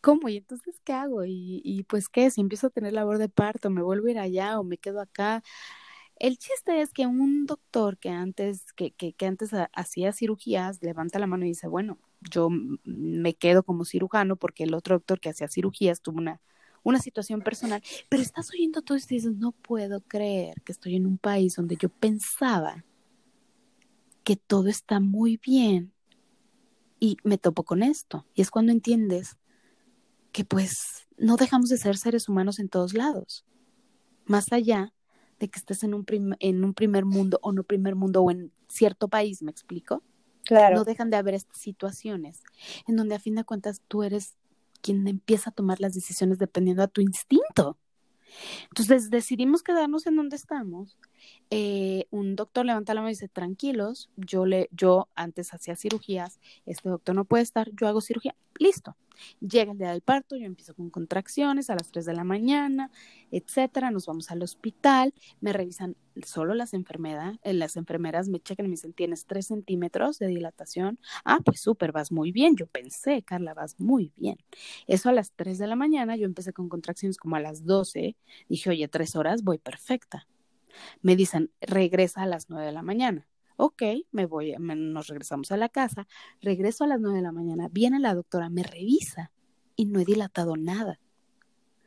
¿cómo? 0.00 0.28
¿Y 0.28 0.38
entonces 0.38 0.80
qué 0.84 0.92
hago? 0.92 1.24
Y, 1.26 1.84
pues 1.88 2.08
qué, 2.08 2.30
si 2.30 2.40
empiezo 2.40 2.68
a 2.68 2.70
tener 2.70 2.92
labor 2.92 3.18
de 3.18 3.28
parto, 3.28 3.70
me 3.70 3.82
vuelvo 3.82 4.08
a 4.08 4.10
ir 4.10 4.18
allá 4.18 4.58
o 4.60 4.64
me 4.64 4.78
quedo 4.78 5.00
acá. 5.00 5.42
El 6.16 6.38
chiste 6.38 6.82
es 6.82 6.92
que 6.92 7.06
un 7.06 7.46
doctor 7.46 7.98
que 7.98 8.10
antes, 8.10 8.72
que, 8.74 8.92
que, 8.92 9.12
que 9.14 9.26
antes 9.26 9.50
hacía 9.72 10.12
cirugías, 10.12 10.82
levanta 10.82 11.18
la 11.18 11.26
mano 11.26 11.44
y 11.44 11.48
dice, 11.48 11.68
bueno, 11.68 11.98
yo 12.30 12.48
me 12.84 13.34
quedo 13.34 13.62
como 13.62 13.84
cirujano 13.84 14.36
porque 14.36 14.64
el 14.64 14.74
otro 14.74 14.96
doctor 14.96 15.20
que 15.20 15.30
hacía 15.30 15.48
cirugías 15.48 16.02
tuvo 16.02 16.18
una, 16.18 16.40
una 16.82 16.98
situación 16.98 17.40
personal, 17.40 17.82
pero 18.08 18.22
estás 18.22 18.50
oyendo 18.52 18.82
todo 18.82 18.96
esto 18.96 19.14
y 19.14 19.18
dices, 19.18 19.36
no 19.36 19.52
puedo 19.52 20.00
creer 20.02 20.60
que 20.62 20.72
estoy 20.72 20.96
en 20.96 21.06
un 21.06 21.18
país 21.18 21.56
donde 21.56 21.76
yo 21.76 21.88
pensaba 21.88 22.84
que 24.24 24.36
todo 24.36 24.68
está 24.68 25.00
muy 25.00 25.38
bien 25.38 25.92
y 26.98 27.16
me 27.24 27.38
topo 27.38 27.64
con 27.64 27.82
esto. 27.82 28.26
Y 28.34 28.42
es 28.42 28.50
cuando 28.50 28.72
entiendes 28.72 29.38
que 30.32 30.44
pues 30.44 31.06
no 31.16 31.36
dejamos 31.36 31.68
de 31.68 31.78
ser 31.78 31.96
seres 31.96 32.28
humanos 32.28 32.58
en 32.58 32.68
todos 32.68 32.94
lados. 32.94 33.44
Más 34.24 34.52
allá 34.52 34.92
de 35.38 35.48
que 35.48 35.58
estés 35.58 35.82
en 35.82 35.94
un, 35.94 36.04
en 36.38 36.64
un 36.64 36.74
primer 36.74 37.04
mundo 37.04 37.38
o 37.42 37.52
no 37.52 37.64
primer 37.64 37.94
mundo 37.94 38.22
o 38.22 38.30
en 38.30 38.52
cierto 38.68 39.08
país, 39.08 39.42
¿me 39.42 39.50
explico? 39.50 40.02
Claro. 40.44 40.76
No 40.76 40.84
dejan 40.84 41.10
de 41.10 41.16
haber 41.16 41.34
estas 41.34 41.58
situaciones 41.58 42.42
en 42.86 42.96
donde 42.96 43.14
a 43.14 43.20
fin 43.20 43.34
de 43.34 43.44
cuentas 43.44 43.82
tú 43.88 44.02
eres 44.02 44.36
quien 44.80 45.06
empieza 45.06 45.50
a 45.50 45.52
tomar 45.52 45.80
las 45.80 45.94
decisiones 45.94 46.38
dependiendo 46.38 46.82
a 46.82 46.88
tu 46.88 47.00
instinto. 47.00 47.78
Entonces 48.64 49.10
decidimos 49.10 49.62
quedarnos 49.62 50.06
en 50.06 50.16
donde 50.16 50.36
estamos. 50.36 50.96
Eh, 51.50 52.06
un 52.10 52.36
doctor 52.36 52.64
levanta 52.64 52.94
la 52.94 53.00
mano 53.00 53.10
y 53.10 53.14
dice, 53.14 53.28
tranquilos, 53.28 54.10
yo, 54.16 54.46
le, 54.46 54.68
yo 54.72 55.08
antes 55.14 55.52
hacía 55.52 55.76
cirugías, 55.76 56.40
este 56.66 56.88
doctor 56.88 57.14
no 57.14 57.24
puede 57.24 57.42
estar, 57.42 57.70
yo 57.74 57.88
hago 57.88 58.00
cirugía, 58.00 58.36
listo. 58.58 58.96
Llega 59.40 59.72
el 59.72 59.78
día 59.78 59.90
del 59.90 60.00
parto, 60.00 60.36
yo 60.36 60.46
empiezo 60.46 60.74
con 60.74 60.90
contracciones 60.90 61.70
a 61.70 61.74
las 61.74 61.90
3 61.90 62.04
de 62.06 62.14
la 62.14 62.24
mañana, 62.24 62.90
etcétera, 63.30 63.90
nos 63.90 64.06
vamos 64.06 64.30
al 64.30 64.42
hospital, 64.42 65.12
me 65.40 65.52
revisan 65.52 65.96
solo 66.24 66.54
las 66.54 66.74
enfermeras, 66.74 67.38
eh, 67.42 67.52
las 67.52 67.76
enfermeras 67.76 68.28
me 68.28 68.40
checan 68.40 68.66
y 68.66 68.68
me 68.68 68.74
dicen, 68.74 68.92
tienes 68.92 69.26
3 69.26 69.46
centímetros 69.46 70.18
de 70.18 70.28
dilatación, 70.28 70.98
ah, 71.24 71.38
pues 71.44 71.60
súper, 71.60 71.92
vas 71.92 72.12
muy 72.12 72.32
bien, 72.32 72.56
yo 72.56 72.66
pensé, 72.66 73.22
Carla, 73.22 73.54
vas 73.54 73.78
muy 73.78 74.12
bien. 74.16 74.38
Eso 74.86 75.08
a 75.08 75.12
las 75.12 75.32
3 75.32 75.58
de 75.58 75.66
la 75.66 75.76
mañana, 75.76 76.16
yo 76.16 76.26
empecé 76.26 76.52
con 76.52 76.68
contracciones 76.68 77.16
como 77.16 77.36
a 77.36 77.40
las 77.40 77.64
12, 77.64 78.16
dije, 78.48 78.70
oye, 78.70 78.88
tres 78.88 79.16
horas, 79.16 79.42
voy 79.42 79.58
perfecta. 79.58 80.26
Me 81.02 81.16
dicen, 81.16 81.50
regresa 81.60 82.22
a 82.22 82.26
las 82.26 82.50
9 82.50 82.66
de 82.66 82.72
la 82.72 82.82
mañana 82.82 83.26
ok, 83.60 83.82
me 84.10 84.24
voy, 84.26 84.54
nos 84.58 85.08
regresamos 85.08 85.52
a 85.52 85.56
la 85.56 85.68
casa, 85.68 86.06
regreso 86.40 86.84
a 86.84 86.86
las 86.86 87.00
nueve 87.00 87.18
de 87.18 87.22
la 87.22 87.32
mañana, 87.32 87.68
viene 87.70 87.98
la 87.98 88.14
doctora, 88.14 88.48
me 88.48 88.62
revisa 88.62 89.32
y 89.76 89.84
no 89.84 90.00
he 90.00 90.04
dilatado 90.04 90.56
nada. 90.56 90.98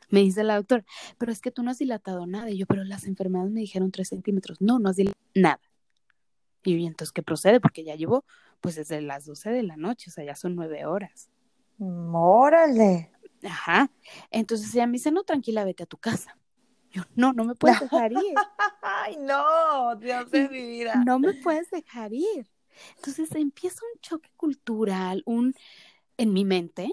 Me 0.08 0.20
dice 0.20 0.44
la 0.44 0.56
doctora, 0.56 0.84
pero 1.18 1.32
es 1.32 1.40
que 1.40 1.50
tú 1.50 1.62
no 1.62 1.72
has 1.72 1.78
dilatado 1.78 2.26
nada. 2.26 2.50
Y 2.50 2.58
yo, 2.58 2.66
pero 2.66 2.84
las 2.84 3.06
enfermedades 3.06 3.50
me 3.50 3.60
dijeron 3.60 3.90
tres 3.90 4.08
centímetros. 4.08 4.60
No, 4.60 4.78
no 4.78 4.90
has 4.90 4.96
dilatado 4.96 5.20
nada. 5.34 5.60
Y 6.62 6.80
yo, 6.80 6.86
entonces, 6.86 7.10
¿qué 7.12 7.22
procede? 7.22 7.58
Porque 7.58 7.82
ya 7.82 7.96
llevo, 7.96 8.24
pues, 8.60 8.76
desde 8.76 9.00
las 9.00 9.24
doce 9.24 9.50
de 9.50 9.64
la 9.64 9.76
noche, 9.76 10.10
o 10.10 10.12
sea, 10.12 10.24
ya 10.24 10.36
son 10.36 10.54
nueve 10.54 10.86
horas. 10.86 11.30
Órale. 11.78 13.10
Ajá. 13.42 13.90
Entonces 14.30 14.72
ella 14.74 14.86
me 14.86 14.94
dice, 14.94 15.10
no, 15.10 15.24
tranquila, 15.24 15.64
vete 15.64 15.82
a 15.82 15.86
tu 15.86 15.96
casa. 15.96 16.38
Yo, 16.94 17.02
no, 17.16 17.32
no 17.32 17.44
me 17.44 17.56
puedes 17.56 17.80
dejar 17.80 18.12
ir. 18.12 18.34
Ay, 18.82 19.16
no, 19.16 19.96
Dios 19.96 20.30
de 20.30 20.48
mi 20.48 20.64
vida. 20.64 20.94
No 21.04 21.18
me 21.18 21.34
puedes 21.34 21.68
dejar 21.72 22.12
ir. 22.12 22.46
Entonces 22.96 23.32
empieza 23.34 23.80
un 23.92 24.00
choque 24.00 24.30
cultural, 24.36 25.24
un 25.26 25.54
en 26.16 26.32
mi 26.32 26.44
mente, 26.44 26.88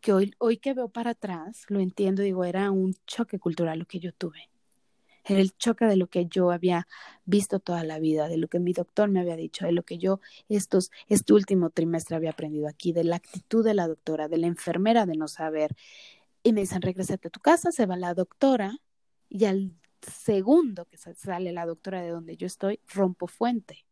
que 0.00 0.12
hoy, 0.12 0.34
hoy 0.38 0.56
que 0.56 0.74
veo 0.74 0.88
para 0.88 1.12
atrás, 1.12 1.64
lo 1.68 1.78
entiendo, 1.78 2.22
digo, 2.22 2.44
era 2.44 2.72
un 2.72 2.96
choque 3.06 3.38
cultural 3.38 3.78
lo 3.78 3.86
que 3.86 4.00
yo 4.00 4.12
tuve. 4.12 4.50
Era 5.24 5.40
el 5.40 5.56
choque 5.56 5.84
de 5.84 5.96
lo 5.96 6.08
que 6.08 6.26
yo 6.26 6.50
había 6.50 6.88
visto 7.24 7.60
toda 7.60 7.84
la 7.84 8.00
vida, 8.00 8.26
de 8.26 8.38
lo 8.38 8.48
que 8.48 8.58
mi 8.58 8.72
doctor 8.72 9.08
me 9.08 9.20
había 9.20 9.36
dicho, 9.36 9.64
de 9.64 9.72
lo 9.72 9.84
que 9.84 9.98
yo 9.98 10.18
estos, 10.48 10.90
este 11.08 11.32
último 11.32 11.70
trimestre 11.70 12.16
había 12.16 12.30
aprendido 12.30 12.68
aquí, 12.68 12.92
de 12.92 13.04
la 13.04 13.16
actitud 13.16 13.64
de 13.64 13.74
la 13.74 13.86
doctora, 13.86 14.26
de 14.26 14.38
la 14.38 14.48
enfermera 14.48 15.06
de 15.06 15.16
no 15.16 15.28
saber. 15.28 15.76
Y 16.42 16.52
me 16.52 16.62
dicen, 16.62 16.82
regrésate 16.82 17.28
a 17.28 17.30
tu 17.30 17.40
casa, 17.40 17.70
se 17.70 17.86
va 17.86 17.96
la 17.96 18.14
doctora, 18.14 18.80
y 19.28 19.44
al 19.44 19.72
segundo 20.00 20.86
que 20.86 20.96
sale 20.96 21.52
la 21.52 21.66
doctora 21.66 22.00
de 22.00 22.10
donde 22.10 22.36
yo 22.36 22.46
estoy, 22.46 22.80
rompo 22.88 23.26
fuente. 23.26 23.84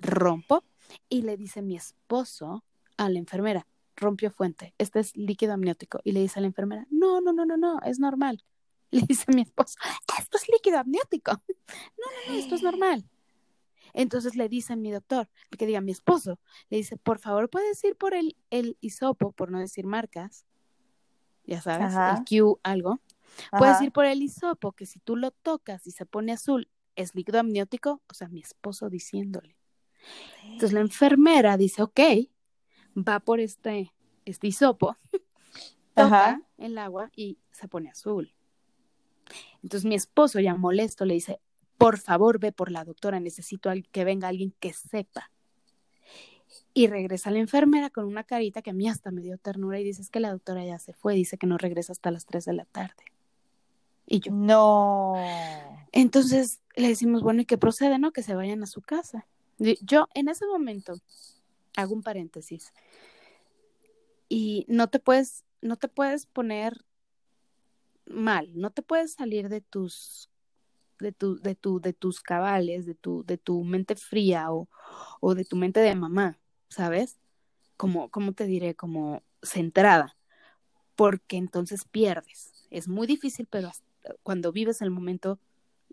Rompo 0.00 0.64
y 1.08 1.22
le 1.22 1.36
dice 1.36 1.62
mi 1.62 1.76
esposo 1.76 2.64
a 2.96 3.08
la 3.08 3.18
enfermera, 3.18 3.66
rompió 3.96 4.30
fuente, 4.30 4.74
este 4.78 5.00
es 5.00 5.16
líquido 5.16 5.54
amniótico. 5.54 6.00
Y 6.04 6.12
le 6.12 6.20
dice 6.20 6.38
a 6.38 6.42
la 6.42 6.48
enfermera, 6.48 6.86
no, 6.90 7.20
no, 7.20 7.32
no, 7.32 7.44
no, 7.44 7.56
no, 7.56 7.80
es 7.82 7.98
normal. 7.98 8.42
Le 8.90 9.02
dice 9.08 9.24
mi 9.32 9.42
esposo, 9.42 9.76
esto 10.18 10.36
es 10.36 10.48
líquido 10.48 10.78
amniótico. 10.78 11.32
No, 11.66 12.04
no, 12.28 12.32
no, 12.32 12.38
esto 12.38 12.54
es 12.54 12.62
normal. 12.70 13.08
Entonces 13.92 14.34
le 14.34 14.48
dice 14.48 14.72
a 14.72 14.76
mi 14.76 14.90
doctor, 14.90 15.28
que 15.56 15.66
diga 15.66 15.80
mi 15.80 15.92
esposo, 15.92 16.40
le 16.68 16.78
dice, 16.78 16.96
por 16.96 17.18
favor, 17.20 17.48
puedes 17.48 17.82
ir 17.84 17.96
por 17.96 18.12
el, 18.12 18.36
el 18.50 18.76
hisopo, 18.80 19.32
por 19.32 19.50
no 19.50 19.60
decir 19.60 19.86
marcas, 19.86 20.44
ya 21.46 21.60
sabes, 21.60 21.94
el 21.94 22.24
Q 22.24 22.58
algo, 22.64 23.00
Puedes 23.56 23.80
ir 23.82 23.92
por 23.92 24.04
el 24.04 24.22
hisopo, 24.22 24.72
que 24.72 24.86
si 24.86 25.00
tú 25.00 25.16
lo 25.16 25.30
tocas 25.30 25.86
y 25.86 25.90
se 25.90 26.06
pone 26.06 26.32
azul, 26.32 26.68
es 26.96 27.14
líquido 27.14 27.40
amniótico, 27.40 28.02
o 28.08 28.14
sea, 28.14 28.28
mi 28.28 28.40
esposo 28.40 28.90
diciéndole. 28.90 29.56
Entonces 30.44 30.72
la 30.72 30.80
enfermera 30.80 31.56
dice, 31.56 31.82
ok, 31.82 32.00
va 32.96 33.20
por 33.20 33.40
este, 33.40 33.92
este 34.24 34.46
hisopo, 34.48 34.96
toca 35.94 36.42
el 36.58 36.78
agua 36.78 37.10
y 37.16 37.38
se 37.52 37.68
pone 37.68 37.90
azul. 37.90 38.34
Entonces 39.62 39.86
mi 39.86 39.94
esposo 39.94 40.40
ya 40.40 40.54
molesto 40.54 41.04
le 41.04 41.14
dice, 41.14 41.40
por 41.78 41.98
favor, 41.98 42.38
ve 42.38 42.52
por 42.52 42.70
la 42.70 42.84
doctora, 42.84 43.20
necesito 43.20 43.70
que 43.90 44.04
venga 44.04 44.28
alguien 44.28 44.54
que 44.60 44.72
sepa. 44.72 45.30
Y 46.72 46.86
regresa 46.86 47.30
la 47.30 47.38
enfermera 47.38 47.90
con 47.90 48.04
una 48.04 48.24
carita 48.24 48.62
que 48.62 48.70
a 48.70 48.74
mí 48.74 48.88
hasta 48.88 49.10
me 49.10 49.22
dio 49.22 49.38
ternura 49.38 49.80
y 49.80 49.84
dice 49.84 50.02
es 50.02 50.10
que 50.10 50.20
la 50.20 50.30
doctora 50.30 50.64
ya 50.64 50.78
se 50.78 50.92
fue, 50.92 51.14
dice 51.14 51.38
que 51.38 51.46
no 51.46 51.58
regresa 51.58 51.92
hasta 51.92 52.10
las 52.10 52.26
3 52.26 52.44
de 52.44 52.52
la 52.52 52.64
tarde. 52.64 53.04
Y 54.06 54.20
yo, 54.20 54.32
no. 54.32 55.14
Entonces 55.92 56.60
le 56.76 56.88
decimos, 56.88 57.22
bueno, 57.22 57.42
¿y 57.42 57.44
qué 57.44 57.58
procede, 57.58 57.98
no? 57.98 58.12
Que 58.12 58.22
se 58.22 58.34
vayan 58.34 58.62
a 58.62 58.66
su 58.66 58.82
casa. 58.82 59.26
Yo 59.82 60.08
en 60.14 60.28
ese 60.28 60.46
momento 60.46 60.94
hago 61.76 61.94
un 61.94 62.02
paréntesis 62.02 62.72
y 64.28 64.64
no 64.68 64.88
te 64.88 64.98
puedes, 64.98 65.44
no 65.62 65.76
te 65.76 65.88
puedes 65.88 66.26
poner 66.26 66.84
mal, 68.06 68.50
no 68.54 68.70
te 68.70 68.82
puedes 68.82 69.12
salir 69.12 69.48
de 69.48 69.60
tus 69.60 70.28
de 71.00 71.12
tu, 71.12 71.36
de 71.40 71.54
tu, 71.54 71.80
de 71.80 71.92
tus 71.92 72.20
cabales, 72.20 72.86
de 72.86 72.94
tu, 72.94 73.24
de 73.24 73.36
tu 73.38 73.64
mente 73.64 73.96
fría 73.96 74.52
o, 74.52 74.68
o 75.20 75.34
de 75.34 75.44
tu 75.44 75.56
mente 75.56 75.80
de 75.80 75.94
mamá, 75.94 76.38
¿sabes? 76.68 77.18
Como, 77.76 78.10
como 78.10 78.32
te 78.32 78.46
diré, 78.46 78.74
como 78.74 79.22
centrada, 79.42 80.16
porque 80.94 81.36
entonces 81.36 81.84
pierdes. 81.84 82.52
Es 82.70 82.88
muy 82.88 83.06
difícil, 83.06 83.46
pero 83.50 83.70
cuando 84.22 84.52
vives 84.52 84.82
el 84.82 84.90
momento 84.90 85.38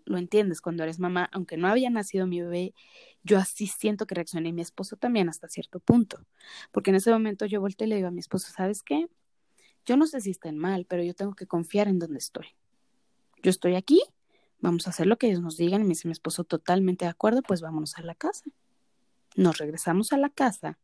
lo 0.04 0.18
entiendes 0.18 0.60
cuando 0.60 0.82
eres 0.82 0.98
mamá, 0.98 1.28
aunque 1.32 1.56
no 1.56 1.68
había 1.68 1.90
nacido 1.90 2.26
mi 2.26 2.40
bebé, 2.40 2.74
yo 3.22 3.38
así 3.38 3.66
siento 3.66 4.06
que 4.06 4.14
reaccioné 4.14 4.48
y 4.50 4.52
mi 4.52 4.62
esposo 4.62 4.96
también 4.96 5.28
hasta 5.28 5.48
cierto 5.48 5.80
punto, 5.80 6.24
porque 6.70 6.90
en 6.90 6.96
ese 6.96 7.10
momento 7.10 7.46
yo 7.46 7.60
volteé 7.60 7.86
y 7.86 7.90
le 7.90 7.96
digo 7.96 8.08
a 8.08 8.10
mi 8.10 8.20
esposo, 8.20 8.50
¿sabes 8.52 8.82
qué? 8.82 9.08
Yo 9.84 9.96
no 9.96 10.06
sé 10.06 10.20
si 10.20 10.30
estén 10.30 10.58
mal, 10.58 10.86
pero 10.86 11.02
yo 11.02 11.14
tengo 11.14 11.34
que 11.34 11.46
confiar 11.46 11.88
en 11.88 11.98
donde 11.98 12.18
estoy. 12.18 12.48
Yo 13.42 13.50
estoy 13.50 13.74
aquí, 13.74 14.02
vamos 14.60 14.86
a 14.86 14.90
hacer 14.90 15.06
lo 15.06 15.18
que 15.18 15.28
ellos 15.28 15.40
nos 15.40 15.56
digan, 15.56 15.82
y 15.82 15.84
me 15.84 15.90
dice 15.90 16.08
mi 16.08 16.12
esposo 16.12 16.44
totalmente 16.44 17.04
de 17.04 17.10
acuerdo, 17.10 17.42
pues 17.42 17.60
vámonos 17.60 17.96
a 17.98 18.02
la 18.02 18.14
casa. 18.14 18.44
Nos 19.34 19.58
regresamos 19.58 20.12
a 20.12 20.18
la 20.18 20.30
casa, 20.30 20.78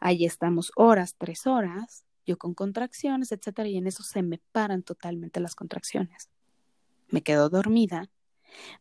ahí 0.00 0.24
estamos 0.24 0.72
horas, 0.76 1.16
tres 1.18 1.46
horas, 1.46 2.04
yo 2.26 2.36
con 2.36 2.54
contracciones, 2.54 3.32
etcétera, 3.32 3.68
y 3.68 3.76
en 3.76 3.86
eso 3.86 4.02
se 4.02 4.22
me 4.22 4.40
paran 4.52 4.82
totalmente 4.82 5.40
las 5.40 5.54
contracciones. 5.54 6.30
Me 7.08 7.22
quedo 7.22 7.48
dormida 7.48 8.10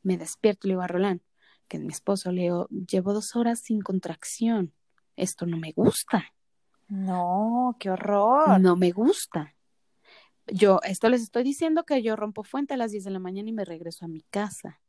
me 0.01 0.17
despierto 0.17 0.67
y 0.67 0.69
le 0.69 0.73
digo 0.73 0.81
a 0.81 0.87
Roland, 0.87 1.21
que 1.67 1.77
es 1.77 1.83
mi 1.83 1.89
esposo, 1.89 2.31
le 2.31 2.43
digo, 2.43 2.67
llevo 2.69 3.13
dos 3.13 3.35
horas 3.35 3.59
sin 3.59 3.81
contracción. 3.81 4.73
Esto 5.15 5.45
no 5.45 5.57
me 5.57 5.71
gusta. 5.71 6.33
No, 6.87 7.75
qué 7.79 7.89
horror. 7.89 8.59
No 8.59 8.75
me 8.75 8.91
gusta. 8.91 9.55
Yo, 10.47 10.79
esto 10.83 11.09
les 11.09 11.21
estoy 11.21 11.43
diciendo 11.43 11.85
que 11.85 12.01
yo 12.01 12.15
rompo 12.15 12.43
fuente 12.43 12.73
a 12.73 12.77
las 12.77 12.91
10 12.91 13.05
de 13.05 13.11
la 13.11 13.19
mañana 13.19 13.49
y 13.49 13.53
me 13.53 13.65
regreso 13.65 14.05
a 14.05 14.09
mi 14.09 14.21
casa. 14.23 14.81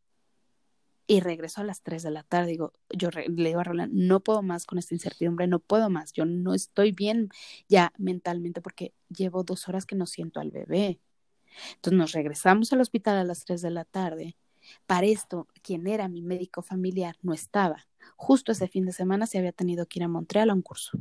Y 1.07 1.20
regreso 1.20 1.61
a 1.61 1.64
las 1.64 1.82
3 1.82 2.03
de 2.03 2.11
la 2.11 2.22
tarde. 2.22 2.49
Digo, 2.49 2.72
yo 2.91 3.11
le 3.11 3.28
digo 3.28 3.61
a 3.61 3.64
Roland, 3.64 3.93
no 3.93 4.20
puedo 4.20 4.43
más 4.43 4.64
con 4.64 4.78
esta 4.78 4.95
incertidumbre, 4.95 5.47
no 5.47 5.59
puedo 5.61 5.91
más. 5.91 6.12
Yo 6.12 6.24
no 6.24 6.55
estoy 6.55 6.93
bien 6.93 7.28
ya 7.68 7.93
mentalmente 7.99 8.62
porque 8.62 8.95
llevo 9.09 9.45
dos 9.45 9.68
horas 9.68 9.87
que 9.87 9.97
no 9.97 10.07
siento 10.07 10.41
al 10.41 10.51
bebé. 10.51 10.99
Entonces 11.76 11.98
nos 11.98 12.12
regresamos 12.12 12.72
al 12.72 12.80
hospital 12.80 13.16
a 13.16 13.24
las 13.24 13.44
3 13.44 13.62
de 13.62 13.70
la 13.70 13.84
tarde 13.84 14.36
para 14.86 15.07
esto, 15.07 15.46
quien 15.62 15.86
era 15.86 16.09
mi 16.09 16.22
médico 16.22 16.62
familiar 16.62 17.16
no 17.22 17.32
estaba. 17.34 17.86
Justo 18.16 18.52
ese 18.52 18.68
fin 18.68 18.86
de 18.86 18.92
semana 18.92 19.26
se 19.26 19.38
había 19.38 19.52
tenido 19.52 19.86
que 19.86 19.98
ir 19.98 20.05
a 20.05 20.09
Montreal 20.09 20.50
a 20.50 20.55
un 20.55 20.62
curso. 20.62 20.98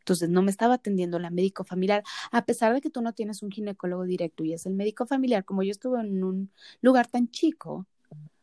Entonces 0.00 0.28
no 0.28 0.42
me 0.42 0.50
estaba 0.50 0.74
atendiendo 0.74 1.18
la 1.18 1.30
médico 1.30 1.62
familiar, 1.62 2.02
a 2.32 2.44
pesar 2.44 2.74
de 2.74 2.80
que 2.80 2.90
tú 2.90 3.02
no 3.02 3.12
tienes 3.12 3.42
un 3.42 3.50
ginecólogo 3.50 4.04
directo 4.04 4.44
y 4.44 4.54
es 4.54 4.66
el 4.66 4.74
médico 4.74 5.06
familiar, 5.06 5.44
como 5.44 5.62
yo 5.62 5.70
estuve 5.70 6.00
en 6.00 6.24
un 6.24 6.50
lugar 6.80 7.06
tan 7.06 7.30
chico, 7.30 7.86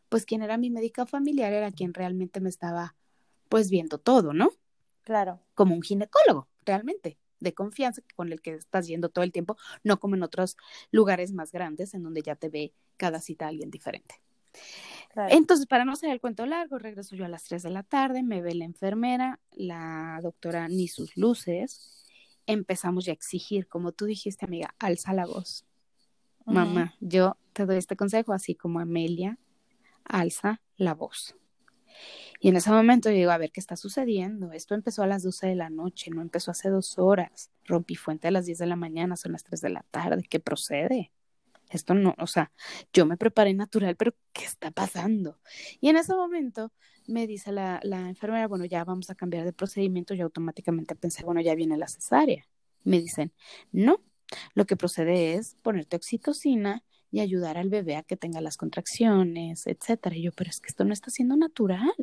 pues 0.08 0.24
quien 0.24 0.42
era 0.42 0.56
mi 0.56 0.70
médico 0.70 1.04
familiar 1.04 1.52
era 1.52 1.70
quien 1.70 1.92
realmente 1.92 2.40
me 2.40 2.48
estaba 2.48 2.94
pues 3.48 3.70
viendo 3.70 3.98
todo, 3.98 4.32
¿no? 4.32 4.50
Claro. 5.02 5.40
Como 5.54 5.74
un 5.74 5.82
ginecólogo, 5.82 6.48
realmente, 6.64 7.18
de 7.40 7.54
confianza 7.54 8.02
con 8.14 8.32
el 8.32 8.40
que 8.40 8.54
estás 8.54 8.86
yendo 8.86 9.08
todo 9.08 9.24
el 9.24 9.32
tiempo, 9.32 9.56
no 9.82 10.00
como 10.00 10.14
en 10.16 10.22
otros 10.22 10.56
lugares 10.90 11.32
más 11.32 11.52
grandes 11.52 11.94
en 11.94 12.02
donde 12.02 12.22
ya 12.22 12.36
te 12.36 12.48
ve 12.48 12.72
cada 12.96 13.20
cita 13.20 13.48
alguien 13.48 13.70
diferente. 13.70 14.16
Entonces, 15.14 15.66
para 15.66 15.84
no 15.84 15.92
hacer 15.92 16.10
el 16.10 16.20
cuento 16.20 16.46
largo, 16.46 16.78
regreso 16.78 17.16
yo 17.16 17.24
a 17.24 17.28
las 17.28 17.44
3 17.44 17.62
de 17.62 17.70
la 17.70 17.82
tarde, 17.82 18.22
me 18.22 18.40
ve 18.40 18.54
la 18.54 18.64
enfermera, 18.64 19.40
la 19.52 20.20
doctora 20.22 20.68
ni 20.68 20.88
sus 20.88 21.16
luces, 21.16 22.04
empezamos 22.46 23.04
ya 23.04 23.12
a 23.12 23.14
exigir, 23.14 23.68
como 23.68 23.92
tú 23.92 24.06
dijiste, 24.06 24.44
amiga, 24.44 24.74
alza 24.78 25.12
la 25.12 25.26
voz. 25.26 25.64
Mamá, 26.46 26.94
yo 27.00 27.36
te 27.52 27.66
doy 27.66 27.76
este 27.76 27.96
consejo, 27.96 28.32
así 28.32 28.54
como 28.54 28.80
Amelia, 28.80 29.38
alza 30.04 30.62
la 30.76 30.94
voz. 30.94 31.36
Y 32.40 32.48
en 32.48 32.56
ese 32.56 32.70
momento 32.70 33.10
yo 33.10 33.16
digo, 33.16 33.30
a 33.30 33.38
ver, 33.38 33.50
¿qué 33.50 33.60
está 33.60 33.76
sucediendo? 33.76 34.52
Esto 34.52 34.74
empezó 34.74 35.02
a 35.02 35.06
las 35.06 35.22
12 35.22 35.48
de 35.48 35.54
la 35.56 35.70
noche, 35.70 36.10
no 36.10 36.22
empezó 36.22 36.50
hace 36.50 36.70
dos 36.70 36.98
horas. 36.98 37.50
Rompí 37.64 37.96
fuente 37.96 38.28
a 38.28 38.30
las 38.30 38.46
10 38.46 38.58
de 38.58 38.66
la 38.66 38.76
mañana, 38.76 39.16
son 39.16 39.32
las 39.32 39.44
3 39.44 39.60
de 39.60 39.70
la 39.70 39.84
tarde, 39.90 40.24
¿qué 40.28 40.40
procede? 40.40 41.12
esto 41.70 41.94
no, 41.94 42.14
o 42.18 42.26
sea, 42.26 42.52
yo 42.92 43.06
me 43.06 43.16
preparé 43.16 43.54
natural, 43.54 43.96
pero 43.96 44.14
¿qué 44.32 44.44
está 44.44 44.70
pasando? 44.70 45.38
Y 45.80 45.88
en 45.88 45.96
ese 45.96 46.14
momento 46.14 46.72
me 47.06 47.26
dice 47.26 47.52
la, 47.52 47.80
la 47.82 48.08
enfermera, 48.08 48.48
bueno, 48.48 48.64
ya 48.64 48.84
vamos 48.84 49.10
a 49.10 49.14
cambiar 49.14 49.44
de 49.44 49.52
procedimiento, 49.52 50.14
yo 50.14 50.24
automáticamente 50.24 50.94
pensé, 50.94 51.24
bueno, 51.24 51.40
ya 51.40 51.54
viene 51.54 51.76
la 51.76 51.88
cesárea. 51.88 52.46
Me 52.84 53.00
dicen, 53.00 53.32
no, 53.72 54.02
lo 54.54 54.66
que 54.66 54.76
procede 54.76 55.34
es 55.34 55.56
ponerte 55.62 55.96
oxitocina 55.96 56.84
y 57.10 57.20
ayudar 57.20 57.58
al 57.58 57.70
bebé 57.70 57.96
a 57.96 58.02
que 58.02 58.16
tenga 58.16 58.40
las 58.40 58.56
contracciones, 58.56 59.66
etcétera. 59.66 60.16
Y 60.16 60.22
yo, 60.22 60.32
pero 60.32 60.50
es 60.50 60.60
que 60.60 60.68
esto 60.68 60.84
no 60.84 60.92
está 60.92 61.10
siendo 61.10 61.36
natural. 61.36 61.94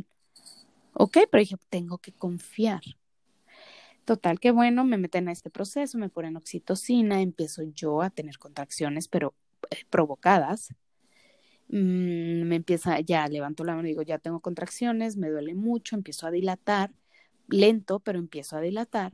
Ok, 0.94 1.18
pero 1.30 1.42
dije, 1.42 1.58
tengo 1.70 1.98
que 1.98 2.14
confiar. 2.14 2.82
Total, 4.06 4.40
que 4.40 4.52
bueno, 4.52 4.84
me 4.86 4.98
meten 4.98 5.28
a 5.28 5.32
este 5.32 5.50
proceso, 5.50 5.98
me 5.98 6.10
ponen 6.10 6.38
oxitocina, 6.38 7.22
empiezo 7.22 7.64
yo 7.64 8.02
a 8.02 8.12
tener 8.12 8.38
contracciones, 8.38 9.08
pero 9.08 9.34
eh, 9.72 9.84
provocadas, 9.90 10.70
mm, 11.70 12.44
me 12.44 12.56
empieza, 12.56 13.00
ya 13.00 13.28
levanto 13.28 13.64
la 13.64 13.76
mano 13.76 13.88
y 13.88 13.92
digo, 13.92 14.04
ya 14.04 14.20
tengo 14.20 14.40
contracciones, 14.42 15.18
me 15.18 15.30
duele 15.30 15.56
mucho, 15.56 15.96
empiezo 15.96 16.28
a 16.28 16.32
dilatar, 16.32 16.92
lento, 17.48 18.00
pero 18.00 18.20
empiezo 18.20 18.58
a 18.58 18.62
dilatar 18.62 19.12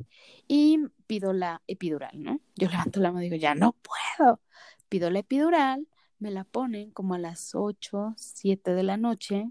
y 0.47 0.79
pido 1.07 1.33
la 1.33 1.61
epidural, 1.67 2.21
¿no? 2.21 2.41
Yo 2.55 2.69
levanto 2.93 2.99
la 2.99 3.11
mano 3.11 3.21
y 3.23 3.29
digo, 3.29 3.41
ya 3.41 3.55
no 3.55 3.73
puedo. 3.73 4.41
Pido 4.91 5.09
la 5.09 5.19
epidural, 5.19 5.87
me 6.19 6.31
la 6.31 6.43
ponen 6.43 6.91
como 6.91 7.13
a 7.13 7.17
las 7.17 7.55
8, 7.55 8.13
7 8.17 8.73
de 8.73 8.83
la 8.83 8.97
noche. 8.97 9.49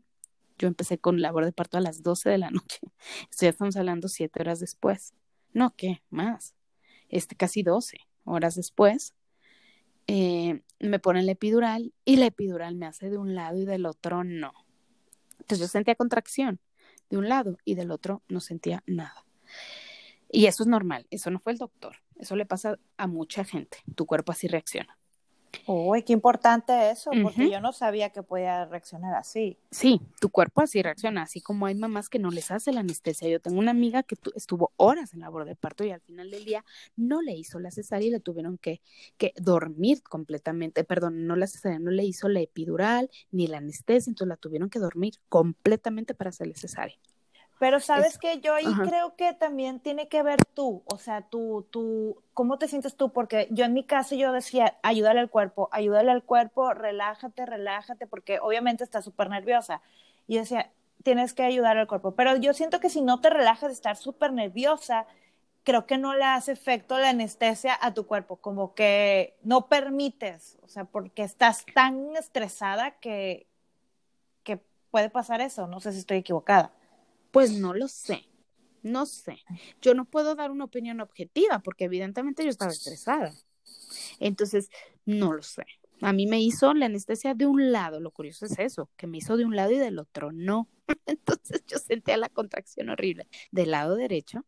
Yo 0.59 0.69
empecé 0.69 0.99
con 0.99 1.23
labor 1.23 1.47
de 1.47 1.53
parto 1.53 1.79
a 1.79 1.81
las 1.81 2.03
12 2.03 2.29
de 2.29 2.37
la 2.37 2.51
noche. 2.51 2.81
Ya 3.41 3.49
estamos 3.49 3.75
hablando 3.77 4.09
7 4.09 4.39
horas 4.39 4.61
después. 4.61 5.15
No, 5.55 5.75
¿qué? 5.77 6.03
Más. 6.11 6.55
Este, 7.09 7.37
casi 7.37 7.63
12 7.63 7.97
horas 8.25 8.55
después. 8.55 9.15
Eh, 10.09 10.61
me 10.79 10.99
ponen 10.99 11.25
la 11.25 11.33
epidural 11.33 11.95
y 12.05 12.17
la 12.17 12.27
epidural 12.27 12.75
me 12.75 12.85
hace 12.85 13.09
de 13.09 13.17
un 13.17 13.35
lado 13.35 13.57
y 13.57 13.65
del 13.65 13.87
otro 13.87 14.25
no. 14.25 14.53
Entonces 15.39 15.61
yo 15.61 15.69
sentía 15.69 15.95
contracción 15.95 16.61
de 17.09 17.17
un 17.17 17.31
lado 17.31 17.57
y 17.65 17.77
del 17.77 17.93
otro 17.93 18.23
no 18.29 18.41
sentía 18.41 18.83
nada. 18.85 19.25
Y 20.31 20.45
eso 20.45 20.65
es 20.65 20.67
normal, 20.67 21.07
eso 21.09 21.31
no 21.31 21.39
fue 21.39 21.53
el 21.53 21.59
doctor, 21.59 21.97
eso 22.17 22.37
le 22.37 22.45
pasa 22.45 22.79
a 22.99 23.07
mucha 23.07 23.43
gente, 23.43 23.79
tu 23.97 24.05
cuerpo 24.05 24.33
así 24.33 24.47
reacciona. 24.47 25.00
Uy, 25.67 26.03
qué 26.03 26.13
importante 26.13 26.91
eso, 26.91 27.11
porque 27.23 27.51
yo 27.51 27.61
no 27.61 27.73
sabía 27.73 28.11
que 28.11 28.23
podía 28.23 28.65
reaccionar 28.67 29.15
así. 29.15 29.59
Sí, 29.71 30.01
tu 30.21 30.29
cuerpo 30.29 30.63
así 30.63 30.83
reacciona, 30.83 31.23
así 31.23 31.41
como 31.41 31.67
hay 31.67 31.75
mamás 31.75 32.09
que 32.09 32.19
no 32.19 32.31
les 32.31 32.51
hace 32.51 32.73
la 32.73 32.81
anestesia. 32.81 33.29
Yo 33.29 33.41
tengo 33.41 33.59
una 33.59 33.71
amiga 33.71 34.03
que 34.03 34.17
estuvo 34.35 34.73
horas 34.77 35.15
en 35.15 35.21
labor 35.21 35.45
de 35.45 35.57
parto 35.57 35.85
y 35.85 35.91
al 35.91 36.01
final 36.01 36.31
del 36.31 36.45
día 36.45 36.65
no 36.97 37.23
le 37.23 37.33
hizo 37.33 37.59
la 37.59 37.71
cesárea 37.71 38.09
y 38.09 38.11
le 38.11 38.21
tuvieron 38.21 38.59
que, 38.59 38.81
que 39.17 39.33
dormir 39.37 40.03
completamente, 40.03 40.85
perdón, 40.85 41.27
no 41.27 41.37
la 41.37 41.47
cesárea, 41.47 41.79
no 41.79 41.91
le 41.91 42.05
hizo 42.05 42.29
la 42.29 42.41
epidural 42.41 43.11
ni 43.31 43.47
la 43.47 43.59
anestesia, 43.59 44.11
entonces 44.11 44.29
la 44.29 44.37
tuvieron 44.37 44.71
que 44.71 44.79
dormir 44.79 45.15
completamente 45.29 46.15
para 46.15 46.31
hacerle 46.31 46.55
cesárea. 46.55 46.97
Pero 47.61 47.79
sabes 47.79 48.17
que 48.17 48.41
yo 48.41 48.55
ahí 48.55 48.65
creo 48.87 49.17
que 49.17 49.35
también 49.35 49.81
tiene 49.81 50.09
que 50.09 50.23
ver 50.23 50.43
tú, 50.47 50.83
o 50.87 50.97
sea, 50.97 51.21
tú, 51.21 51.67
tú, 51.71 52.23
¿cómo 52.33 52.57
te 52.59 52.69
sientes 52.69 52.97
tú? 52.97 53.13
Porque 53.13 53.49
yo 53.51 53.67
en 53.67 53.75
mi 53.75 53.85
caso 53.85 54.15
yo 54.15 54.33
decía, 54.33 54.79
ayúdale 54.83 55.21
al 55.21 55.29
cuerpo, 55.29 55.69
ayúdale 55.71 56.11
al 56.11 56.23
cuerpo, 56.23 56.73
relájate, 56.73 57.45
relájate, 57.45 58.07
porque 58.07 58.39
obviamente 58.41 58.83
está 58.83 59.03
súper 59.03 59.29
nerviosa. 59.29 59.83
Y 60.27 60.37
yo 60.37 60.41
decía, 60.41 60.71
tienes 61.03 61.35
que 61.35 61.43
ayudar 61.43 61.77
al 61.77 61.87
cuerpo. 61.87 62.13
Pero 62.13 62.35
yo 62.37 62.55
siento 62.55 62.81
que 62.81 62.89
si 62.89 63.03
no 63.03 63.21
te 63.21 63.29
relajas 63.29 63.69
de 63.69 63.75
estar 63.75 63.99
súper 63.99 64.33
nerviosa, 64.33 65.05
creo 65.63 65.85
que 65.85 65.99
no 65.99 66.15
le 66.15 66.25
hace 66.25 66.53
efecto 66.53 66.99
la 66.99 67.11
anestesia 67.11 67.79
a 67.79 67.93
tu 67.93 68.07
cuerpo, 68.07 68.37
como 68.37 68.73
que 68.75 69.37
no 69.43 69.69
permites, 69.69 70.57
o 70.63 70.69
sea, 70.69 70.87
porque 70.87 71.25
estás 71.25 71.67
tan 71.75 72.17
estresada 72.17 72.93
que, 72.93 73.47
que 74.45 74.63
puede 74.91 75.11
pasar 75.11 75.43
eso. 75.43 75.67
No 75.67 75.79
sé 75.81 75.93
si 75.93 75.99
estoy 75.99 76.17
equivocada. 76.17 76.73
Pues 77.31 77.53
no 77.53 77.75
lo 77.75 77.89
sé, 77.89 78.25
no 78.83 79.07
sé. 79.07 79.39
Yo 79.81 79.95
no 79.95 80.05
puedo 80.05 80.35
dar 80.35 80.51
una 80.51 80.65
opinión 80.65 81.01
objetiva 81.01 81.61
porque 81.61 81.85
evidentemente 81.85 82.45
yo 82.45 82.51
estaba 82.51 82.73
estresada. 82.73 83.33
Entonces, 84.19 84.71
no 85.05 85.33
lo 85.33 85.43
sé. 85.43 85.65
A 86.03 86.13
mí 86.13 86.27
me 86.27 86.41
hizo 86.41 86.73
la 86.73 86.87
anestesia 86.87 87.35
de 87.35 87.47
un 87.47 87.73
lado, 87.73 88.01
lo 88.01 88.11
curioso 88.11 88.47
es 88.47 88.59
eso, 88.59 88.89
que 88.97 89.07
me 89.07 89.19
hizo 89.19 89.37
de 89.37 89.45
un 89.45 89.55
lado 89.55 89.73
y 89.73 89.79
del 89.79 89.99
otro 89.99 90.33
no. 90.33 90.69
Entonces 91.07 91.63
yo 91.67 91.79
sentía 91.79 92.17
la 92.17 92.29
contracción 92.31 92.89
horrible 92.89 93.29
del 93.51 93.73
lado 93.73 93.97
derecho 93.97 94.47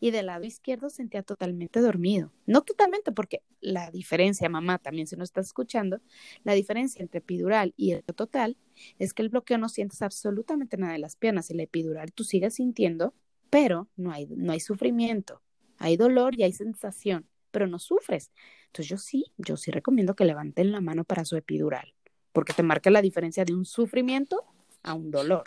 y 0.00 0.10
del 0.10 0.26
lado 0.26 0.44
izquierdo 0.44 0.90
sentía 0.90 1.22
totalmente 1.22 1.80
dormido. 1.80 2.32
No 2.46 2.62
totalmente, 2.62 3.12
porque 3.12 3.42
la 3.60 3.90
diferencia, 3.90 4.48
mamá, 4.48 4.78
también 4.78 5.06
se 5.06 5.16
nos 5.16 5.28
está 5.28 5.40
escuchando, 5.40 6.00
la 6.44 6.54
diferencia 6.54 7.02
entre 7.02 7.18
epidural 7.18 7.74
y 7.76 7.92
el 7.92 8.02
total 8.04 8.56
es 8.98 9.14
que 9.14 9.22
el 9.22 9.28
bloqueo 9.28 9.58
no 9.58 9.68
sientes 9.68 10.02
absolutamente 10.02 10.76
nada 10.76 10.92
de 10.92 10.98
las 10.98 11.16
piernas 11.16 11.50
y 11.50 11.54
la 11.54 11.62
epidural 11.64 12.12
tú 12.12 12.24
sigues 12.24 12.54
sintiendo, 12.54 13.14
pero 13.50 13.88
no 13.96 14.12
hay, 14.12 14.26
no 14.26 14.52
hay 14.52 14.60
sufrimiento. 14.60 15.42
Hay 15.78 15.96
dolor 15.96 16.38
y 16.38 16.44
hay 16.44 16.52
sensación, 16.52 17.26
pero 17.50 17.66
no 17.66 17.78
sufres. 17.78 18.30
Entonces 18.66 18.88
yo 18.88 18.98
sí, 18.98 19.24
yo 19.36 19.56
sí 19.56 19.70
recomiendo 19.70 20.14
que 20.14 20.24
levanten 20.24 20.72
la 20.72 20.80
mano 20.80 21.04
para 21.04 21.24
su 21.24 21.36
epidural, 21.36 21.92
porque 22.32 22.52
te 22.52 22.62
marca 22.62 22.90
la 22.90 23.02
diferencia 23.02 23.44
de 23.44 23.54
un 23.54 23.64
sufrimiento 23.64 24.44
a 24.82 24.94
un 24.94 25.10
dolor. 25.10 25.44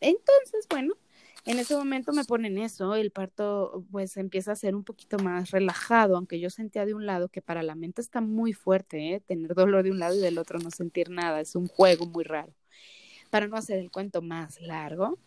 Entonces, 0.00 0.66
bueno, 0.68 0.94
en 1.44 1.58
ese 1.58 1.76
momento 1.76 2.12
me 2.12 2.24
ponen 2.24 2.56
eso, 2.58 2.94
el 2.94 3.10
parto 3.10 3.84
pues 3.90 4.16
empieza 4.16 4.52
a 4.52 4.56
ser 4.56 4.74
un 4.74 4.84
poquito 4.84 5.18
más 5.18 5.50
relajado, 5.50 6.16
aunque 6.16 6.40
yo 6.40 6.48
sentía 6.48 6.86
de 6.86 6.94
un 6.94 7.04
lado 7.04 7.28
que 7.28 7.42
para 7.42 7.62
la 7.62 7.74
mente 7.74 8.00
está 8.00 8.20
muy 8.20 8.52
fuerte, 8.54 9.14
¿eh? 9.14 9.20
tener 9.20 9.54
dolor 9.54 9.82
de 9.82 9.90
un 9.90 9.98
lado 9.98 10.14
y 10.14 10.20
del 10.20 10.38
otro 10.38 10.58
no 10.58 10.70
sentir 10.70 11.10
nada, 11.10 11.40
es 11.40 11.54
un 11.54 11.66
juego 11.68 12.06
muy 12.06 12.24
raro. 12.24 12.52
Para 13.30 13.46
no 13.46 13.56
hacer 13.56 13.78
el 13.78 13.90
cuento 13.90 14.22
más 14.22 14.60
largo, 14.62 15.18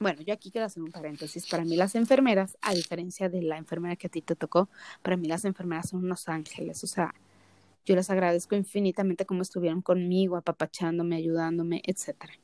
bueno, 0.00 0.22
yo 0.22 0.32
aquí 0.34 0.50
quiero 0.50 0.66
hacer 0.66 0.82
un 0.82 0.92
paréntesis. 0.92 1.46
Para 1.46 1.64
mí 1.64 1.76
las 1.76 1.94
enfermeras, 1.94 2.56
a 2.60 2.72
diferencia 2.72 3.28
de 3.28 3.42
la 3.42 3.56
enfermera 3.56 3.96
que 3.96 4.06
a 4.06 4.10
ti 4.10 4.22
te 4.22 4.36
tocó, 4.36 4.68
para 5.02 5.16
mí 5.16 5.26
las 5.28 5.44
enfermeras 5.44 5.88
son 5.88 6.04
unos 6.04 6.28
ángeles. 6.28 6.84
O 6.84 6.86
sea, 6.86 7.14
yo 7.84 7.96
les 7.96 8.10
agradezco 8.10 8.54
infinitamente 8.54 9.26
cómo 9.26 9.42
estuvieron 9.42 9.82
conmigo, 9.82 10.36
apapachándome, 10.36 11.16
ayudándome, 11.16 11.82
etcétera. 11.84 12.34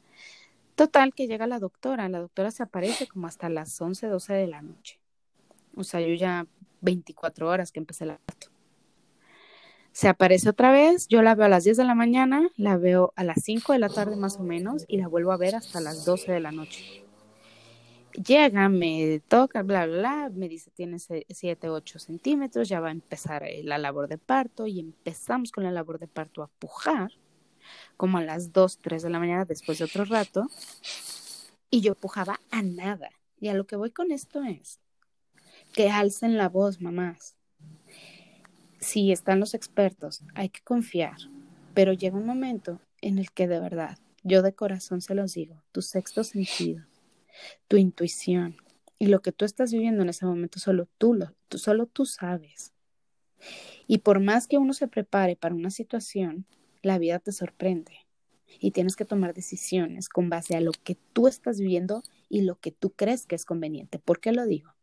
Total, 0.74 1.14
que 1.14 1.26
llega 1.26 1.46
la 1.46 1.60
doctora. 1.60 2.08
La 2.08 2.20
doctora 2.20 2.50
se 2.50 2.62
aparece 2.62 3.06
como 3.06 3.26
hasta 3.26 3.48
las 3.48 3.80
11, 3.80 4.08
12 4.08 4.32
de 4.34 4.46
la 4.46 4.62
noche. 4.62 4.98
O 5.76 5.84
sea, 5.84 6.00
yo 6.00 6.14
ya 6.14 6.46
24 6.80 7.48
horas 7.48 7.72
que 7.72 7.80
empecé 7.80 8.04
el 8.04 8.16
parto. 8.18 8.48
Se 9.92 10.08
aparece 10.08 10.48
otra 10.48 10.72
vez, 10.72 11.06
yo 11.06 11.22
la 11.22 11.36
veo 11.36 11.46
a 11.46 11.48
las 11.48 11.62
10 11.62 11.76
de 11.76 11.84
la 11.84 11.94
mañana, 11.94 12.48
la 12.56 12.76
veo 12.76 13.12
a 13.14 13.22
las 13.22 13.42
5 13.44 13.72
de 13.72 13.78
la 13.78 13.88
tarde 13.88 14.16
más 14.16 14.38
o 14.38 14.42
menos 14.42 14.84
y 14.88 14.96
la 14.96 15.06
vuelvo 15.06 15.30
a 15.30 15.36
ver 15.36 15.54
hasta 15.54 15.80
las 15.80 16.04
12 16.04 16.32
de 16.32 16.40
la 16.40 16.50
noche. 16.50 17.04
Llega, 18.12 18.68
me 18.68 19.20
toca, 19.28 19.62
bla, 19.62 19.86
bla, 19.86 19.98
bla, 19.98 20.30
me 20.34 20.48
dice 20.48 20.72
tiene 20.72 20.98
7, 20.98 21.68
8 21.68 21.98
centímetros, 22.00 22.68
ya 22.68 22.80
va 22.80 22.88
a 22.88 22.92
empezar 22.92 23.44
eh, 23.44 23.62
la 23.62 23.78
labor 23.78 24.08
de 24.08 24.18
parto 24.18 24.66
y 24.66 24.80
empezamos 24.80 25.52
con 25.52 25.62
la 25.62 25.70
labor 25.70 26.00
de 26.00 26.08
parto 26.08 26.42
a 26.42 26.48
pujar 26.48 27.12
como 27.96 28.18
a 28.18 28.22
las 28.22 28.52
2, 28.52 28.78
3 28.78 29.02
de 29.02 29.10
la 29.10 29.18
mañana 29.18 29.44
después 29.44 29.78
de 29.78 29.84
otro 29.84 30.04
rato, 30.04 30.48
y 31.70 31.80
yo 31.80 31.94
pujaba 31.94 32.40
a 32.50 32.62
nada. 32.62 33.10
Y 33.40 33.48
a 33.48 33.54
lo 33.54 33.66
que 33.66 33.76
voy 33.76 33.90
con 33.90 34.12
esto 34.12 34.42
es 34.42 34.80
que 35.72 35.90
alcen 35.90 36.38
la 36.38 36.48
voz, 36.48 36.80
mamás. 36.80 37.36
Sí, 38.80 39.12
están 39.12 39.40
los 39.40 39.54
expertos, 39.54 40.22
hay 40.34 40.50
que 40.50 40.60
confiar, 40.62 41.16
pero 41.74 41.92
llega 41.92 42.16
un 42.16 42.26
momento 42.26 42.80
en 43.00 43.18
el 43.18 43.32
que 43.32 43.48
de 43.48 43.58
verdad, 43.58 43.98
yo 44.22 44.42
de 44.42 44.54
corazón 44.54 45.00
se 45.00 45.14
los 45.14 45.34
digo, 45.34 45.62
tu 45.72 45.82
sexto 45.82 46.22
sentido, 46.22 46.84
tu 47.66 47.76
intuición 47.76 48.56
y 48.98 49.06
lo 49.06 49.20
que 49.20 49.32
tú 49.32 49.44
estás 49.44 49.72
viviendo 49.72 50.02
en 50.02 50.10
ese 50.10 50.26
momento, 50.26 50.58
solo 50.58 50.88
tú, 50.98 51.14
lo, 51.14 51.34
tú, 51.48 51.58
solo 51.58 51.86
tú 51.86 52.06
sabes. 52.06 52.72
Y 53.86 53.98
por 53.98 54.20
más 54.20 54.46
que 54.46 54.58
uno 54.58 54.72
se 54.72 54.88
prepare 54.88 55.36
para 55.36 55.54
una 55.54 55.70
situación, 55.70 56.46
la 56.84 56.98
vida 56.98 57.18
te 57.18 57.32
sorprende 57.32 58.04
y 58.60 58.70
tienes 58.70 58.96
que 58.96 59.04
tomar 59.04 59.34
decisiones 59.34 60.08
con 60.08 60.30
base 60.30 60.56
a 60.56 60.60
lo 60.60 60.72
que 60.72 60.96
tú 61.12 61.28
estás 61.28 61.58
viviendo 61.58 62.02
y 62.28 62.42
lo 62.42 62.58
que 62.58 62.70
tú 62.70 62.90
crees 62.90 63.26
que 63.26 63.34
es 63.34 63.44
conveniente. 63.44 63.98
¿Por 63.98 64.20
qué 64.20 64.32
lo 64.32 64.46
digo? 64.46 64.74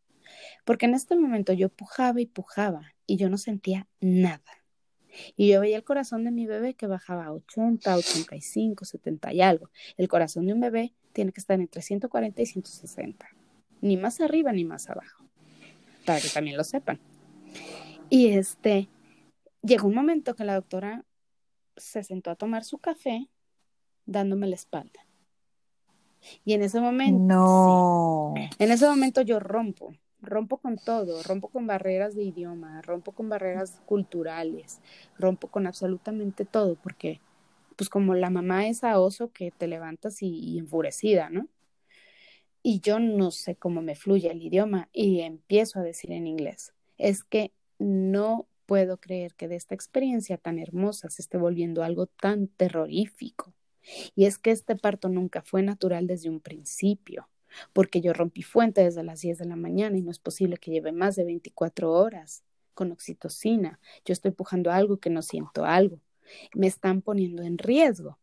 Porque 0.64 0.86
en 0.86 0.94
este 0.94 1.16
momento 1.16 1.52
yo 1.52 1.68
pujaba 1.68 2.20
y 2.20 2.26
pujaba 2.26 2.94
y 3.06 3.16
yo 3.16 3.28
no 3.28 3.38
sentía 3.38 3.88
nada. 4.00 4.42
Y 5.36 5.48
yo 5.48 5.60
veía 5.60 5.76
el 5.76 5.84
corazón 5.84 6.24
de 6.24 6.30
mi 6.30 6.46
bebé 6.46 6.74
que 6.74 6.86
bajaba 6.86 7.26
a 7.26 7.32
80, 7.32 7.96
85, 7.96 8.84
70 8.84 9.32
y 9.32 9.42
algo. 9.42 9.70
El 9.96 10.08
corazón 10.08 10.46
de 10.46 10.54
un 10.54 10.60
bebé 10.60 10.94
tiene 11.12 11.32
que 11.32 11.40
estar 11.40 11.60
entre 11.60 11.82
140 11.82 12.40
y 12.40 12.46
160. 12.46 13.26
Ni 13.82 13.96
más 13.96 14.20
arriba 14.20 14.52
ni 14.52 14.64
más 14.64 14.88
abajo. 14.88 15.24
Para 16.06 16.20
que 16.20 16.28
también 16.28 16.56
lo 16.56 16.64
sepan. 16.64 16.98
Y 18.08 18.28
este, 18.28 18.88
llegó 19.62 19.88
un 19.88 19.94
momento 19.94 20.34
que 20.34 20.44
la 20.44 20.54
doctora 20.54 21.04
se 21.76 22.02
sentó 22.02 22.30
a 22.30 22.36
tomar 22.36 22.64
su 22.64 22.78
café 22.78 23.28
dándome 24.06 24.46
la 24.46 24.54
espalda. 24.54 25.06
Y 26.44 26.52
en 26.54 26.62
ese 26.62 26.80
momento, 26.80 27.34
no. 27.34 28.34
en 28.58 28.70
ese 28.70 28.86
momento 28.86 29.22
yo 29.22 29.40
rompo, 29.40 29.92
rompo 30.20 30.58
con 30.58 30.76
todo, 30.76 31.22
rompo 31.24 31.48
con 31.48 31.66
barreras 31.66 32.14
de 32.14 32.22
idioma, 32.22 32.80
rompo 32.82 33.12
con 33.12 33.28
barreras 33.28 33.80
culturales, 33.86 34.80
rompo 35.18 35.48
con 35.48 35.66
absolutamente 35.66 36.44
todo, 36.44 36.76
porque 36.76 37.20
pues 37.76 37.88
como 37.88 38.14
la 38.14 38.30
mamá 38.30 38.68
es 38.68 38.84
a 38.84 39.00
oso 39.00 39.32
que 39.32 39.50
te 39.50 39.66
levantas 39.66 40.22
y, 40.22 40.28
y 40.28 40.58
enfurecida, 40.58 41.28
¿no? 41.30 41.48
Y 42.62 42.80
yo 42.80 43.00
no 43.00 43.32
sé 43.32 43.56
cómo 43.56 43.82
me 43.82 43.96
fluye 43.96 44.30
el 44.30 44.40
idioma 44.40 44.88
y 44.92 45.20
empiezo 45.22 45.80
a 45.80 45.82
decir 45.82 46.12
en 46.12 46.28
inglés, 46.28 46.72
es 46.96 47.24
que 47.24 47.50
no 47.80 48.46
puedo 48.72 48.96
creer 48.96 49.34
que 49.34 49.48
de 49.48 49.56
esta 49.56 49.74
experiencia 49.74 50.38
tan 50.38 50.58
hermosa 50.58 51.10
se 51.10 51.20
esté 51.20 51.36
volviendo 51.36 51.82
algo 51.82 52.06
tan 52.06 52.48
terrorífico. 52.48 53.52
Y 54.14 54.24
es 54.24 54.38
que 54.38 54.50
este 54.50 54.76
parto 54.76 55.10
nunca 55.10 55.42
fue 55.42 55.62
natural 55.62 56.06
desde 56.06 56.30
un 56.30 56.40
principio, 56.40 57.28
porque 57.74 58.00
yo 58.00 58.14
rompí 58.14 58.42
fuente 58.42 58.82
desde 58.82 59.02
las 59.02 59.20
10 59.20 59.36
de 59.36 59.44
la 59.44 59.56
mañana 59.56 59.98
y 59.98 60.00
no 60.00 60.10
es 60.10 60.18
posible 60.18 60.56
que 60.56 60.70
lleve 60.70 60.90
más 60.90 61.16
de 61.16 61.24
24 61.24 61.92
horas 61.92 62.44
con 62.72 62.92
oxitocina. 62.92 63.78
Yo 64.06 64.14
estoy 64.14 64.30
pujando 64.30 64.70
algo 64.70 64.96
que 64.96 65.10
no 65.10 65.20
siento 65.20 65.66
algo. 65.66 66.00
Me 66.54 66.66
están 66.66 67.02
poniendo 67.02 67.42
en 67.42 67.58
riesgo. 67.58 68.18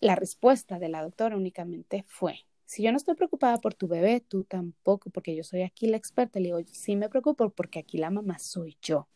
La 0.00 0.16
respuesta 0.16 0.80
de 0.80 0.88
la 0.88 1.04
doctora 1.04 1.36
únicamente 1.36 2.04
fue, 2.08 2.40
si 2.64 2.82
yo 2.82 2.90
no 2.90 2.96
estoy 2.96 3.14
preocupada 3.14 3.58
por 3.60 3.74
tu 3.74 3.86
bebé, 3.86 4.18
tú 4.18 4.42
tampoco, 4.42 5.10
porque 5.10 5.36
yo 5.36 5.44
soy 5.44 5.62
aquí 5.62 5.86
la 5.86 5.96
experta. 5.96 6.40
Le 6.40 6.46
digo, 6.46 6.58
sí 6.72 6.96
me 6.96 7.08
preocupo 7.08 7.50
porque 7.50 7.78
aquí 7.78 7.98
la 7.98 8.10
mamá 8.10 8.40
soy 8.40 8.76
yo. 8.82 9.06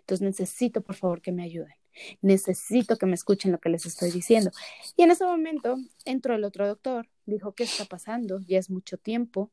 Entonces 0.00 0.22
necesito, 0.22 0.80
por 0.80 0.96
favor, 0.96 1.20
que 1.20 1.32
me 1.32 1.42
ayuden. 1.42 1.74
Necesito 2.22 2.96
que 2.96 3.06
me 3.06 3.14
escuchen 3.14 3.52
lo 3.52 3.58
que 3.58 3.68
les 3.68 3.86
estoy 3.86 4.10
diciendo. 4.10 4.50
Y 4.96 5.02
en 5.02 5.10
ese 5.10 5.24
momento 5.24 5.76
entró 6.04 6.34
el 6.34 6.44
otro 6.44 6.66
doctor, 6.66 7.08
dijo, 7.26 7.52
¿qué 7.52 7.64
está 7.64 7.84
pasando? 7.84 8.40
Ya 8.40 8.58
es 8.58 8.70
mucho 8.70 8.98
tiempo, 8.98 9.50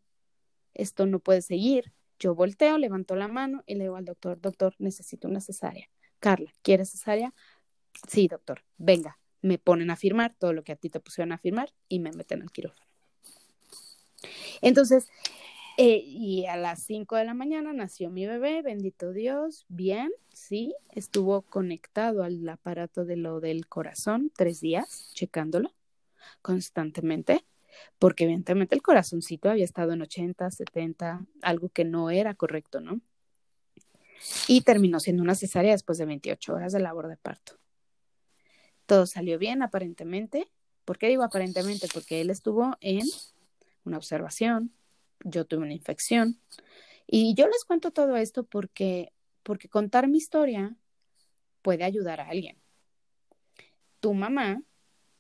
esto 0.74 1.06
no 1.06 1.20
puede 1.20 1.42
seguir. 1.42 1.94
Yo 2.20 2.36
volteo, 2.36 2.78
levanto 2.78 3.16
la 3.16 3.28
mano 3.28 3.64
y 3.66 3.76
le 3.76 3.86
digo 3.86 3.96
al 3.96 4.06
doctor, 4.06 4.40
doctor, 4.40 4.76
necesito 4.80 5.28
una 5.28 5.42
cesárea. 5.42 5.90
Carla, 6.20 6.54
¿quieres 6.62 6.92
cesárea? 6.92 7.34
Sí, 8.08 8.28
doctor, 8.28 8.64
venga. 8.78 9.20
Me 9.42 9.58
ponen 9.58 9.90
a 9.90 9.96
firmar 9.96 10.34
todo 10.38 10.54
lo 10.54 10.64
que 10.64 10.72
a 10.72 10.76
ti 10.76 10.90
te 10.90 11.00
pusieron 11.00 11.32
a 11.32 11.38
firmar 11.38 11.74
y 11.88 12.00
me 12.00 12.12
meten 12.12 12.42
al 12.42 12.52
quirófano. 12.52 12.90
Entonces, 14.62 15.08
eh, 15.78 16.02
y 16.06 16.46
a 16.46 16.56
las 16.56 16.84
5 16.84 17.16
de 17.16 17.26
la 17.26 17.34
mañana 17.34 17.74
nació 17.74 18.10
mi 18.10 18.26
bebé, 18.26 18.62
bendito 18.62 19.12
Dios, 19.12 19.66
bien, 19.68 20.12
sí, 20.34 20.74
estuvo 20.92 21.42
conectado 21.42 22.24
al 22.24 22.48
aparato 22.48 23.06
de 23.06 23.18
lo 23.18 23.40
del 23.40 23.68
corazón 23.68 24.32
tres 24.36 24.62
días, 24.62 25.12
checándolo 25.14 25.74
constantemente, 26.42 27.46
porque 28.00 28.24
evidentemente 28.24 28.76
el 28.76 28.82
corazoncito 28.82 29.50
había 29.50 29.66
estado 29.66 29.94
en 29.94 30.02
80, 30.02 30.50
70, 30.50 31.26
algo 31.42 31.70
que 31.70 31.86
no 31.86 32.10
era 32.10 32.34
correcto, 32.36 32.80
¿no? 32.80 33.02
Y 34.48 34.62
terminó 34.62 35.00
siendo 35.00 35.24
una 35.24 35.36
cesárea 35.36 35.72
después 35.72 35.98
de 35.98 36.06
28 36.06 36.54
horas 36.54 36.74
de 36.74 36.80
labor 36.80 37.08
de 37.08 37.18
parto. 37.18 37.60
Todo 38.86 39.06
salió 39.06 39.38
bien, 39.38 39.62
aparentemente. 39.62 40.48
¿Por 40.86 40.98
qué 40.98 41.10
digo 41.10 41.24
aparentemente? 41.24 41.88
Porque 41.94 42.22
él 42.22 42.30
estuvo 42.30 42.78
en 42.80 43.06
una 43.84 43.98
observación, 43.98 44.72
yo 45.26 45.46
tuve 45.46 45.64
una 45.64 45.74
infección. 45.74 46.40
Y 47.06 47.36
yo 47.36 47.48
les 47.48 47.66
cuento 47.66 47.92
todo 47.92 48.16
esto 48.16 48.46
porque, 48.46 49.12
porque 49.44 49.68
contar 49.68 50.08
mi 50.08 50.18
historia 50.18 50.76
puede 51.62 51.84
ayudar 51.84 52.22
a 52.22 52.30
alguien. 52.30 52.58
Tu 54.00 54.14
mamá, 54.14 54.62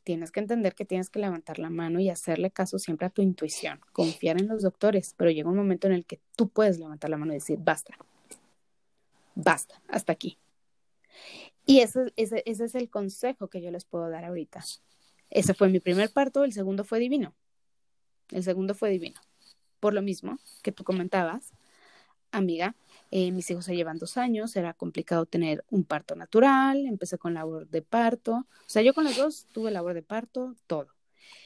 tienes 0.03 0.31
que 0.31 0.39
entender 0.39 0.75
que 0.75 0.85
tienes 0.85 1.09
que 1.09 1.19
levantar 1.19 1.59
la 1.59 1.69
mano 1.69 1.99
y 1.99 2.09
hacerle 2.09 2.51
caso 2.51 2.77
siempre 2.77 3.07
a 3.07 3.09
tu 3.09 3.21
intuición, 3.21 3.81
confiar 3.91 4.39
en 4.39 4.47
los 4.47 4.61
doctores, 4.61 5.15
pero 5.17 5.31
llega 5.31 5.49
un 5.49 5.57
momento 5.57 5.87
en 5.87 5.93
el 5.93 6.05
que 6.05 6.21
tú 6.35 6.49
puedes 6.49 6.79
levantar 6.79 7.09
la 7.09 7.17
mano 7.17 7.33
y 7.33 7.37
decir, 7.37 7.57
basta, 7.59 7.97
basta, 9.33 9.81
hasta 9.87 10.13
aquí. 10.13 10.37
Y 11.65 11.79
ese, 11.79 12.13
ese, 12.15 12.43
ese 12.45 12.65
es 12.65 12.75
el 12.75 12.91
consejo 12.91 13.47
que 13.47 13.61
yo 13.61 13.71
les 13.71 13.85
puedo 13.85 14.07
dar 14.09 14.25
ahorita. 14.25 14.63
Ese 15.31 15.55
fue 15.55 15.69
mi 15.69 15.79
primer 15.79 16.11
parto, 16.11 16.43
el 16.43 16.53
segundo 16.53 16.83
fue 16.83 16.99
divino. 16.99 17.33
El 18.29 18.43
segundo 18.43 18.75
fue 18.75 18.91
divino 18.91 19.19
por 19.85 19.93
lo 19.93 20.01
mismo 20.01 20.39
que 20.63 20.71
tú 20.71 20.83
comentabas, 20.83 21.53
amiga, 22.31 22.73
Eh, 23.11 23.31
mis 23.31 23.51
hijos 23.51 23.65
se 23.65 23.75
llevan 23.75 23.99
dos 23.99 24.17
años, 24.17 24.55
era 24.55 24.73
complicado 24.73 25.27
tener 25.27 25.63
un 25.69 25.83
parto 25.83 26.15
natural, 26.15 26.87
empecé 26.87 27.19
con 27.19 27.35
labor 27.35 27.67
de 27.69 27.83
parto, 27.83 28.33
o 28.33 28.69
sea, 28.73 28.81
yo 28.81 28.95
con 28.95 29.03
los 29.03 29.15
dos 29.15 29.45
tuve 29.53 29.69
labor 29.69 29.93
de 29.93 30.01
parto, 30.01 30.55
todo. 30.65 30.87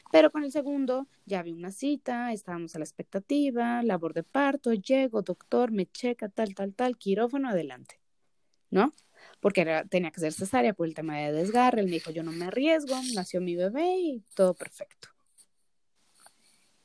Pero 0.10 0.32
con 0.32 0.46
el 0.46 0.52
segundo 0.54 1.08
ya 1.26 1.44
vi 1.44 1.52
una 1.52 1.72
cita, 1.72 2.32
estábamos 2.32 2.76
a 2.76 2.80
la 2.80 2.86
expectativa, 2.86 3.84
labor 3.84 4.14
de 4.14 4.24
parto, 4.24 4.74
llego, 4.74 5.22
doctor, 5.22 5.72
me 5.72 5.86
checa, 5.86 6.30
tal, 6.30 6.56
tal, 6.56 6.74
tal, 6.74 6.96
quirófano, 6.98 7.50
adelante, 7.50 8.00
¿no? 8.72 8.94
Porque 9.42 9.84
tenía 9.90 10.12
que 10.12 10.22
ser 10.22 10.32
cesárea 10.32 10.74
por 10.74 10.88
el 10.88 10.94
tema 10.94 11.18
de 11.18 11.34
desgarre, 11.34 11.82
él 11.82 11.88
me 11.88 11.98
dijo, 12.00 12.12
yo 12.12 12.24
no 12.24 12.32
me 12.32 12.46
arriesgo, 12.46 12.96
nació 13.16 13.42
mi 13.42 13.58
bebé 13.58 13.98
y 14.00 14.24
todo 14.34 14.54
perfecto. 14.54 15.10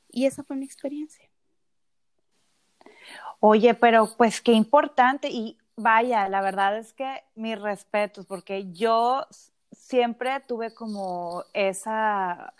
Y 0.09 0.25
esa 0.25 0.43
fue 0.43 0.55
mi 0.57 0.65
experiencia. 0.65 1.29
Oye, 3.39 3.73
pero 3.73 4.09
pues 4.17 4.41
qué 4.41 4.53
importante 4.53 5.29
y 5.29 5.57
vaya, 5.75 6.29
la 6.29 6.41
verdad 6.41 6.77
es 6.77 6.93
que 6.93 7.23
mis 7.35 7.59
respetos, 7.59 8.25
porque 8.25 8.71
yo 8.71 9.27
siempre 9.71 10.39
tuve 10.47 10.73
como 10.73 11.43
esa 11.53 12.53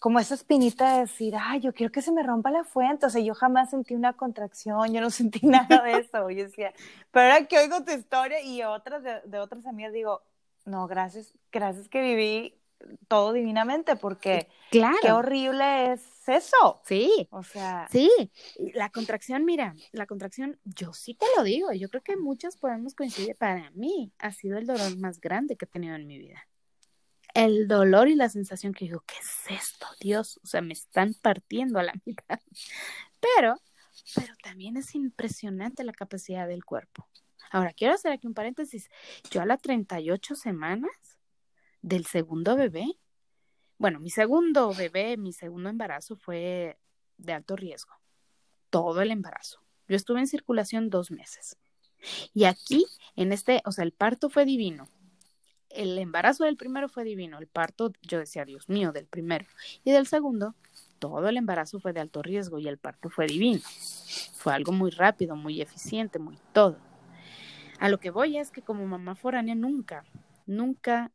como 0.00 0.18
esa 0.18 0.34
espinita 0.34 0.94
de 0.94 1.00
decir, 1.00 1.34
ay, 1.38 1.60
yo 1.60 1.74
quiero 1.74 1.92
que 1.92 2.00
se 2.00 2.10
me 2.10 2.22
rompa 2.22 2.50
la 2.50 2.64
fuente. 2.64 3.04
O 3.04 3.10
sea, 3.10 3.20
yo 3.20 3.34
jamás 3.34 3.68
sentí 3.68 3.94
una 3.94 4.14
contracción, 4.14 4.94
yo 4.94 5.00
no 5.02 5.10
sentí 5.10 5.46
nada 5.46 5.82
de 5.82 5.98
eso. 5.98 6.30
Yo 6.30 6.44
decía, 6.44 6.72
pero 7.10 7.34
ahora 7.34 7.46
que 7.46 7.58
oigo 7.58 7.84
tu 7.84 7.92
historia 7.92 8.40
y 8.40 8.62
otras 8.62 9.02
de, 9.02 9.20
de 9.26 9.38
otras 9.38 9.66
amigas, 9.66 9.92
digo, 9.92 10.22
no, 10.64 10.86
gracias, 10.86 11.34
gracias 11.52 11.88
que 11.88 12.00
viví 12.00 12.58
todo 13.08 13.32
divinamente, 13.34 13.96
porque 13.96 14.48
claro. 14.70 14.96
qué 15.02 15.12
horrible 15.12 15.92
es 15.92 16.00
eso. 16.30 16.82
Sí. 16.84 17.28
O 17.30 17.42
sea. 17.42 17.88
Sí, 17.90 18.10
la 18.74 18.90
contracción, 18.90 19.44
mira, 19.44 19.74
la 19.92 20.06
contracción, 20.06 20.58
yo 20.64 20.92
sí 20.92 21.14
te 21.14 21.26
lo 21.36 21.42
digo, 21.42 21.72
yo 21.72 21.88
creo 21.88 22.02
que 22.02 22.16
muchos 22.16 22.56
podemos 22.56 22.94
coincidir, 22.94 23.36
para 23.36 23.70
mí 23.72 24.12
ha 24.18 24.32
sido 24.32 24.58
el 24.58 24.66
dolor 24.66 24.96
más 24.98 25.20
grande 25.20 25.56
que 25.56 25.64
he 25.64 25.68
tenido 25.68 25.94
en 25.94 26.06
mi 26.06 26.18
vida 26.18 26.46
el 27.34 27.68
dolor 27.68 28.08
y 28.08 28.14
la 28.14 28.28
sensación 28.28 28.72
que 28.72 28.86
digo, 28.86 29.04
¿qué 29.06 29.14
es 29.18 29.60
esto, 29.60 29.86
Dios? 30.00 30.40
O 30.42 30.46
sea, 30.46 30.60
me 30.60 30.72
están 30.72 31.14
partiendo 31.14 31.78
a 31.78 31.82
la 31.82 31.94
mitad. 32.04 32.40
Pero, 33.36 33.60
pero 34.14 34.32
también 34.42 34.78
es 34.78 34.94
impresionante 34.94 35.84
la 35.84 35.92
capacidad 35.92 36.48
del 36.48 36.64
cuerpo. 36.64 37.06
Ahora, 37.50 37.74
quiero 37.74 37.92
hacer 37.92 38.12
aquí 38.12 38.26
un 38.26 38.32
paréntesis. 38.32 38.88
Yo 39.30 39.42
a 39.42 39.44
las 39.44 39.60
38 39.60 40.36
semanas 40.36 40.90
del 41.82 42.06
segundo 42.06 42.56
bebé, 42.56 42.86
bueno, 43.80 43.98
mi 43.98 44.10
segundo 44.10 44.72
bebé, 44.72 45.16
mi 45.16 45.32
segundo 45.32 45.68
embarazo 45.68 46.14
fue 46.14 46.78
de 47.16 47.32
alto 47.32 47.56
riesgo. 47.56 47.94
Todo 48.70 49.02
el 49.02 49.10
embarazo. 49.10 49.60
Yo 49.88 49.96
estuve 49.96 50.20
en 50.20 50.28
circulación 50.28 50.88
dos 50.88 51.10
meses. 51.10 51.56
Y 52.32 52.44
aquí, 52.44 52.86
en 53.16 53.32
este, 53.32 53.60
o 53.64 53.72
sea, 53.72 53.82
el 53.82 53.92
parto 53.92 54.30
fue 54.30 54.44
divino 54.44 54.88
el 55.70 55.98
embarazo 55.98 56.44
del 56.44 56.56
primero 56.56 56.88
fue 56.88 57.04
divino, 57.04 57.38
el 57.38 57.46
parto, 57.46 57.92
yo 58.02 58.18
decía, 58.18 58.44
Dios 58.44 58.68
mío, 58.68 58.92
del 58.92 59.06
primero. 59.06 59.46
Y 59.84 59.92
del 59.92 60.06
segundo, 60.06 60.54
todo 60.98 61.28
el 61.28 61.36
embarazo 61.36 61.80
fue 61.80 61.92
de 61.92 62.00
alto 62.00 62.22
riesgo 62.22 62.58
y 62.58 62.68
el 62.68 62.78
parto 62.78 63.08
fue 63.08 63.26
divino. 63.26 63.62
Fue 64.34 64.52
algo 64.52 64.72
muy 64.72 64.90
rápido, 64.90 65.36
muy 65.36 65.60
eficiente, 65.60 66.18
muy 66.18 66.38
todo. 66.52 66.76
A 67.78 67.88
lo 67.88 67.98
que 67.98 68.10
voy 68.10 68.36
es 68.36 68.50
que 68.50 68.62
como 68.62 68.86
mamá 68.86 69.14
foránea 69.14 69.54
nunca, 69.54 70.04
nunca, 70.44 71.12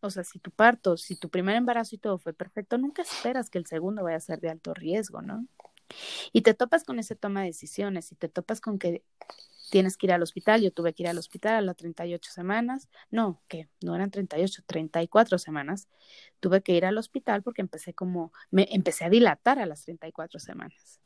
o 0.00 0.10
sea, 0.10 0.24
si 0.24 0.38
tu 0.38 0.50
parto, 0.50 0.96
si 0.96 1.16
tu 1.16 1.28
primer 1.28 1.56
embarazo 1.56 1.94
y 1.94 1.98
todo 1.98 2.18
fue 2.18 2.32
perfecto, 2.32 2.78
nunca 2.78 3.02
esperas 3.02 3.50
que 3.50 3.58
el 3.58 3.66
segundo 3.66 4.02
vaya 4.02 4.16
a 4.16 4.20
ser 4.20 4.40
de 4.40 4.50
alto 4.50 4.74
riesgo, 4.74 5.22
¿no? 5.22 5.46
Y 6.32 6.42
te 6.42 6.54
topas 6.54 6.84
con 6.84 6.98
ese 6.98 7.16
toma 7.16 7.40
de 7.40 7.48
decisiones 7.48 8.12
y 8.12 8.14
te 8.14 8.28
topas 8.28 8.60
con 8.60 8.78
que 8.78 9.02
tienes 9.70 9.96
que 9.96 10.06
ir 10.06 10.12
al 10.12 10.22
hospital. 10.22 10.60
Yo 10.60 10.72
tuve 10.72 10.92
que 10.92 11.04
ir 11.04 11.08
al 11.08 11.18
hospital 11.18 11.54
a 11.54 11.60
las 11.62 11.76
38 11.76 12.30
semanas. 12.30 12.88
No, 13.10 13.40
que 13.48 13.68
no 13.80 13.94
eran 13.94 14.10
38, 14.10 14.62
34 14.66 15.38
semanas. 15.38 15.88
Tuve 16.40 16.62
que 16.62 16.72
ir 16.72 16.84
al 16.84 16.98
hospital 16.98 17.42
porque 17.42 17.62
empecé 17.62 17.94
como, 17.94 18.32
me 18.50 18.68
empecé 18.70 19.04
a 19.04 19.10
dilatar 19.10 19.58
a 19.58 19.66
las 19.66 19.84
34 19.84 20.40
semanas. 20.40 21.00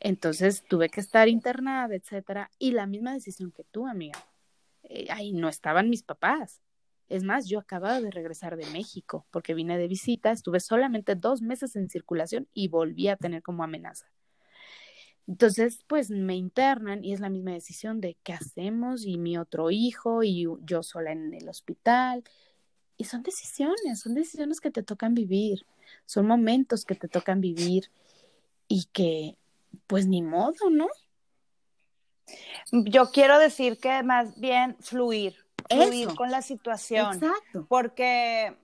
Entonces 0.00 0.64
tuve 0.68 0.88
que 0.88 1.00
estar 1.00 1.28
internada, 1.28 1.94
etcétera. 1.94 2.50
Y 2.58 2.72
la 2.72 2.86
misma 2.86 3.12
decisión 3.12 3.52
que 3.52 3.64
tú, 3.64 3.86
amiga. 3.86 4.18
Eh, 4.82 5.06
ahí 5.10 5.32
no 5.32 5.48
estaban 5.48 5.88
mis 5.88 6.02
papás. 6.02 6.60
Es 7.14 7.22
más, 7.22 7.46
yo 7.46 7.60
acababa 7.60 8.00
de 8.00 8.10
regresar 8.10 8.56
de 8.56 8.66
México 8.72 9.24
porque 9.30 9.54
vine 9.54 9.78
de 9.78 9.86
visita, 9.86 10.32
estuve 10.32 10.58
solamente 10.58 11.14
dos 11.14 11.42
meses 11.42 11.76
en 11.76 11.88
circulación 11.88 12.48
y 12.52 12.66
volví 12.66 13.06
a 13.06 13.14
tener 13.14 13.40
como 13.40 13.62
amenaza. 13.62 14.10
Entonces, 15.28 15.84
pues 15.86 16.10
me 16.10 16.34
internan 16.34 17.04
y 17.04 17.12
es 17.12 17.20
la 17.20 17.30
misma 17.30 17.52
decisión 17.52 18.00
de 18.00 18.16
qué 18.24 18.32
hacemos 18.32 19.06
y 19.06 19.16
mi 19.16 19.38
otro 19.38 19.70
hijo 19.70 20.24
y 20.24 20.44
yo 20.64 20.82
sola 20.82 21.12
en 21.12 21.32
el 21.32 21.48
hospital. 21.48 22.24
Y 22.96 23.04
son 23.04 23.22
decisiones, 23.22 24.00
son 24.00 24.14
decisiones 24.14 24.60
que 24.60 24.72
te 24.72 24.82
tocan 24.82 25.14
vivir, 25.14 25.64
son 26.06 26.26
momentos 26.26 26.84
que 26.84 26.96
te 26.96 27.06
tocan 27.06 27.40
vivir 27.40 27.92
y 28.66 28.86
que, 28.92 29.36
pues 29.86 30.08
ni 30.08 30.20
modo, 30.20 30.68
¿no? 30.68 30.88
Yo 32.72 33.12
quiero 33.12 33.38
decir 33.38 33.78
que 33.78 34.02
más 34.02 34.40
bien 34.40 34.76
fluir, 34.80 35.43
fluir 35.74 36.14
con 36.14 36.30
la 36.30 36.42
situación. 36.42 37.14
Exacto. 37.14 37.66
Porque 37.68 38.56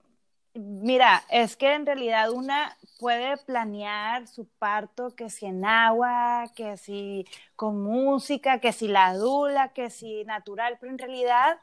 Mira, 0.53 1.23
es 1.29 1.55
que 1.55 1.73
en 1.73 1.85
realidad 1.85 2.29
una 2.29 2.77
puede 2.99 3.37
planear 3.37 4.27
su 4.27 4.45
parto, 4.59 5.15
que 5.15 5.29
si 5.29 5.45
en 5.45 5.63
agua, 5.63 6.51
que 6.55 6.75
si 6.75 7.25
con 7.55 7.81
música, 7.81 8.59
que 8.59 8.73
si 8.73 8.89
la 8.89 9.13
dula, 9.13 9.69
que 9.69 9.89
si 9.89 10.25
natural, 10.25 10.77
pero 10.79 10.91
en 10.91 10.97
realidad 10.97 11.57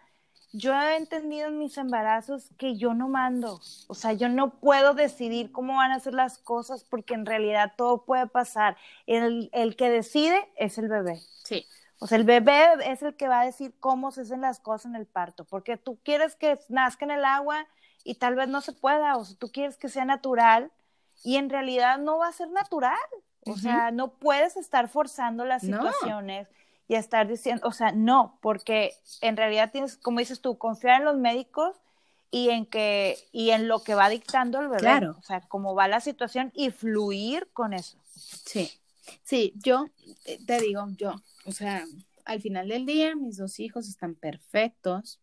yo 0.52 0.72
he 0.72 0.96
entendido 0.96 1.48
en 1.48 1.58
mis 1.58 1.76
embarazos 1.76 2.48
que 2.56 2.78
yo 2.78 2.94
no 2.94 3.08
mando, 3.08 3.60
o 3.88 3.94
sea, 3.94 4.14
yo 4.14 4.30
no 4.30 4.58
puedo 4.58 4.94
decidir 4.94 5.52
cómo 5.52 5.76
van 5.76 5.92
a 5.92 6.00
ser 6.00 6.14
las 6.14 6.38
cosas 6.38 6.82
porque 6.84 7.12
en 7.12 7.26
realidad 7.26 7.74
todo 7.76 8.06
puede 8.06 8.26
pasar. 8.26 8.78
El, 9.06 9.50
el 9.52 9.76
que 9.76 9.90
decide 9.90 10.48
es 10.56 10.78
el 10.78 10.88
bebé. 10.88 11.20
Sí. 11.44 11.66
O 11.98 12.06
sea, 12.06 12.18
el 12.18 12.24
bebé 12.24 12.68
es 12.84 13.02
el 13.02 13.14
que 13.14 13.28
va 13.28 13.40
a 13.40 13.44
decir 13.44 13.74
cómo 13.80 14.12
se 14.12 14.22
hacen 14.22 14.40
las 14.40 14.60
cosas 14.60 14.86
en 14.86 14.96
el 14.96 15.06
parto, 15.06 15.44
porque 15.44 15.76
tú 15.76 15.98
quieres 16.04 16.36
que 16.36 16.58
nazca 16.68 17.04
en 17.04 17.10
el 17.10 17.24
agua 17.24 17.66
y 18.04 18.14
tal 18.14 18.36
vez 18.36 18.48
no 18.48 18.60
se 18.60 18.72
pueda, 18.72 19.16
o 19.16 19.24
sea, 19.24 19.36
tú 19.36 19.50
quieres 19.50 19.76
que 19.76 19.88
sea 19.88 20.04
natural 20.04 20.70
y 21.24 21.36
en 21.36 21.50
realidad 21.50 21.98
no 21.98 22.18
va 22.18 22.28
a 22.28 22.32
ser 22.32 22.50
natural. 22.50 22.98
O 23.46 23.56
sea, 23.56 23.90
no 23.90 24.12
puedes 24.12 24.56
estar 24.58 24.88
forzando 24.88 25.46
las 25.46 25.62
situaciones 25.62 26.48
y 26.86 26.96
estar 26.96 27.26
diciendo, 27.26 27.66
o 27.66 27.72
sea, 27.72 27.92
no, 27.92 28.38
porque 28.42 28.94
en 29.22 29.36
realidad 29.36 29.70
tienes, 29.70 29.96
como 29.96 30.18
dices 30.18 30.40
tú, 30.40 30.58
confiar 30.58 31.00
en 31.00 31.06
los 31.06 31.16
médicos 31.16 31.76
y 32.30 32.50
en 32.50 32.66
que 32.66 33.16
y 33.32 33.50
en 33.50 33.68
lo 33.68 33.82
que 33.82 33.94
va 33.94 34.10
dictando 34.10 34.60
el 34.60 34.68
bebé, 34.68 34.80
claro. 34.80 35.16
o 35.18 35.22
sea, 35.22 35.40
cómo 35.48 35.74
va 35.74 35.88
la 35.88 36.00
situación 36.00 36.52
y 36.54 36.70
fluir 36.70 37.48
con 37.52 37.72
eso. 37.72 37.96
Sí. 38.04 38.70
Sí, 39.22 39.52
yo 39.56 39.86
eh, 40.24 40.38
te 40.46 40.60
digo, 40.60 40.86
yo, 40.96 41.14
o 41.44 41.52
sea, 41.52 41.84
al 42.24 42.40
final 42.40 42.68
del 42.68 42.86
día 42.86 43.16
mis 43.16 43.36
dos 43.36 43.58
hijos 43.60 43.88
están 43.88 44.14
perfectos 44.14 45.20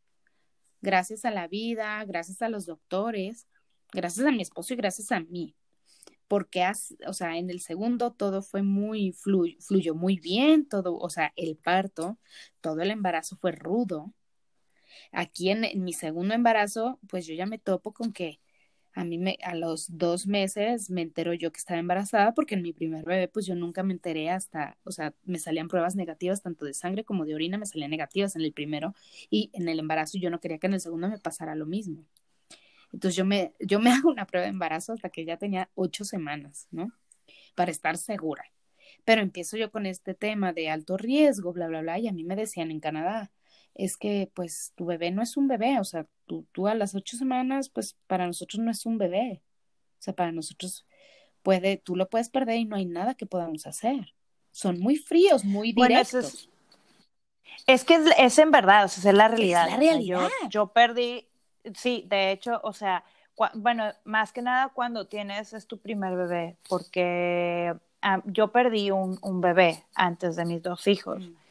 gracias 0.85 1.25
a 1.25 1.31
la 1.31 1.47
vida, 1.47 2.05
gracias 2.05 2.41
a 2.41 2.49
los 2.49 2.67
doctores, 2.67 3.47
gracias 3.91 4.25
a 4.25 4.31
mi 4.31 4.41
esposo 4.41 4.73
y 4.73 4.77
gracias 4.77 5.11
a 5.11 5.19
mí. 5.19 5.55
Porque, 6.27 6.65
o 7.07 7.13
sea, 7.13 7.37
en 7.37 7.49
el 7.49 7.59
segundo 7.59 8.11
todo 8.13 8.41
fue 8.41 8.61
muy, 8.61 9.13
fluyó 9.13 9.95
muy 9.95 10.17
bien, 10.19 10.67
todo, 10.67 10.97
o 10.97 11.09
sea, 11.09 11.33
el 11.35 11.57
parto, 11.57 12.17
todo 12.61 12.81
el 12.81 12.91
embarazo 12.91 13.35
fue 13.37 13.51
rudo. 13.51 14.13
Aquí 15.11 15.49
en 15.49 15.83
mi 15.83 15.93
segundo 15.93 16.33
embarazo, 16.33 16.99
pues 17.09 17.25
yo 17.25 17.33
ya 17.33 17.45
me 17.45 17.59
topo 17.59 17.91
con 17.91 18.13
que 18.13 18.39
a 18.95 19.03
mí 19.03 19.17
me, 19.17 19.37
a 19.43 19.55
los 19.55 19.97
dos 19.97 20.25
meses 20.25 20.89
me 20.89 21.01
entero 21.01 21.33
yo 21.33 21.51
que 21.51 21.57
estaba 21.57 21.79
embarazada 21.79 22.33
porque 22.33 22.55
en 22.55 22.61
mi 22.61 22.71
primer 22.71 23.03
bebé 23.03 23.27
pues 23.27 23.45
yo 23.45 23.53
nunca 23.53 23.83
me 23.83 23.93
enteré 23.93 24.29
hasta, 24.29 24.77
o 24.85 24.91
sea, 24.91 25.13
me 25.25 25.37
salían 25.37 25.67
pruebas 25.67 25.97
negativas 25.97 26.41
tanto 26.41 26.63
de 26.65 26.73
sangre 26.73 27.03
como 27.03 27.25
de 27.25 27.35
orina, 27.35 27.57
me 27.57 27.65
salían 27.65 27.91
negativas 27.91 28.37
en 28.37 28.43
el 28.43 28.53
primero 28.53 28.95
y 29.29 29.51
en 29.53 29.67
el 29.67 29.79
embarazo 29.79 30.17
yo 30.17 30.29
no 30.29 30.39
quería 30.39 30.59
que 30.59 30.67
en 30.67 30.75
el 30.75 30.79
segundo 30.79 31.09
me 31.09 31.19
pasara 31.19 31.55
lo 31.55 31.65
mismo. 31.65 32.05
Entonces 32.93 33.17
yo 33.17 33.25
me, 33.25 33.53
yo 33.59 33.81
me 33.81 33.89
hago 33.91 34.09
una 34.09 34.25
prueba 34.25 34.45
de 34.45 34.51
embarazo 34.51 34.93
hasta 34.93 35.09
que 35.09 35.25
ya 35.25 35.35
tenía 35.35 35.69
ocho 35.75 36.05
semanas, 36.05 36.67
¿no? 36.71 36.93
Para 37.53 37.71
estar 37.71 37.97
segura. 37.97 38.45
Pero 39.03 39.21
empiezo 39.21 39.57
yo 39.57 39.71
con 39.71 39.85
este 39.85 40.13
tema 40.13 40.53
de 40.53 40.69
alto 40.69 40.95
riesgo, 40.95 41.51
bla, 41.51 41.67
bla, 41.67 41.81
bla, 41.81 41.99
y 41.99 42.07
a 42.07 42.13
mí 42.13 42.23
me 42.23 42.37
decían 42.37 42.71
en 42.71 42.79
Canadá, 42.79 43.31
es 43.75 43.97
que 43.97 44.31
pues 44.33 44.71
tu 44.75 44.85
bebé 44.85 45.11
no 45.11 45.21
es 45.21 45.37
un 45.37 45.47
bebé, 45.47 45.79
o 45.79 45.83
sea, 45.83 46.07
tú, 46.25 46.45
tú 46.53 46.67
a 46.67 46.75
las 46.75 46.95
ocho 46.95 47.17
semanas, 47.17 47.69
pues 47.69 47.95
para 48.07 48.25
nosotros 48.25 48.63
no 48.63 48.71
es 48.71 48.85
un 48.85 48.97
bebé, 48.97 49.41
o 49.99 50.01
sea, 50.01 50.13
para 50.13 50.31
nosotros 50.31 50.85
puede, 51.43 51.77
tú 51.77 51.95
lo 51.95 52.09
puedes 52.09 52.29
perder 52.29 52.57
y 52.57 52.65
no 52.65 52.77
hay 52.77 52.85
nada 52.85 53.13
que 53.13 53.25
podamos 53.25 53.67
hacer. 53.67 54.13
Son 54.51 54.79
muy 54.79 54.95
fríos, 54.95 55.43
muy 55.43 55.73
directos. 55.73 56.49
es, 57.67 57.83
que 57.83 57.99
es, 58.17 58.39
en 58.39 58.51
verdad, 58.51 58.85
o 58.85 58.87
sea, 58.87 59.11
es 59.11 59.17
la 59.17 59.27
realidad. 59.27 59.65
Es 59.65 59.71
la 59.73 59.77
realidad. 59.77 60.29
yo, 60.49 60.67
perdí, 60.67 61.27
sí, 61.75 62.05
de 62.07 62.31
hecho, 62.31 62.61
o 62.63 62.71
sea, 62.71 63.03
bueno, 63.55 63.91
más 64.05 64.31
que 64.31 64.41
nada 64.41 64.69
cuando 64.69 65.07
tienes, 65.07 65.51
es 65.51 65.67
tu 65.67 65.77
primer 65.77 66.15
bebé, 66.15 66.55
porque 66.69 67.75
ah, 68.01 68.21
yo 68.23 68.53
perdí 68.53 68.91
un, 68.91 69.19
un, 69.21 69.41
bebé 69.41 69.83
antes 69.93 70.37
de 70.37 70.45
mis 70.45 70.63
dos 70.63 70.87
hijos. 70.87 71.27
Mm. 71.27 71.44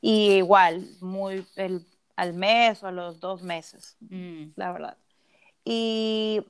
Y 0.00 0.32
igual, 0.32 0.86
muy 1.00 1.46
el, 1.56 1.84
al 2.16 2.34
mes 2.34 2.82
o 2.82 2.88
a 2.88 2.92
los 2.92 3.20
dos 3.20 3.42
meses, 3.42 3.96
mm. 4.00 4.50
la 4.56 4.72
verdad. 4.72 4.96
Y 5.64 6.42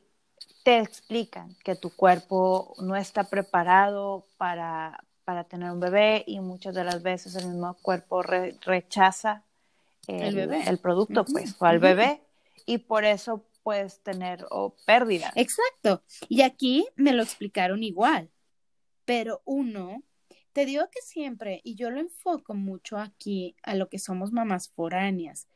te 0.64 0.78
explican 0.78 1.56
que 1.64 1.74
tu 1.74 1.90
cuerpo 1.90 2.74
no 2.80 2.96
está 2.96 3.24
preparado 3.24 4.26
para, 4.36 5.02
para 5.24 5.44
tener 5.44 5.70
un 5.70 5.80
bebé 5.80 6.24
y 6.26 6.40
muchas 6.40 6.74
de 6.74 6.84
las 6.84 7.02
veces 7.02 7.34
el 7.36 7.48
mismo 7.48 7.74
cuerpo 7.82 8.22
rechaza 8.22 9.44
el, 10.06 10.38
el, 10.38 10.78
producto, 10.78 11.24
pues, 11.24 11.54
o 11.58 11.66
al 11.66 11.78
bebé, 11.78 12.22
y 12.64 12.78
por 12.78 13.04
eso 13.04 13.44
puedes 13.62 14.02
tener 14.02 14.46
o 14.50 14.74
pérdida. 14.86 15.30
Exacto. 15.34 16.02
Y 16.28 16.40
aquí 16.40 16.86
me 16.96 17.12
lo 17.12 17.22
explicaron 17.22 17.82
igual. 17.82 18.30
Pero 19.04 19.42
uno, 19.44 20.02
te 20.52 20.66
digo 20.66 20.84
que 20.90 21.00
siempre, 21.02 21.60
y 21.64 21.74
yo 21.74 21.90
lo 21.90 22.00
enfoco 22.00 22.54
mucho 22.54 22.98
aquí 22.98 23.54
a 23.62 23.74
lo 23.74 23.88
que 23.88 23.98
somos 23.98 24.32
mamás 24.32 24.68
foráneas, 24.70 25.46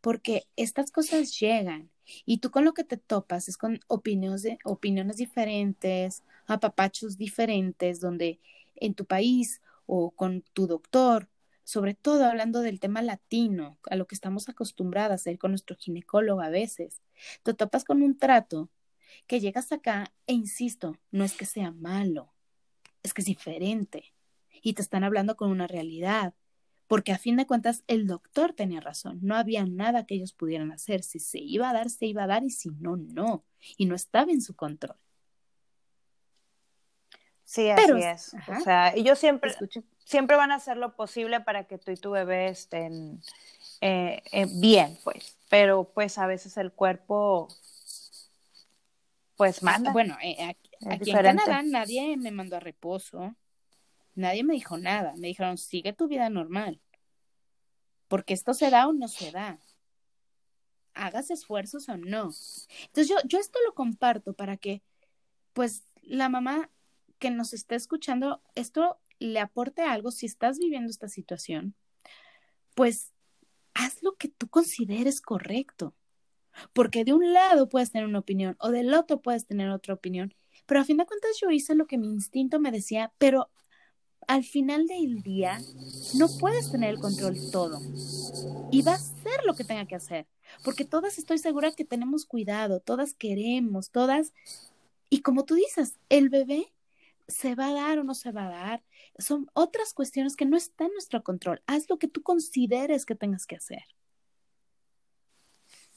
porque 0.00 0.46
estas 0.56 0.90
cosas 0.90 1.38
llegan 1.38 1.90
y 2.26 2.38
tú 2.38 2.50
con 2.50 2.64
lo 2.64 2.74
que 2.74 2.84
te 2.84 2.96
topas 2.96 3.48
es 3.48 3.56
con 3.56 3.80
opiniones, 3.88 4.44
opiniones 4.64 5.16
diferentes, 5.16 6.22
apapachos 6.46 7.16
diferentes, 7.16 8.00
donde 8.00 8.40
en 8.76 8.94
tu 8.94 9.04
país 9.06 9.60
o 9.86 10.10
con 10.10 10.42
tu 10.52 10.66
doctor 10.66 11.28
sobre 11.64 11.94
todo 11.94 12.26
hablando 12.26 12.60
del 12.60 12.80
tema 12.80 13.02
latino, 13.02 13.78
a 13.88 13.96
lo 13.96 14.06
que 14.06 14.14
estamos 14.14 14.48
acostumbradas 14.48 15.26
a 15.26 15.30
ir 15.30 15.38
con 15.38 15.52
nuestro 15.52 15.76
ginecólogo 15.76 16.40
a 16.40 16.50
veces, 16.50 17.00
te 17.42 17.54
topas 17.54 17.84
con 17.84 18.02
un 18.02 18.18
trato 18.18 18.68
que 19.26 19.40
llegas 19.40 19.72
acá 19.72 20.12
e 20.26 20.32
insisto, 20.32 20.98
no 21.10 21.24
es 21.24 21.34
que 21.34 21.46
sea 21.46 21.70
malo, 21.70 22.32
es 23.02 23.14
que 23.14 23.22
es 23.22 23.26
diferente 23.26 24.11
y 24.62 24.72
te 24.74 24.82
están 24.82 25.04
hablando 25.04 25.36
con 25.36 25.50
una 25.50 25.66
realidad, 25.66 26.34
porque 26.86 27.12
a 27.12 27.18
fin 27.18 27.36
de 27.36 27.46
cuentas 27.46 27.84
el 27.86 28.06
doctor 28.06 28.52
tenía 28.52 28.80
razón, 28.80 29.18
no 29.22 29.36
había 29.36 29.66
nada 29.66 30.06
que 30.06 30.14
ellos 30.14 30.32
pudieran 30.32 30.72
hacer, 30.72 31.02
si 31.02 31.18
se 31.18 31.38
iba 31.38 31.68
a 31.68 31.72
dar, 31.72 31.90
se 31.90 32.06
iba 32.06 32.24
a 32.24 32.26
dar 32.28 32.44
y 32.44 32.50
si 32.50 32.70
no, 32.70 32.96
no, 32.96 33.44
y 33.76 33.86
no 33.86 33.94
estaba 33.94 34.30
en 34.30 34.40
su 34.40 34.54
control. 34.54 34.96
Sí, 37.44 37.68
así 37.68 37.92
es. 38.02 38.34
O 38.48 38.60
sea, 38.60 38.94
ellos 38.94 39.18
siempre, 39.18 39.54
siempre 40.04 40.36
van 40.36 40.52
a 40.52 40.54
hacer 40.54 40.78
lo 40.78 40.96
posible 40.96 41.40
para 41.40 41.64
que 41.64 41.76
tú 41.76 41.90
y 41.90 41.96
tu 41.96 42.12
bebé 42.12 42.48
estén 42.48 43.20
eh, 43.82 44.22
eh, 44.32 44.46
bien, 44.48 44.96
pues. 45.04 45.36
Pero 45.50 45.84
pues 45.92 46.16
a 46.16 46.26
veces 46.26 46.56
el 46.56 46.72
cuerpo, 46.72 47.48
pues 49.36 49.62
manda. 49.62 49.92
Bueno, 49.92 50.16
eh, 50.22 50.56
aquí, 50.88 51.10
en 51.10 51.22
Canadá 51.22 51.62
nadie 51.62 52.16
me 52.16 52.30
mandó 52.30 52.56
a 52.56 52.60
reposo. 52.60 53.34
Nadie 54.14 54.44
me 54.44 54.54
dijo 54.54 54.78
nada. 54.78 55.14
Me 55.16 55.28
dijeron, 55.28 55.58
sigue 55.58 55.92
tu 55.92 56.08
vida 56.08 56.28
normal. 56.30 56.80
Porque 58.08 58.34
esto 58.34 58.54
se 58.54 58.70
da 58.70 58.88
o 58.88 58.92
no 58.92 59.08
se 59.08 59.30
da. 59.30 59.58
Hagas 60.94 61.30
esfuerzos 61.30 61.88
o 61.88 61.96
no. 61.96 62.30
Entonces 62.86 63.08
yo, 63.08 63.16
yo 63.24 63.38
esto 63.38 63.58
lo 63.66 63.74
comparto 63.74 64.34
para 64.34 64.56
que, 64.56 64.82
pues, 65.52 65.84
la 66.02 66.28
mamá 66.28 66.70
que 67.18 67.30
nos 67.30 67.52
esté 67.52 67.76
escuchando, 67.76 68.42
esto 68.54 69.00
le 69.18 69.40
aporte 69.40 69.82
algo, 69.82 70.10
si 70.10 70.26
estás 70.26 70.58
viviendo 70.58 70.90
esta 70.90 71.08
situación, 71.08 71.74
pues 72.74 73.12
haz 73.74 74.02
lo 74.02 74.16
que 74.16 74.28
tú 74.28 74.48
consideres 74.48 75.20
correcto. 75.20 75.94
Porque 76.72 77.04
de 77.04 77.14
un 77.14 77.32
lado 77.32 77.68
puedes 77.68 77.92
tener 77.92 78.06
una 78.06 78.18
opinión 78.18 78.56
o 78.58 78.70
del 78.70 78.92
otro 78.92 79.22
puedes 79.22 79.46
tener 79.46 79.70
otra 79.70 79.94
opinión. 79.94 80.34
Pero 80.66 80.80
a 80.80 80.84
fin 80.84 80.98
de 80.98 81.06
cuentas 81.06 81.38
yo 81.40 81.50
hice 81.50 81.74
lo 81.74 81.86
que 81.86 81.96
mi 81.96 82.08
instinto 82.08 82.60
me 82.60 82.70
decía, 82.70 83.12
pero 83.18 83.50
al 84.26 84.44
final 84.44 84.86
del 84.86 85.22
día 85.22 85.60
no 86.14 86.28
puedes 86.38 86.70
tener 86.70 86.90
el 86.90 87.00
control 87.00 87.36
todo. 87.50 87.80
Y 88.70 88.82
va 88.82 88.94
a 88.94 88.98
ser 88.98 89.44
lo 89.44 89.54
que 89.54 89.64
tenga 89.64 89.86
que 89.86 89.96
hacer. 89.96 90.26
Porque 90.64 90.84
todas 90.84 91.18
estoy 91.18 91.38
segura 91.38 91.72
que 91.72 91.84
tenemos 91.84 92.24
cuidado, 92.26 92.80
todas 92.80 93.14
queremos, 93.14 93.90
todas... 93.90 94.32
Y 95.08 95.20
como 95.20 95.44
tú 95.44 95.54
dices, 95.54 95.98
el 96.08 96.30
bebé 96.30 96.72
se 97.28 97.54
va 97.54 97.68
a 97.68 97.72
dar 97.72 97.98
o 97.98 98.04
no 98.04 98.14
se 98.14 98.32
va 98.32 98.46
a 98.46 98.50
dar. 98.50 98.82
Son 99.18 99.50
otras 99.52 99.92
cuestiones 99.92 100.36
que 100.36 100.46
no 100.46 100.56
están 100.56 100.88
en 100.88 100.94
nuestro 100.94 101.22
control. 101.22 101.62
Haz 101.66 101.88
lo 101.88 101.98
que 101.98 102.08
tú 102.08 102.22
consideres 102.22 103.04
que 103.04 103.14
tengas 103.14 103.46
que 103.46 103.56
hacer. 103.56 103.84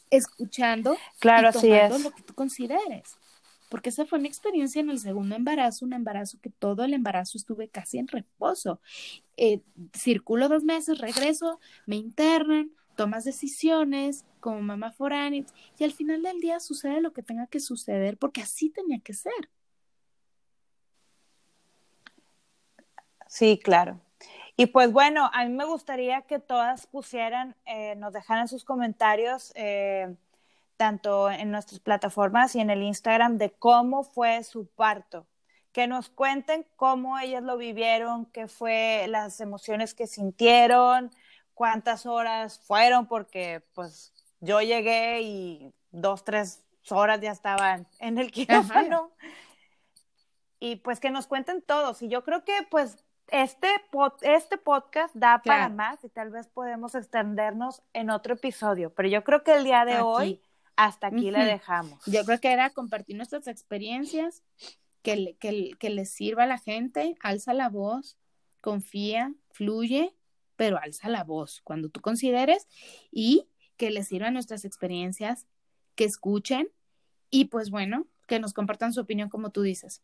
Escuchando 0.09 0.97
claro, 1.19 1.49
y 1.49 1.51
tomando 1.53 1.99
lo 1.99 2.11
que 2.11 2.23
tú 2.23 2.33
consideres. 2.33 3.15
Porque 3.69 3.89
esa 3.89 4.05
fue 4.05 4.19
mi 4.19 4.27
experiencia 4.27 4.79
en 4.79 4.89
el 4.89 4.99
segundo 4.99 5.35
embarazo, 5.35 5.85
un 5.85 5.93
embarazo 5.93 6.39
que 6.41 6.49
todo 6.49 6.83
el 6.83 6.93
embarazo 6.93 7.37
estuve 7.37 7.67
casi 7.67 7.97
en 7.97 8.07
reposo. 8.07 8.79
Eh, 9.37 9.61
circulo 9.93 10.47
dos 10.49 10.63
meses, 10.63 10.99
regreso, 10.99 11.59
me 11.85 11.95
internan, 11.95 12.71
tomas 12.95 13.25
decisiones 13.25 14.25
como 14.39 14.61
mamá 14.61 14.91
foránea 14.91 15.43
y 15.77 15.83
al 15.83 15.91
final 15.91 16.21
del 16.21 16.39
día 16.39 16.59
sucede 16.59 17.01
lo 17.01 17.13
que 17.13 17.23
tenga 17.23 17.47
que 17.47 17.59
suceder 17.59 18.17
porque 18.17 18.41
así 18.41 18.69
tenía 18.69 18.99
que 18.99 19.13
ser. 19.13 19.49
Sí, 23.27 23.59
claro. 23.61 23.99
Y 24.57 24.67
pues 24.67 24.91
bueno, 24.93 25.29
a 25.33 25.43
mí 25.43 25.51
me 25.51 25.65
gustaría 25.65 26.21
que 26.21 26.39
todas 26.39 26.87
pusieran, 26.87 27.55
eh, 27.65 27.95
nos 27.97 28.13
dejaran 28.13 28.47
sus 28.47 28.63
comentarios, 28.63 29.51
eh, 29.55 30.15
tanto 30.77 31.29
en 31.31 31.51
nuestras 31.51 31.79
plataformas 31.79 32.55
y 32.55 32.59
en 32.59 32.69
el 32.69 32.83
Instagram, 32.83 33.37
de 33.37 33.51
cómo 33.51 34.03
fue 34.03 34.43
su 34.43 34.67
parto. 34.67 35.27
Que 35.71 35.87
nos 35.87 36.09
cuenten 36.09 36.65
cómo 36.75 37.19
ellas 37.19 37.43
lo 37.43 37.57
vivieron, 37.57 38.25
qué 38.27 38.47
fue 38.47 39.05
las 39.09 39.41
emociones 39.41 39.93
que 39.93 40.07
sintieron, 40.07 41.11
cuántas 41.53 42.05
horas 42.05 42.59
fueron, 42.59 43.07
porque 43.07 43.63
pues 43.73 44.13
yo 44.39 44.61
llegué 44.61 45.21
y 45.21 45.73
dos, 45.91 46.23
tres 46.23 46.63
horas 46.89 47.19
ya 47.19 47.31
estaban 47.31 47.87
en 47.99 48.17
el 48.17 48.31
quirófano. 48.31 49.11
Y 50.59 50.77
pues 50.77 50.99
que 50.99 51.11
nos 51.11 51.27
cuenten 51.27 51.61
todos. 51.61 52.01
Y 52.01 52.07
yo 52.07 52.23
creo 52.23 52.43
que 52.45 52.53
pues 52.69 53.03
este, 53.29 53.67
este 54.21 54.57
podcast 54.57 55.15
da 55.15 55.41
para 55.43 55.69
más 55.69 56.03
y 56.03 56.09
tal 56.09 56.29
vez 56.29 56.47
podemos 56.47 56.95
extendernos 56.95 57.81
en 57.93 58.09
otro 58.09 58.35
episodio, 58.35 58.93
pero 58.93 59.09
yo 59.09 59.23
creo 59.23 59.43
que 59.43 59.55
el 59.55 59.63
día 59.63 59.83
de 59.85 59.99
hoy 59.99 60.41
hasta 60.75 61.07
aquí 61.07 61.31
le 61.31 61.45
dejamos. 61.45 62.03
Yo 62.05 62.23
creo 62.25 62.39
que 62.39 62.51
era 62.51 62.69
compartir 62.69 63.15
nuestras 63.15 63.47
experiencias, 63.47 64.43
que, 65.01 65.37
que, 65.39 65.71
que 65.79 65.89
les 65.89 66.11
sirva 66.11 66.43
a 66.43 66.47
la 66.47 66.57
gente, 66.57 67.15
alza 67.21 67.53
la 67.53 67.69
voz, 67.69 68.17
confía, 68.61 69.33
fluye, 69.51 70.15
pero 70.55 70.77
alza 70.77 71.09
la 71.09 71.23
voz 71.23 71.61
cuando 71.63 71.89
tú 71.89 72.01
consideres 72.01 72.67
y 73.11 73.47
que 73.77 73.91
les 73.91 74.07
sirvan 74.07 74.33
nuestras 74.33 74.65
experiencias, 74.65 75.45
que 75.95 76.05
escuchen 76.05 76.69
y 77.29 77.45
pues 77.45 77.69
bueno, 77.69 78.07
que 78.25 78.39
nos 78.39 78.53
compartan 78.53 78.93
su 78.93 79.01
opinión 79.01 79.29
como 79.29 79.51
tú 79.51 79.61
dices. 79.61 80.01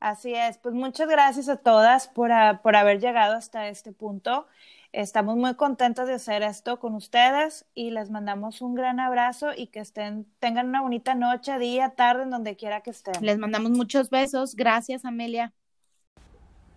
Así 0.00 0.32
es, 0.32 0.58
pues 0.58 0.74
muchas 0.74 1.08
gracias 1.08 1.48
a 1.48 1.56
todas 1.56 2.06
por, 2.08 2.30
por 2.62 2.76
haber 2.76 3.00
llegado 3.00 3.34
hasta 3.34 3.68
este 3.68 3.92
punto. 3.92 4.46
Estamos 4.92 5.36
muy 5.36 5.54
contentos 5.54 6.06
de 6.06 6.14
hacer 6.14 6.42
esto 6.42 6.80
con 6.80 6.94
ustedes 6.94 7.66
y 7.74 7.90
les 7.90 8.10
mandamos 8.10 8.62
un 8.62 8.74
gran 8.74 9.00
abrazo 9.00 9.48
y 9.54 9.66
que 9.66 9.80
estén, 9.80 10.26
tengan 10.38 10.68
una 10.68 10.80
bonita 10.80 11.14
noche, 11.14 11.58
día, 11.58 11.90
tarde, 11.90 12.22
en 12.22 12.30
donde 12.30 12.56
quiera 12.56 12.80
que 12.80 12.90
estén. 12.90 13.14
Les 13.20 13.36
mandamos 13.36 13.70
muchos 13.72 14.08
besos. 14.08 14.56
Gracias, 14.56 15.04
Amelia. 15.04 15.52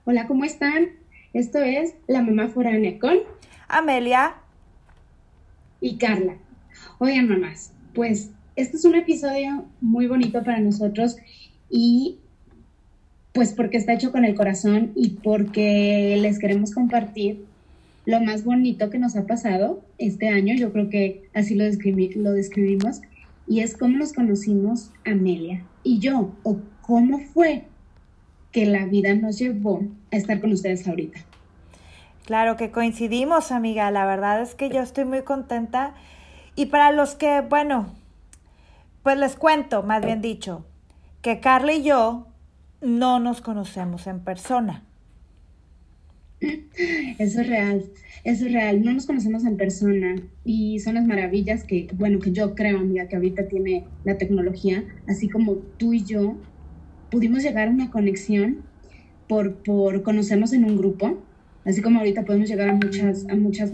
Hola, 0.04 0.28
¿cómo 0.28 0.44
están? 0.44 0.90
Esto 1.32 1.60
es 1.60 1.96
La 2.08 2.22
Mamá 2.22 2.50
Foránea 2.50 3.00
con 3.00 3.20
Amelia 3.70 4.36
y 5.80 5.98
Carla. 5.98 6.36
Oigan, 7.00 7.30
mamás, 7.30 7.72
pues 7.94 8.32
este 8.58 8.76
es 8.76 8.84
un 8.84 8.96
episodio 8.96 9.66
muy 9.80 10.08
bonito 10.08 10.44
para 10.44 10.60
nosotros 10.60 11.16
y 11.70 12.20
pues 13.32 13.54
porque 13.54 13.78
está 13.78 13.94
hecho 13.94 14.12
con 14.12 14.26
el 14.26 14.36
corazón 14.36 14.92
y 14.96 15.12
porque 15.24 16.18
les 16.20 16.38
queremos 16.40 16.74
compartir 16.74 17.46
lo 18.12 18.22
más 18.22 18.44
bonito 18.44 18.90
que 18.90 19.00
nos 19.00 19.16
ha 19.16 19.26
pasado 19.26 19.82
este 19.98 20.30
año, 20.30 20.54
yo 20.54 20.72
creo 20.72 20.90
que 20.90 21.30
así 21.34 21.56
lo, 21.56 21.64
lo 21.64 22.32
describimos, 22.34 23.02
y 23.48 23.62
es 23.62 23.76
cómo 23.76 23.98
nos 23.98 24.14
conocimos 24.14 24.92
Amelia 25.06 25.64
y 25.84 26.00
yo, 26.00 26.32
o 26.44 26.60
cómo 26.82 27.20
fue 27.20 27.66
que 28.52 28.66
la 28.66 28.86
vida 28.86 29.16
nos 29.16 29.40
llevó 29.40 29.84
a 30.12 30.18
estar 30.18 30.40
con 30.42 30.52
ustedes 30.52 30.88
ahorita. 30.88 31.22
Claro 32.26 32.56
que 32.56 32.70
coincidimos, 32.70 33.52
amiga, 33.52 33.90
la 33.92 34.06
verdad 34.06 34.42
es 34.42 34.56
que 34.56 34.70
yo 34.70 34.82
estoy 34.82 35.06
muy 35.06 35.24
contenta 35.24 35.96
y 36.56 36.68
para 36.68 36.92
los 36.92 37.16
que, 37.16 37.42
bueno, 37.42 37.96
pues 39.04 39.18
les 39.18 39.36
cuento, 39.36 39.84
más 39.84 40.06
bien 40.06 40.22
dicho, 40.22 40.66
que 41.22 41.40
Carla 41.40 41.74
y 41.74 41.84
yo 41.84 42.28
no 42.82 43.20
nos 43.20 43.42
conocemos 43.42 44.06
en 44.08 44.20
persona. 44.20 44.84
Eso 47.20 47.42
es 47.42 47.48
real, 47.48 47.84
eso 48.24 48.46
es 48.48 48.52
real, 48.52 48.84
no 48.84 48.94
nos 48.94 49.06
conocemos 49.06 49.46
en 49.46 49.58
persona 49.58 50.16
y 50.44 50.80
son 50.80 50.96
las 50.96 51.06
maravillas 51.06 51.64
que, 51.64 51.88
bueno, 51.94 52.20
que 52.20 52.32
yo 52.32 52.56
creo, 52.56 52.80
amiga, 52.80 53.08
que 53.08 53.16
ahorita 53.16 53.48
tiene 53.48 53.86
la 54.04 54.18
tecnología, 54.18 54.84
así 55.08 55.30
como 55.30 55.58
tú 55.78 55.94
y 55.94 56.04
yo 56.04 56.38
pudimos 57.12 57.44
llegar 57.44 57.68
a 57.68 57.72
una 57.72 57.92
conexión 57.92 58.64
por, 59.28 59.56
por 59.64 60.02
conocernos 60.02 60.52
en 60.54 60.66
un 60.66 60.78
grupo. 60.78 61.24
Así 61.64 61.82
como 61.82 62.00
ahorita 62.00 62.26
podemos 62.26 62.50
llegar 62.50 62.70
a 62.70 62.74
muchas, 62.74 63.28
a 63.30 63.36
muchas, 63.36 63.72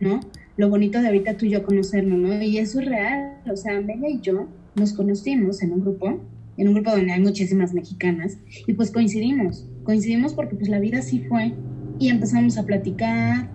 ¿no? 0.00 0.20
Lo 0.56 0.70
bonito 0.70 1.00
de 1.00 1.08
ahorita 1.08 1.36
tú 1.36 1.44
y 1.44 1.50
yo 1.50 1.62
conocernos, 1.62 2.18
¿no? 2.18 2.42
Y 2.42 2.58
eso 2.58 2.80
es 2.80 2.86
real, 2.86 3.36
o 3.50 3.56
sea, 3.56 3.76
Amelia 3.76 4.08
y 4.08 4.20
yo 4.20 4.48
nos 4.74 4.94
conocimos 4.94 5.62
en 5.62 5.72
un 5.72 5.80
grupo, 5.80 6.20
en 6.56 6.68
un 6.68 6.74
grupo 6.74 6.90
donde 6.90 7.12
hay 7.12 7.20
muchísimas 7.20 7.74
mexicanas, 7.74 8.38
y 8.66 8.72
pues 8.72 8.90
coincidimos, 8.90 9.68
coincidimos 9.88 10.34
porque 10.34 10.54
pues 10.54 10.68
la 10.68 10.80
vida 10.80 11.00
sí 11.00 11.20
fue, 11.20 11.54
y 11.98 12.10
empezamos 12.10 12.58
a 12.58 12.66
platicar 12.66 13.48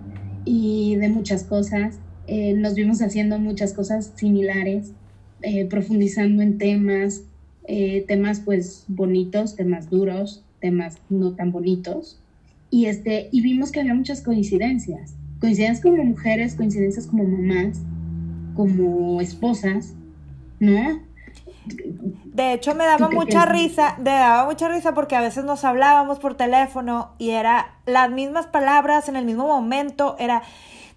y 0.44 0.96
de 0.96 1.08
muchas 1.08 1.44
cosas, 1.44 2.00
eh, 2.26 2.54
nos 2.54 2.74
vimos 2.74 3.02
haciendo 3.02 3.38
muchas 3.38 3.72
cosas 3.72 4.14
similares, 4.16 4.94
eh, 5.42 5.64
profundizando 5.66 6.42
en 6.42 6.58
temas, 6.58 7.22
eh, 7.68 8.04
temas 8.08 8.40
pues 8.40 8.84
bonitos, 8.88 9.54
temas 9.54 9.88
duros, 9.88 10.42
temas 10.60 10.98
no 11.08 11.36
tan 11.36 11.52
bonitos, 11.52 12.20
y, 12.68 12.86
este, 12.86 13.28
y 13.30 13.40
vimos 13.40 13.70
que 13.70 13.78
había 13.78 13.94
muchas 13.94 14.20
coincidencias, 14.20 15.14
coincidencias 15.38 15.84
como 15.84 16.02
mujeres, 16.02 16.56
coincidencias 16.56 17.06
como 17.06 17.22
mamás, 17.22 17.80
como 18.56 19.20
esposas, 19.20 19.94
¿no? 20.58 21.00
De 22.34 22.52
hecho, 22.52 22.74
me 22.74 22.84
daba 22.84 23.08
mucha 23.10 23.46
risa, 23.46 23.94
me 23.98 24.10
daba 24.10 24.44
mucha 24.44 24.68
risa 24.68 24.92
porque 24.92 25.14
a 25.14 25.20
veces 25.20 25.44
nos 25.44 25.64
hablábamos 25.64 26.18
por 26.18 26.34
teléfono 26.34 27.12
y 27.16 27.30
era 27.30 27.76
las 27.86 28.10
mismas 28.10 28.48
palabras 28.48 29.08
en 29.08 29.14
el 29.14 29.24
mismo 29.24 29.46
momento, 29.46 30.16
era 30.18 30.42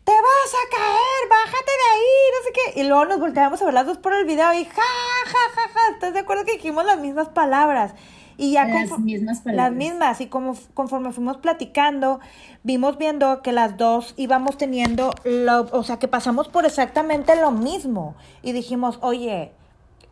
te 0.04 0.14
vas 0.14 0.22
a 0.24 0.76
caer, 0.76 1.30
bájate 1.30 1.72
de 1.72 1.88
ahí, 1.94 2.16
no 2.34 2.44
sé 2.44 2.54
qué. 2.54 2.82
Y 2.82 2.88
luego 2.88 3.06
nos 3.06 3.20
volteamos 3.20 3.62
a 3.62 3.66
ver 3.66 3.74
las 3.76 3.86
dos 3.86 4.00
por 4.00 4.14
el 4.14 4.26
video 4.26 4.52
y 4.54 4.66
ja, 4.66 4.82
ja, 4.82 5.52
ja, 5.54 5.70
ja. 5.72 5.94
¿Estás 5.94 6.14
de 6.14 6.20
acuerdo 6.22 6.44
que 6.44 6.54
dijimos 6.54 6.86
las 6.86 6.98
mismas 6.98 7.30
palabras? 7.30 7.94
Y 8.36 8.54
ya 8.54 8.66
las 8.66 8.98
mismas 8.98 9.42
palabras. 9.42 9.66
Las 9.66 9.78
mismas. 9.78 10.22
Y 10.22 10.28
como, 10.28 10.56
conforme 10.74 11.12
fuimos 11.12 11.38
platicando, 11.38 12.20
vimos 12.64 12.98
viendo 12.98 13.44
que 13.44 13.52
las 13.52 13.78
dos 13.78 14.16
íbamos 14.18 14.58
teniendo, 14.58 15.14
lo, 15.24 15.68
o 15.72 15.84
sea, 15.84 16.00
que 16.00 16.08
pasamos 16.08 16.48
por 16.48 16.66
exactamente 16.66 17.36
lo 17.36 17.52
mismo. 17.52 18.16
Y 18.42 18.54
dijimos, 18.54 18.98
oye, 19.02 19.52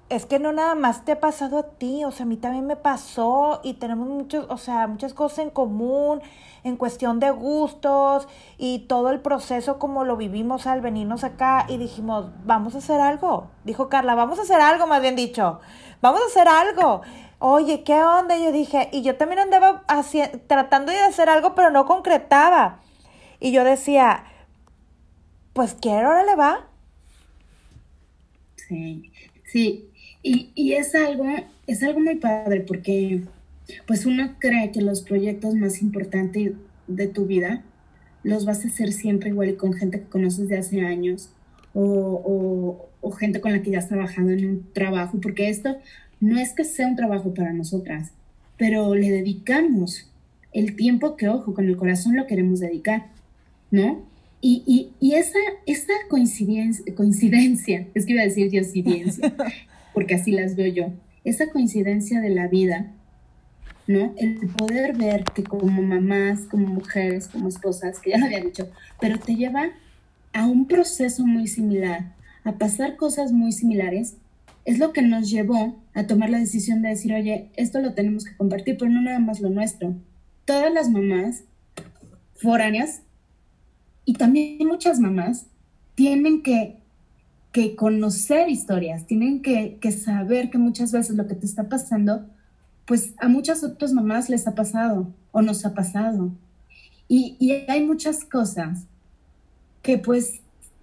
es 0.09 0.25
que 0.25 0.37
no 0.37 0.51
nada 0.51 0.75
más 0.75 1.03
te 1.03 1.13
ha 1.13 1.19
pasado 1.19 1.57
a 1.57 1.63
ti, 1.63 2.03
o 2.05 2.11
sea, 2.11 2.25
a 2.25 2.29
mí 2.29 2.37
también 2.37 2.67
me 2.67 2.75
pasó 2.75 3.59
y 3.63 3.75
tenemos 3.75 4.07
muchos, 4.07 4.45
o 4.49 4.57
sea, 4.57 4.85
muchas 4.87 5.13
cosas 5.13 5.39
en 5.39 5.49
común 5.49 6.21
en 6.63 6.77
cuestión 6.77 7.19
de 7.19 7.31
gustos 7.31 8.27
y 8.57 8.79
todo 8.87 9.11
el 9.11 9.19
proceso 9.19 9.77
como 9.77 10.03
lo 10.03 10.17
vivimos 10.17 10.67
al 10.67 10.81
venirnos 10.81 11.23
acá 11.23 11.65
y 11.69 11.77
dijimos, 11.77 12.27
vamos 12.43 12.75
a 12.75 12.79
hacer 12.79 12.99
algo. 13.01 13.51
Dijo 13.63 13.87
Carla, 13.87 14.15
vamos 14.15 14.39
a 14.39 14.43
hacer 14.43 14.61
algo, 14.61 14.87
más 14.87 15.01
bien 15.01 15.15
dicho, 15.15 15.59
vamos 16.01 16.21
a 16.21 16.25
hacer 16.25 16.47
algo. 16.47 17.01
Oye, 17.37 17.83
¿qué 17.83 18.03
onda? 18.03 18.37
Yo 18.37 18.51
dije, 18.51 18.89
y 18.91 19.03
yo 19.03 19.15
también 19.15 19.39
andaba 19.39 19.83
tratando 20.47 20.91
de 20.91 20.99
hacer 20.99 21.29
algo, 21.29 21.53
pero 21.53 21.69
no 21.69 21.85
concretaba. 21.85 22.79
Y 23.39 23.51
yo 23.51 23.63
decía, 23.63 24.23
pues 25.53 25.75
quiero, 25.79 26.07
ahora 26.07 26.23
le 26.23 26.35
va. 26.35 26.67
Sí, 28.55 29.11
sí, 29.43 29.91
y, 30.25 30.49
y 30.55 30.73
es 30.73 30.95
algo, 30.95 31.25
es 31.67 31.83
algo 31.83 31.99
muy 31.99 32.15
padre 32.15 32.61
porque 32.61 33.21
pues 33.85 34.07
uno 34.07 34.35
cree 34.39 34.71
que 34.71 34.81
los 34.81 35.01
proyectos 35.01 35.53
más 35.53 35.83
importantes 35.83 36.53
de 36.87 37.07
tu 37.07 37.27
vida 37.27 37.63
los 38.23 38.43
vas 38.43 38.65
a 38.65 38.69
hacer 38.69 38.91
siempre 38.91 39.29
igual 39.29 39.49
y 39.49 39.55
con 39.55 39.73
gente 39.73 39.99
que 39.99 40.07
conoces 40.07 40.49
de 40.49 40.57
hace 40.57 40.81
años 40.81 41.29
o, 41.75 42.89
o, 43.01 43.11
gente 43.11 43.39
con 43.39 43.51
la 43.51 43.61
que 43.61 43.69
ya 43.69 43.77
has 43.77 43.87
trabajado 43.87 44.31
en 44.31 44.45
un 44.47 44.73
trabajo, 44.73 45.19
porque 45.21 45.47
esto 45.47 45.77
no 46.19 46.39
es 46.39 46.53
que 46.53 46.63
sea 46.63 46.87
un 46.87 46.95
trabajo 46.95 47.33
para 47.33 47.53
nosotras, 47.53 48.11
pero 48.57 48.95
le 48.95 49.11
dedicamos 49.11 50.09
el 50.53 50.75
tiempo 50.75 51.15
que, 51.15 51.29
ojo, 51.29 51.53
con 51.53 51.67
el 51.67 51.77
corazón 51.77 52.15
lo 52.15 52.25
queremos 52.25 52.61
dedicar, 52.61 53.07
¿no? 53.69 54.03
Y, 54.41 54.63
y, 54.65 54.91
y 54.99 55.13
esa, 55.13 55.37
esa 55.65 55.93
coincidencia, 56.09 56.95
coincidencia, 56.95 57.87
es 57.93 58.05
que 58.05 58.13
iba 58.13 58.21
a 58.21 58.25
decir 58.25 58.49
coincidencia, 58.49 59.35
porque 59.95 60.13
así 60.13 60.31
las 60.31 60.55
veo 60.55 60.71
yo. 60.71 60.93
Esa 61.23 61.49
coincidencia 61.49 62.21
de 62.21 62.29
la 62.29 62.47
vida, 62.47 62.91
¿no? 63.87 64.13
El 64.17 64.37
poder 64.49 64.95
ver 64.95 65.23
que 65.23 65.43
como 65.43 65.81
mamás, 65.81 66.41
como 66.41 66.67
mujeres, 66.67 67.27
como 67.29 67.47
esposas, 67.47 67.99
que 67.99 68.11
ya 68.11 68.19
lo 68.19 68.25
había 68.25 68.41
dicho, 68.41 68.69
pero 69.01 69.17
te 69.17 69.35
lleva 69.35 69.69
a 70.33 70.45
un 70.45 70.67
proceso 70.67 71.25
muy 71.25 71.47
similar, 71.47 72.13
a 72.43 72.51
pasar 72.59 72.97
cosas 72.97 73.31
muy 73.31 73.53
similares, 73.53 74.17
es 74.65 74.79
lo 74.79 74.93
que 74.93 75.01
nos 75.01 75.29
llevó 75.29 75.81
a 75.93 76.05
tomar 76.05 76.29
la 76.29 76.39
decisión 76.39 76.81
de 76.81 76.89
decir, 76.89 77.13
oye, 77.13 77.49
esto 77.55 77.79
lo 77.79 77.93
tenemos 77.93 78.25
que 78.25 78.35
compartir, 78.35 78.77
pero 78.77 78.91
no 78.91 79.01
nada 79.01 79.19
más 79.19 79.39
lo 79.39 79.49
nuestro. 79.49 79.95
Todas 80.43 80.73
las 80.73 80.89
mamás 80.89 81.43
foráneas 82.35 83.01
y 84.03 84.13
también 84.13 84.67
muchas 84.67 84.99
mamás 84.99 85.45
tienen 85.95 86.43
que 86.43 86.77
que 87.55 87.73
conocer 87.73 88.49
historias, 88.49 89.07
tienen 89.07 89.41
que, 89.41 89.79
saber 89.93 90.49
que 90.49 90.57
muchas 90.57 90.91
veces 90.91 91.15
lo 91.15 91.25
que 91.25 91.35
te 91.35 91.45
está 91.45 91.69
pasando, 91.69 92.25
pues 92.83 93.13
a 93.17 93.29
muchas 93.29 93.63
otras 93.63 93.93
mamás 93.93 94.29
les 94.29 94.45
ha 94.45 94.55
pasado 94.55 95.07
o 95.31 95.41
nos 95.41 95.65
ha 95.65 95.73
pasado. 95.73 96.31
Y, 97.07 97.37
y 97.39 97.51
hay 97.71 97.81
muchas 97.85 98.25
cosas 98.25 98.87
que 99.81 99.97
pues 99.97 100.41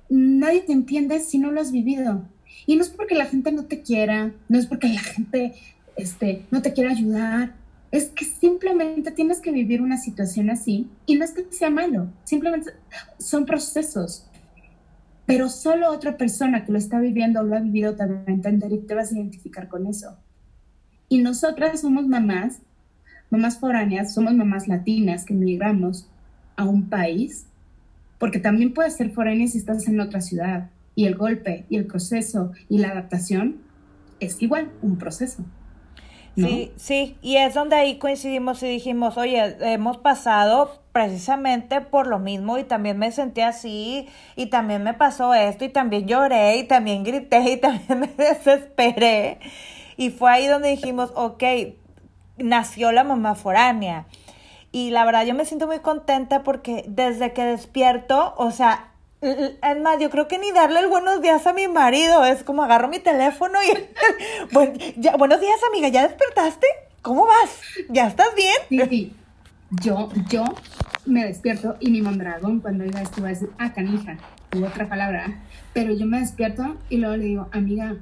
nadie 0.09 0.63
te 0.63 0.73
entiende 0.73 1.21
si 1.21 1.37
no 1.37 1.51
lo 1.51 1.61
has 1.61 1.73
vivido. 1.73 2.23
Y 2.65 2.77
no 2.77 2.83
es 2.85 2.89
porque 2.89 3.17
la 3.17 3.27
gente 3.27 3.53
no 3.53 3.67
te 3.67 3.83
quiera, 3.83 4.33
no 4.49 4.59
es 4.59 4.65
porque 4.65 4.89
la 4.89 5.01
gente 5.01 5.53
este, 5.97 6.47
no 6.51 6.63
te 6.63 6.73
quiera 6.73 6.93
ayudar, 6.93 7.55
es 7.91 8.07
que 8.07 8.25
simplemente 8.25 9.11
tienes 9.11 9.41
que 9.41 9.53
vivir 9.53 9.83
una 9.83 9.99
situación 9.99 10.49
así 10.49 10.89
y 11.05 11.17
no 11.17 11.25
es 11.27 11.33
que 11.33 11.45
sea 11.51 11.69
malo, 11.69 12.09
simplemente 12.25 12.71
son 13.19 13.45
procesos 13.45 14.25
pero 15.27 15.49
solo 15.49 15.91
otra 15.91 16.17
persona 16.17 16.65
que 16.65 16.73
lo 16.73 16.79
está 16.79 16.99
viviendo 16.99 17.41
o 17.41 17.43
lo 17.45 17.57
ha 17.57 17.61
vivido 17.61 17.95
te 17.95 18.07
va 18.07 18.23
a 18.27 18.31
entender 18.31 18.73
y 18.73 18.79
te 18.79 18.95
vas 18.95 19.13
a 19.13 19.15
identificar 19.15 19.69
con 19.69 19.87
eso. 19.87 20.17
Y 21.09 21.19
nosotras 21.19 21.81
somos 21.81 22.07
mamás, 22.07 22.61
mamás 23.31 23.59
foráneas, 23.59 24.15
somos 24.15 24.35
mamás 24.35 24.69
latinas 24.69 25.25
que 25.25 25.35
migramos 25.35 26.09
a 26.57 26.65
un 26.65 26.89
país, 26.89 27.47
porque 28.19 28.39
también 28.39 28.75
puedes 28.75 28.97
ser 28.97 29.11
foránea 29.11 29.47
si 29.47 29.59
estás 29.59 29.87
en 29.89 30.01
otra 30.01 30.21
ciudad. 30.21 30.71
Y 30.95 31.07
el 31.07 31.17
golpe 31.17 31.65
y 31.71 31.77
el 31.77 31.87
proceso 31.87 32.53
y 32.69 32.79
la 32.79 32.91
adaptación 32.91 33.57
es 34.21 34.41
igual 34.43 34.71
un 34.83 34.99
proceso. 34.99 35.45
Sí, 36.37 36.73
sí, 36.77 37.17
y 37.21 37.37
es 37.37 37.55
donde 37.55 37.77
ahí 37.77 37.99
coincidimos 37.99 38.63
y 38.63 38.69
dijimos, 38.69 39.19
oye, 39.19 39.57
hemos 39.61 39.99
pasado 39.99 40.82
precisamente 40.93 41.81
por 41.81 42.07
lo 42.07 42.19
mismo 42.19 42.59
y 42.59 42.65
también 42.65 42.99
me 42.99 43.11
sentí 43.13 43.41
así 43.41 44.09
y 44.37 44.47
también 44.47 44.83
me 44.83 44.95
pasó 44.95 45.35
esto 45.35 45.65
y 45.65 45.71
también 45.71 46.07
lloré 46.07 46.57
y 46.57 46.65
también 46.65 47.03
grité 47.03 47.41
y 47.53 47.57
también 47.57 48.01
me 48.01 48.09
desesperé. 48.09 49.41
Y 49.97 50.11
fue 50.11 50.31
ahí 50.31 50.47
donde 50.47 50.71
dijimos, 50.71 51.13
ok, 51.15 51.43
nació 52.39 52.93
la 52.93 53.05
mamá 53.05 53.35
foránea. 53.35 54.07
Y 54.71 54.91
la 54.91 55.05
verdad 55.05 55.27
yo 55.27 55.35
me 55.35 55.45
siento 55.45 55.67
muy 55.67 55.81
contenta 55.81 56.43
porque 56.43 56.85
desde 56.89 57.33
que 57.33 57.45
despierto, 57.45 58.35
o 58.37 58.51
sea, 58.51 58.89
es 59.21 59.81
más, 59.81 60.01
yo 60.01 60.11
creo 60.11 60.27
que 60.27 60.39
ni 60.39 60.51
darle 60.51 60.81
el 60.81 60.89
buenos 60.89 61.23
días 61.23 61.47
a 61.47 61.53
mi 61.53 61.69
marido. 61.69 62.25
Es 62.25 62.43
como 62.43 62.65
agarro 62.65 62.89
mi 62.89 62.99
teléfono 62.99 63.59
y. 63.63 63.69
buenos 65.19 65.41
días, 65.41 65.61
amiga. 65.69 65.89
¿Ya 65.89 66.09
despertaste? 66.09 66.67
¿Cómo 67.03 67.27
vas? 67.27 67.61
¿Ya 67.89 68.09
estás 68.09 68.35
bien? 68.35 68.89
Sí. 68.89 69.15
Yo, 69.81 70.11
yo 70.29 70.45
me 71.07 71.25
despierto 71.25 71.77
y 71.81 71.91
mi 71.91 72.03
mondragón, 72.03 72.61
cuando 72.61 72.85
diga 72.85 73.01
esto, 73.01 73.23
va 73.23 73.29
a 73.29 73.31
decir, 73.31 73.49
ah, 73.59 73.73
canija, 73.73 74.19
u 74.55 74.65
otra 74.65 74.89
palabra. 74.89 75.43
Pero 75.73 75.95
yo 75.95 76.07
me 76.07 76.21
despierto 76.21 76.77
y 76.91 76.99
luego 76.99 77.17
le 77.17 77.25
digo, 77.25 77.49
amiga, 77.53 77.97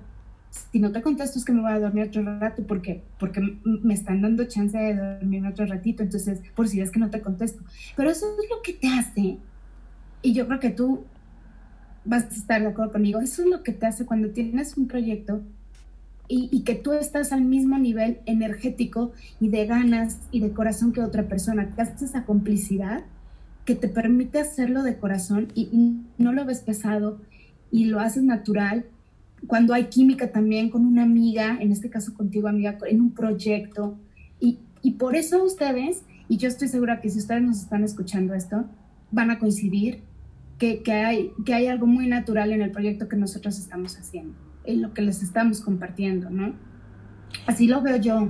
si 0.50 0.80
no 0.80 0.90
te 0.90 1.00
contesto 1.00 1.38
es 1.38 1.44
que 1.44 1.52
me 1.52 1.60
voy 1.60 1.72
a 1.72 1.78
dormir 1.78 2.08
otro 2.08 2.22
rato 2.40 2.64
porque, 2.66 3.04
porque 3.18 3.40
me 3.64 3.94
están 3.94 4.20
dando 4.20 4.44
chance 4.44 4.76
de 4.76 4.96
dormir 4.96 5.46
otro 5.46 5.64
ratito. 5.66 6.02
Entonces, 6.02 6.40
por 6.56 6.68
si 6.68 6.80
es 6.80 6.90
que 6.90 6.98
no 6.98 7.10
te 7.10 7.20
contesto. 7.20 7.62
Pero 7.96 8.10
eso 8.10 8.26
es 8.26 8.50
lo 8.50 8.62
que 8.62 8.72
te 8.72 8.88
hace 8.88 9.38
y 10.22 10.32
yo 10.32 10.46
creo 10.46 10.60
que 10.60 10.70
tú 10.70 11.04
vas 12.04 12.24
a 12.24 12.28
estar 12.28 12.60
de 12.60 12.68
acuerdo 12.68 12.92
conmigo. 12.92 13.20
Eso 13.20 13.42
es 13.42 13.48
lo 13.48 13.62
que 13.62 13.72
te 13.72 13.86
hace 13.86 14.06
cuando 14.06 14.30
tienes 14.30 14.76
un 14.76 14.88
proyecto 14.88 15.42
y, 16.32 16.60
que 16.60 16.76
tú 16.76 16.92
estás 16.92 17.32
al 17.32 17.42
mismo 17.42 17.76
nivel 17.76 18.18
energético 18.24 19.12
y 19.40 19.48
de 19.48 19.66
ganas 19.66 20.18
y 20.30 20.40
de 20.40 20.52
corazón 20.52 20.92
que 20.92 21.02
otra 21.02 21.24
persona, 21.24 21.74
que 21.74 21.82
haces 21.82 22.02
esa 22.02 22.24
complicidad 22.24 23.02
que 23.64 23.74
te 23.74 23.88
permite 23.88 24.38
hacerlo 24.38 24.82
de 24.82 24.96
corazón 24.96 25.48
y, 25.54 25.98
no 26.18 26.32
lo 26.32 26.44
ves 26.44 26.60
pesado 26.60 27.20
y 27.72 27.86
lo 27.86 27.98
haces 28.00 28.22
natural. 28.22 28.86
Cuando 29.46 29.74
hay 29.74 29.86
química 29.86 30.30
también 30.30 30.70
con 30.70 30.86
una 30.86 31.02
amiga, 31.02 31.58
en 31.60 31.72
este 31.72 31.90
caso 31.90 32.14
contigo 32.14 32.46
amiga, 32.46 32.78
en 32.86 33.00
un 33.00 33.10
proyecto. 33.12 33.98
Y, 34.38 34.58
y 34.82 34.92
por 34.92 35.16
eso 35.16 35.42
ustedes, 35.42 36.02
y 36.28 36.36
yo 36.36 36.48
estoy 36.48 36.68
segura 36.68 37.00
que 37.00 37.10
si 37.10 37.18
ustedes 37.18 37.42
nos 37.42 37.60
están 37.60 37.82
escuchando 37.82 38.34
esto, 38.34 38.66
van 39.10 39.30
a 39.30 39.38
coincidir 39.38 40.02
que, 40.60 40.92
hay, 40.92 41.32
que 41.44 41.54
hay 41.54 41.66
algo 41.66 41.86
muy 41.86 42.06
natural 42.06 42.52
en 42.52 42.60
el 42.60 42.70
proyecto 42.70 43.08
que 43.08 43.16
nosotros 43.16 43.58
estamos 43.58 43.98
haciendo, 43.98 44.34
en 44.64 44.82
lo 44.82 44.92
que 44.94 45.02
les 45.02 45.22
estamos 45.22 45.60
compartiendo, 45.60 46.30
¿no? 46.30 46.54
Así 47.46 47.66
lo 47.66 47.80
veo 47.80 47.96
yo. 47.96 48.28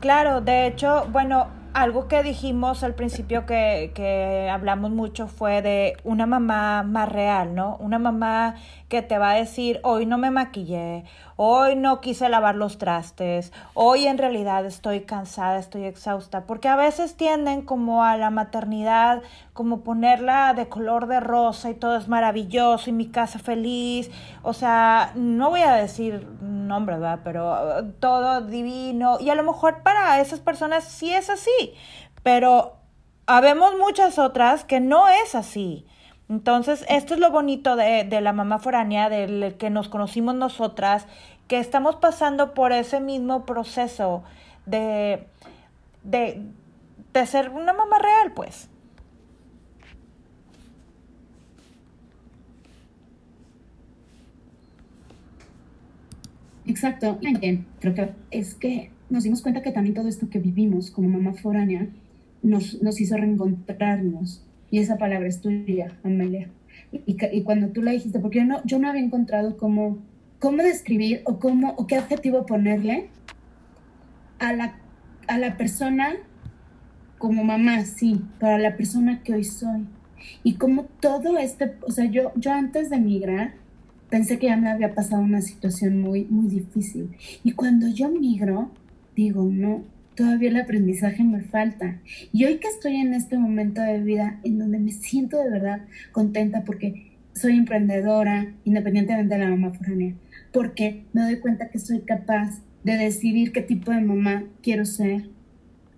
Claro, 0.00 0.40
de 0.40 0.66
hecho, 0.66 1.06
bueno, 1.12 1.48
algo 1.74 2.08
que 2.08 2.22
dijimos 2.22 2.82
al 2.82 2.94
principio 2.94 3.46
que, 3.46 3.92
que, 3.94 4.48
hablamos 4.50 4.90
mucho 4.90 5.26
fue 5.26 5.62
de 5.62 5.96
una 6.04 6.26
mamá 6.26 6.82
más 6.82 7.08
real, 7.10 7.54
¿no? 7.54 7.76
Una 7.78 7.98
mamá 7.98 8.56
que 8.88 9.02
te 9.02 9.18
va 9.18 9.30
a 9.30 9.34
decir, 9.34 9.80
hoy 9.82 10.04
no 10.04 10.18
me 10.18 10.30
maquillé, 10.30 11.04
hoy 11.44 11.74
no 11.74 12.00
quise 12.00 12.28
lavar 12.28 12.54
los 12.54 12.78
trastes, 12.78 13.52
hoy 13.74 14.06
en 14.06 14.16
realidad 14.16 14.64
estoy 14.64 15.00
cansada, 15.00 15.58
estoy 15.58 15.86
exhausta, 15.86 16.46
porque 16.46 16.68
a 16.68 16.76
veces 16.76 17.16
tienden 17.16 17.62
como 17.62 18.04
a 18.04 18.16
la 18.16 18.30
maternidad, 18.30 19.22
como 19.52 19.80
ponerla 19.80 20.54
de 20.54 20.68
color 20.68 21.08
de 21.08 21.18
rosa 21.18 21.68
y 21.68 21.74
todo 21.74 21.96
es 21.96 22.06
maravilloso 22.06 22.90
y 22.90 22.92
mi 22.92 23.08
casa 23.08 23.40
feliz, 23.40 24.08
o 24.42 24.52
sea, 24.52 25.10
no 25.16 25.50
voy 25.50 25.62
a 25.62 25.72
decir 25.72 26.28
nombre, 26.40 26.94
¿verdad? 26.94 27.20
Pero 27.24 27.50
uh, 27.50 27.90
todo 27.98 28.42
divino. 28.42 29.18
Y 29.18 29.30
a 29.30 29.34
lo 29.34 29.42
mejor 29.42 29.82
para 29.82 30.20
esas 30.20 30.38
personas 30.38 30.84
sí 30.84 31.12
es 31.12 31.28
así, 31.28 31.74
pero 32.22 32.76
habemos 33.26 33.76
muchas 33.76 34.16
otras 34.20 34.62
que 34.62 34.78
no 34.78 35.08
es 35.08 35.34
así. 35.34 35.86
Entonces, 36.32 36.86
esto 36.88 37.12
es 37.12 37.20
lo 37.20 37.30
bonito 37.30 37.76
de, 37.76 38.04
de 38.04 38.20
la 38.22 38.32
mamá 38.32 38.58
foránea, 38.58 39.10
del 39.10 39.56
que 39.58 39.68
nos 39.68 39.90
conocimos 39.90 40.34
nosotras, 40.34 41.06
que 41.48 41.58
estamos 41.58 41.96
pasando 41.96 42.54
por 42.54 42.72
ese 42.72 43.00
mismo 43.00 43.44
proceso 43.44 44.22
de, 44.66 45.26
de, 46.04 46.42
de 47.12 47.26
ser 47.26 47.50
una 47.50 47.72
mamá 47.72 47.98
real, 47.98 48.32
pues. 48.34 48.68
Exacto. 56.66 57.18
Creo 57.80 57.94
que 57.94 58.10
es 58.30 58.54
que 58.54 58.90
nos 59.10 59.24
dimos 59.24 59.42
cuenta 59.42 59.62
que 59.62 59.72
también 59.72 59.94
todo 59.94 60.08
esto 60.08 60.30
que 60.30 60.38
vivimos 60.38 60.90
como 60.90 61.08
mamá 61.08 61.34
foránea 61.34 61.88
nos, 62.42 62.80
nos 62.82 63.00
hizo 63.00 63.16
reencontrarnos 63.16 64.42
y 64.70 64.78
esa 64.78 64.96
palabra 64.96 65.28
es 65.28 65.40
tuya, 65.40 65.98
Amelia. 66.02 66.48
Y, 66.92 67.16
y 67.30 67.42
cuando 67.42 67.68
tú 67.68 67.82
la 67.82 67.90
dijiste, 67.90 68.18
porque 68.20 68.44
no, 68.44 68.64
yo 68.64 68.78
no 68.78 68.88
había 68.88 69.02
encontrado 69.02 69.56
cómo, 69.58 69.98
cómo 70.42 70.64
describir 70.64 71.22
o, 71.24 71.38
cómo, 71.38 71.70
o 71.78 71.86
qué 71.86 71.94
adjetivo 71.94 72.46
ponerle 72.46 73.10
a 74.40 74.52
la, 74.52 74.74
a 75.28 75.38
la 75.38 75.56
persona 75.56 76.16
como 77.16 77.44
mamá, 77.44 77.84
sí, 77.84 78.20
para 78.40 78.58
la 78.58 78.76
persona 78.76 79.22
que 79.22 79.34
hoy 79.34 79.44
soy. 79.44 79.86
Y 80.42 80.54
como 80.54 80.86
todo 80.98 81.38
este, 81.38 81.76
o 81.82 81.92
sea, 81.92 82.06
yo, 82.06 82.32
yo 82.34 82.52
antes 82.52 82.90
de 82.90 82.98
migrar, 82.98 83.54
pensé 84.10 84.40
que 84.40 84.48
ya 84.48 84.56
me 84.56 84.68
había 84.68 84.96
pasado 84.96 85.22
una 85.22 85.42
situación 85.42 86.00
muy, 86.00 86.24
muy 86.24 86.48
difícil. 86.48 87.16
Y 87.44 87.52
cuando 87.52 87.86
yo 87.86 88.08
migro, 88.08 88.72
digo, 89.14 89.44
no, 89.44 89.84
todavía 90.16 90.48
el 90.48 90.56
aprendizaje 90.56 91.22
me 91.22 91.42
falta. 91.42 92.00
Y 92.32 92.46
hoy 92.46 92.56
que 92.56 92.66
estoy 92.66 92.96
en 92.96 93.14
este 93.14 93.38
momento 93.38 93.80
de 93.80 94.00
vida 94.00 94.40
en 94.42 94.58
donde 94.58 94.80
me 94.80 94.90
siento 94.90 95.38
de 95.38 95.50
verdad 95.50 95.82
contenta 96.10 96.64
porque 96.64 97.12
soy 97.32 97.56
emprendedora, 97.56 98.52
independientemente 98.64 99.34
de 99.36 99.40
la 99.40 99.50
mamá 99.50 99.72
foránea, 99.72 100.14
porque 100.52 101.04
me 101.12 101.22
doy 101.22 101.40
cuenta 101.40 101.70
que 101.70 101.78
soy 101.78 102.00
capaz 102.00 102.62
de 102.84 102.96
decidir 102.96 103.52
qué 103.52 103.62
tipo 103.62 103.90
de 103.90 104.00
mamá 104.00 104.44
quiero 104.62 104.84
ser. 104.84 105.30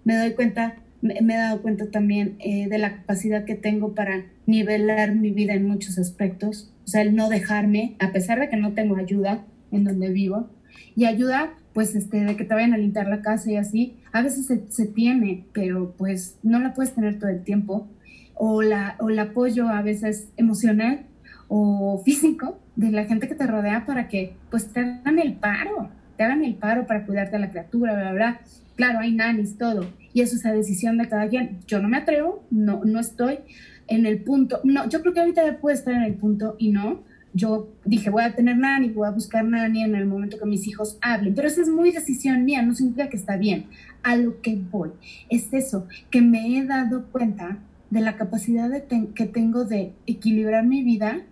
Me 0.05 0.17
doy 0.17 0.33
cuenta, 0.35 0.77
me, 1.03 1.19
he 1.19 1.37
dado 1.37 1.63
cuenta 1.63 1.91
también 1.91 2.37
eh, 2.39 2.69
de 2.69 2.79
la 2.79 2.97
capacidad 2.97 3.45
que 3.45 3.55
tengo 3.55 3.95
para 3.95 4.27
nivelar 4.47 5.15
mi 5.15 5.31
vida 5.31 5.55
en 5.55 5.67
muchos 5.67 5.99
aspectos. 5.99 6.73
O 6.85 6.89
sea, 6.89 7.03
el 7.03 7.17
no 7.17 7.29
dejarme, 7.29 7.97
a 7.99 8.13
pesar 8.13 8.39
de 8.39 8.49
que 8.49 8.57
no 8.57 8.75
tengo 8.75 8.97
ayuda 8.97 9.45
en 9.73 9.85
donde 9.85 10.11
vivo. 10.11 10.51
Y 10.95 11.07
ayuda 11.07 11.55
pues 11.73 11.97
este, 11.97 12.21
de 12.21 12.37
que 12.37 12.45
te 12.45 12.55
vayan 12.55 12.73
a 12.73 12.79
limpiar 12.79 13.09
la 13.09 13.21
casa 13.21 13.51
y 13.51 13.57
así, 13.57 13.97
a 14.13 14.23
veces 14.23 14.47
se, 14.69 14.87
tiene, 14.87 15.45
pero 15.53 15.95
pues 15.99 16.39
no 16.45 16.61
la 16.61 16.73
puedes 16.73 16.95
tener 16.95 17.19
todo 17.19 17.31
el 17.31 17.43
tiempo. 17.43 17.89
O, 18.37 18.63
la, 18.63 18.97
o 19.01 19.11
el 19.11 19.19
apoyo 19.19 19.69
a 19.69 19.83
veces 19.83 20.29
emocional 20.37 21.07
o 21.49 22.03
físico 22.05 22.61
de 22.77 22.91
la 22.91 23.05
gente 23.05 23.29
que 23.29 23.35
te 23.35 23.47
rodea 23.47 23.87
para 23.87 24.09
que 24.09 24.37
pues 24.51 24.73
te 24.73 24.81
hagan 24.81 25.19
el 25.19 25.35
paro, 25.35 25.91
te 26.17 26.25
hagan 26.25 26.45
el 26.45 26.55
paro 26.55 26.87
para 26.87 27.07
cuidarte 27.07 27.37
a 27.37 27.39
la 27.39 27.51
criatura, 27.51 27.95
bla, 27.95 28.13
bla. 28.13 28.41
Claro, 28.77 28.99
hay 28.99 29.13
nanis, 29.13 29.57
todo. 29.57 29.87
Y 30.13 30.23
eso 30.23 30.35
es 30.37 30.45
la 30.45 30.53
decisión 30.53 30.99
de 30.99 31.09
cada 31.09 31.29
quien. 31.29 31.61
Yo 31.67 31.81
no 31.81 31.89
me 31.89 31.97
atrevo, 31.97 32.45
no, 32.51 32.85
no 32.85 32.99
estoy 32.99 33.39
en 33.87 34.07
el 34.07 34.23
punto, 34.23 34.61
no, 34.65 34.89
yo 34.89 35.01
creo 35.03 35.13
que 35.13 35.21
ahorita 35.21 35.45
ya 35.45 35.59
puedo 35.59 35.75
estar 35.75 35.95
en 35.95 36.03
el 36.03 36.15
punto 36.15 36.57
y 36.59 36.71
no, 36.73 37.03
yo 37.35 37.69
dije, 37.85 38.11
voy 38.11 38.23
a 38.23 38.35
tener 38.35 38.57
nanny, 38.57 38.89
voy 38.89 39.07
a 39.07 39.11
buscar 39.11 39.45
nanny 39.45 39.83
en 39.83 39.95
el 39.95 40.07
momento 40.07 40.39
que 40.39 40.47
mis 40.47 40.67
hijos 40.67 40.99
hablen, 41.03 41.35
pero 41.35 41.49
esa 41.49 41.63
es 41.63 41.69
muy 41.69 41.91
decisión 41.91 42.45
mía, 42.45 42.63
no 42.63 42.75
significa 42.75 43.09
que 43.09 43.17
está 43.17 43.37
bien. 43.37 43.67
A 44.03 44.17
lo 44.17 44.41
que 44.41 44.59
voy 44.71 44.91
es 45.29 45.53
eso, 45.53 45.87
que 46.11 46.23
me 46.23 46.57
he 46.57 46.65
dado 46.65 47.07
cuenta 47.07 47.59
de 47.91 48.01
la 48.01 48.17
capacidad 48.17 48.71
de 48.71 48.85
que 49.15 49.27
tengo 49.27 49.65
de 49.65 49.93
equilibrar 50.07 50.65
mi 50.65 50.83
vida 50.83 51.23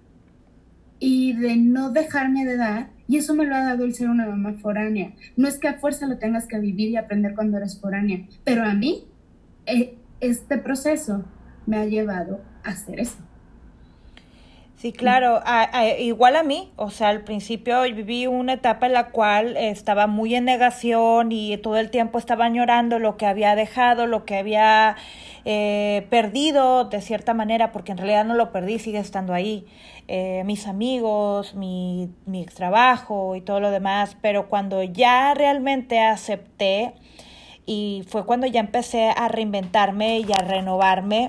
y 1.04 1.32
de 1.32 1.56
no 1.56 1.90
dejarme 1.90 2.44
de 2.44 2.56
dar, 2.56 2.90
y 3.08 3.16
eso 3.16 3.34
me 3.34 3.44
lo 3.44 3.56
ha 3.56 3.64
dado 3.64 3.84
el 3.84 3.92
ser 3.92 4.08
una 4.08 4.24
mamá 4.24 4.52
foránea. 4.52 5.12
No 5.36 5.48
es 5.48 5.58
que 5.58 5.66
a 5.66 5.80
fuerza 5.80 6.06
lo 6.06 6.18
tengas 6.18 6.46
que 6.46 6.60
vivir 6.60 6.90
y 6.90 6.96
aprender 6.96 7.34
cuando 7.34 7.56
eres 7.56 7.80
foránea, 7.80 8.24
pero 8.44 8.62
a 8.62 8.72
mí 8.72 9.08
eh, 9.66 9.98
este 10.20 10.58
proceso 10.58 11.24
me 11.66 11.78
ha 11.78 11.86
llevado 11.86 12.40
a 12.62 12.68
hacer 12.68 13.00
eso. 13.00 13.18
Sí, 14.82 14.92
claro, 14.92 15.40
igual 16.00 16.34
a 16.34 16.42
mí, 16.42 16.72
o 16.74 16.90
sea, 16.90 17.10
al 17.10 17.22
principio 17.22 17.82
viví 17.82 18.26
una 18.26 18.54
etapa 18.54 18.86
en 18.86 18.94
la 18.94 19.10
cual 19.10 19.56
estaba 19.56 20.08
muy 20.08 20.34
en 20.34 20.44
negación 20.44 21.30
y 21.30 21.56
todo 21.58 21.76
el 21.76 21.88
tiempo 21.88 22.18
estaba 22.18 22.46
añorando 22.46 22.98
lo 22.98 23.16
que 23.16 23.26
había 23.26 23.54
dejado, 23.54 24.08
lo 24.08 24.24
que 24.24 24.38
había 24.38 24.96
eh, 25.44 26.04
perdido 26.10 26.86
de 26.86 27.00
cierta 27.00 27.32
manera, 27.32 27.70
porque 27.70 27.92
en 27.92 27.98
realidad 27.98 28.24
no 28.24 28.34
lo 28.34 28.50
perdí, 28.50 28.80
sigue 28.80 28.98
estando 28.98 29.34
ahí, 29.34 29.66
eh, 30.08 30.42
mis 30.46 30.66
amigos, 30.66 31.54
mi, 31.54 32.10
mi 32.26 32.44
trabajo 32.46 33.36
y 33.36 33.40
todo 33.40 33.60
lo 33.60 33.70
demás, 33.70 34.16
pero 34.20 34.48
cuando 34.48 34.82
ya 34.82 35.32
realmente 35.34 36.00
acepté 36.00 36.94
y 37.66 38.02
fue 38.08 38.26
cuando 38.26 38.48
ya 38.48 38.58
empecé 38.58 39.10
a 39.10 39.28
reinventarme 39.28 40.18
y 40.18 40.26
a 40.32 40.42
renovarme, 40.42 41.28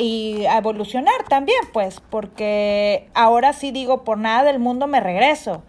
y 0.00 0.46
a 0.46 0.58
evolucionar 0.58 1.24
también, 1.28 1.60
pues, 1.72 2.00
porque 2.10 3.08
ahora 3.14 3.52
sí 3.52 3.70
digo, 3.70 4.02
por 4.02 4.18
nada 4.18 4.44
del 4.44 4.58
mundo 4.58 4.86
me 4.86 5.00
regreso. 5.00 5.62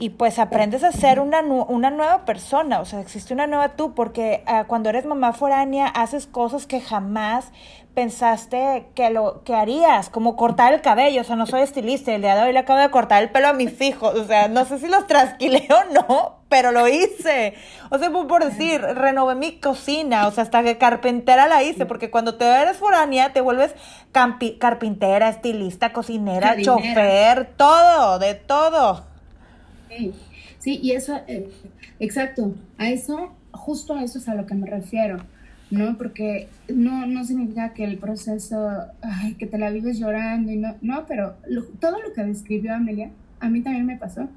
Y 0.00 0.08
pues 0.08 0.38
aprendes 0.38 0.82
a 0.82 0.92
ser 0.92 1.20
una, 1.20 1.42
una 1.42 1.90
nueva 1.90 2.24
persona, 2.24 2.80
o 2.80 2.86
sea, 2.86 3.00
existe 3.00 3.34
una 3.34 3.46
nueva 3.46 3.76
tú, 3.76 3.94
porque 3.94 4.42
ah, 4.46 4.64
cuando 4.66 4.88
eres 4.88 5.04
mamá 5.04 5.34
foránea 5.34 5.88
haces 5.88 6.26
cosas 6.26 6.66
que 6.66 6.80
jamás 6.80 7.52
pensaste 7.92 8.86
que 8.94 9.10
lo 9.10 9.42
que 9.44 9.54
harías, 9.54 10.08
como 10.08 10.36
cortar 10.36 10.72
el 10.72 10.80
cabello, 10.80 11.20
o 11.20 11.24
sea, 11.24 11.36
no 11.36 11.44
soy 11.46 11.60
estilista, 11.60 12.14
el 12.14 12.22
día 12.22 12.34
de 12.34 12.44
hoy 12.44 12.54
le 12.54 12.60
acabo 12.60 12.78
de 12.78 12.88
cortar 12.88 13.22
el 13.22 13.28
pelo 13.28 13.48
a 13.48 13.52
mis 13.52 13.78
hijos, 13.82 14.14
o 14.14 14.24
sea, 14.24 14.48
no 14.48 14.64
sé 14.64 14.78
si 14.78 14.88
los 14.88 15.06
trasquilé 15.06 15.68
o 15.70 15.92
no, 15.92 16.38
pero 16.48 16.72
lo 16.72 16.88
hice. 16.88 17.52
O 17.90 17.98
sea, 17.98 18.10
por 18.10 18.42
decir, 18.42 18.80
renové 18.80 19.34
mi 19.34 19.60
cocina, 19.60 20.28
o 20.28 20.30
sea, 20.30 20.44
hasta 20.44 20.62
que 20.62 20.78
carpintera 20.78 21.46
la 21.46 21.62
hice, 21.62 21.84
porque 21.84 22.10
cuando 22.10 22.36
te 22.36 22.46
eres 22.46 22.78
foránea 22.78 23.34
te 23.34 23.42
vuelves 23.42 23.74
carpintera, 24.12 25.28
estilista, 25.28 25.92
cocinera, 25.92 26.56
chofer, 26.62 27.52
todo, 27.58 28.18
de 28.18 28.34
todo. 28.34 29.09
Sí, 30.58 30.78
y 30.82 30.92
eso, 30.92 31.20
eh, 31.26 31.50
exacto, 31.98 32.54
a 32.78 32.90
eso, 32.90 33.34
justo 33.52 33.94
a 33.94 34.04
eso 34.04 34.18
es 34.18 34.28
a 34.28 34.34
lo 34.34 34.46
que 34.46 34.54
me 34.54 34.66
refiero. 34.66 35.18
¿no? 35.70 35.96
Porque 35.96 36.48
no, 36.68 37.06
no 37.06 37.24
significa 37.24 37.72
que 37.72 37.84
el 37.84 37.98
proceso, 37.98 38.68
ay, 39.02 39.34
que 39.34 39.46
te 39.46 39.56
la 39.56 39.70
vives 39.70 39.98
llorando 39.98 40.50
y 40.50 40.56
no, 40.56 40.76
no, 40.82 41.06
pero 41.06 41.36
todo 41.78 42.02
lo 42.02 42.12
que 42.12 42.24
describió 42.24 42.74
Amelia, 42.74 43.10
a 43.38 43.48
mí 43.48 43.60
también 43.62 43.86
me 43.86 43.96
pasó. 43.96 44.28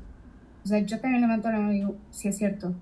O 0.63 0.67
sea, 0.67 0.79
yo 0.79 0.99
también 0.99 1.21
levanto 1.21 1.51
la 1.51 1.59
mano 1.59 1.73
y 1.73 1.77
digo, 1.77 1.95
sí 2.11 2.27
es 2.27 2.37
cierto, 2.37 2.73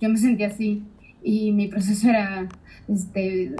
yo 0.00 0.08
me 0.08 0.18
sentí 0.18 0.44
así 0.44 0.82
y 1.22 1.52
mi 1.52 1.68
proceso 1.68 2.08
era, 2.08 2.48
este, 2.88 3.54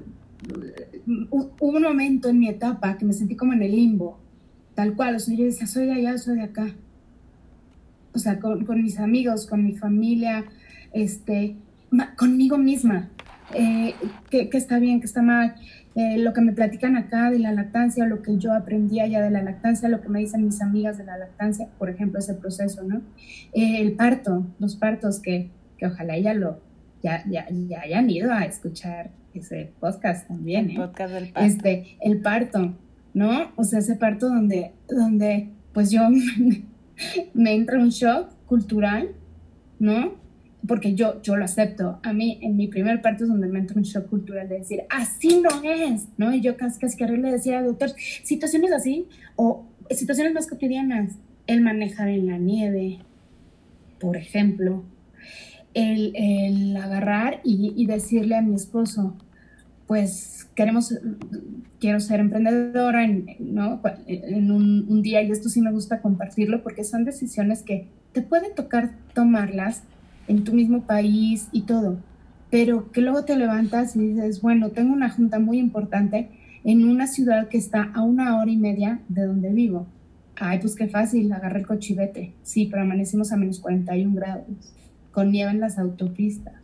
hubo 1.30 1.52
un 1.60 1.82
momento 1.82 2.28
en 2.28 2.38
mi 2.40 2.48
etapa 2.48 2.98
que 2.98 3.04
me 3.04 3.12
sentí 3.12 3.36
como 3.36 3.52
en 3.52 3.62
el 3.62 3.70
limbo, 3.70 4.18
tal 4.74 4.94
cual, 4.94 5.14
o 5.14 5.18
sea, 5.20 5.34
yo 5.36 5.44
decía, 5.44 5.66
soy 5.66 5.86
de 5.86 5.92
allá, 5.92 6.18
soy 6.18 6.36
de 6.36 6.42
acá. 6.42 6.74
O 8.14 8.18
sea, 8.18 8.38
con, 8.38 8.64
con 8.64 8.82
mis 8.82 8.98
amigos, 8.98 9.46
con 9.46 9.64
mi 9.64 9.74
familia, 9.74 10.44
este, 10.92 11.56
conmigo 12.16 12.58
misma, 12.58 13.10
eh, 13.54 13.94
que, 14.30 14.48
está 14.52 14.78
bien, 14.78 15.00
que 15.00 15.06
está 15.06 15.22
mal, 15.22 15.54
eh, 15.94 16.16
lo 16.18 16.32
que 16.32 16.40
me 16.40 16.52
platican 16.52 16.96
acá 16.96 17.30
de 17.30 17.38
la 17.38 17.52
lactancia, 17.52 18.06
lo 18.06 18.22
que 18.22 18.38
yo 18.38 18.54
aprendí 18.54 19.00
allá 19.00 19.20
de 19.22 19.30
la 19.30 19.42
lactancia, 19.42 19.88
lo 19.88 20.00
que 20.00 20.08
me 20.08 20.20
dicen 20.20 20.44
mis 20.44 20.62
amigas 20.62 20.96
de 20.96 21.04
la 21.04 21.18
lactancia, 21.18 21.68
por 21.78 21.90
ejemplo, 21.90 22.18
ese 22.18 22.34
proceso, 22.34 22.82
¿no? 22.82 23.02
Eh, 23.52 23.80
el 23.80 23.92
parto, 23.92 24.46
los 24.58 24.76
partos 24.76 25.20
que, 25.20 25.50
que 25.76 25.86
ojalá 25.86 26.16
ella 26.16 26.32
lo, 26.32 26.60
ya, 27.02 27.22
ya, 27.28 27.46
ya, 27.50 27.82
hayan 27.82 28.08
ido 28.08 28.32
a 28.32 28.44
escuchar 28.44 29.10
ese 29.34 29.72
podcast 29.80 30.28
también, 30.28 30.70
¿eh? 30.70 30.76
Podcast 30.76 31.12
del 31.12 31.28
parto. 31.28 31.46
Este, 31.46 31.96
el 32.00 32.20
parto, 32.20 32.74
¿no? 33.12 33.52
O 33.56 33.64
sea, 33.64 33.80
ese 33.80 33.96
parto 33.96 34.28
donde, 34.28 34.72
donde 34.88 35.50
pues 35.74 35.90
yo 35.90 36.08
me 37.34 37.54
entra 37.54 37.78
un 37.78 37.90
shock 37.90 38.30
cultural, 38.46 39.10
¿no? 39.78 40.22
porque 40.66 40.94
yo, 40.94 41.20
yo 41.22 41.36
lo 41.36 41.44
acepto. 41.44 41.98
A 42.02 42.12
mí, 42.12 42.38
en 42.42 42.56
mi 42.56 42.68
primer 42.68 43.02
parte 43.02 43.24
es 43.24 43.28
donde 43.28 43.48
me 43.48 43.58
entra 43.58 43.76
un 43.76 43.82
shock 43.82 44.08
cultural 44.08 44.48
de 44.48 44.58
decir, 44.58 44.82
así 44.90 45.40
no 45.40 45.62
es, 45.64 46.08
¿no? 46.16 46.32
Y 46.32 46.40
yo 46.40 46.56
casi, 46.56 46.78
casi 46.78 46.96
que 46.96 47.06
le 47.06 47.30
decía 47.30 47.58
al 47.58 47.66
doctor, 47.66 47.90
situaciones 48.22 48.72
así, 48.72 49.06
o 49.36 49.66
situaciones 49.90 50.32
más 50.32 50.46
cotidianas, 50.46 51.18
el 51.46 51.60
manejar 51.60 52.08
en 52.08 52.26
la 52.26 52.38
nieve, 52.38 52.98
por 53.98 54.16
ejemplo, 54.16 54.84
el, 55.74 56.12
el 56.14 56.76
agarrar 56.76 57.40
y, 57.44 57.72
y, 57.76 57.86
decirle 57.86 58.36
a 58.36 58.42
mi 58.42 58.54
esposo, 58.54 59.16
pues 59.86 60.48
queremos, 60.54 60.94
quiero 61.82 61.98
ser 61.98 62.20
emprendedora 62.20 63.04
en, 63.04 63.26
¿no? 63.40 63.80
en 64.06 64.52
un, 64.52 64.86
un, 64.88 65.02
día 65.02 65.20
y 65.20 65.32
esto 65.32 65.48
sí 65.48 65.60
me 65.60 65.72
gusta 65.72 66.00
compartirlo 66.00 66.62
porque 66.62 66.84
son 66.84 67.04
decisiones 67.04 67.64
que 67.64 67.88
te 68.12 68.22
puede 68.22 68.50
tocar 68.50 68.92
tomarlas 69.14 69.82
en 70.28 70.44
tu 70.44 70.52
mismo 70.52 70.82
país 70.82 71.48
y 71.50 71.62
todo, 71.62 71.98
pero 72.52 72.92
que 72.92 73.00
luego 73.00 73.24
te 73.24 73.34
levantas 73.34 73.96
y 73.96 74.10
dices, 74.10 74.40
bueno, 74.40 74.70
tengo 74.70 74.92
una 74.92 75.10
junta 75.10 75.40
muy 75.40 75.58
importante 75.58 76.28
en 76.62 76.88
una 76.88 77.08
ciudad 77.08 77.48
que 77.48 77.58
está 77.58 77.90
a 77.92 78.02
una 78.02 78.38
hora 78.38 78.52
y 78.52 78.56
media 78.56 79.00
de 79.08 79.26
donde 79.26 79.50
vivo. 79.52 79.88
Ay, 80.36 80.60
pues 80.60 80.76
qué 80.76 80.86
fácil, 80.86 81.32
agarré 81.32 81.58
el 81.58 81.66
cochivete. 81.66 82.32
Sí, 82.44 82.68
pero 82.70 82.82
amanecimos 82.82 83.32
a 83.32 83.36
menos 83.36 83.58
41 83.58 84.14
grados, 84.14 84.46
con 85.10 85.32
nieve 85.32 85.50
en 85.50 85.58
las 85.58 85.80
autopistas. 85.80 86.62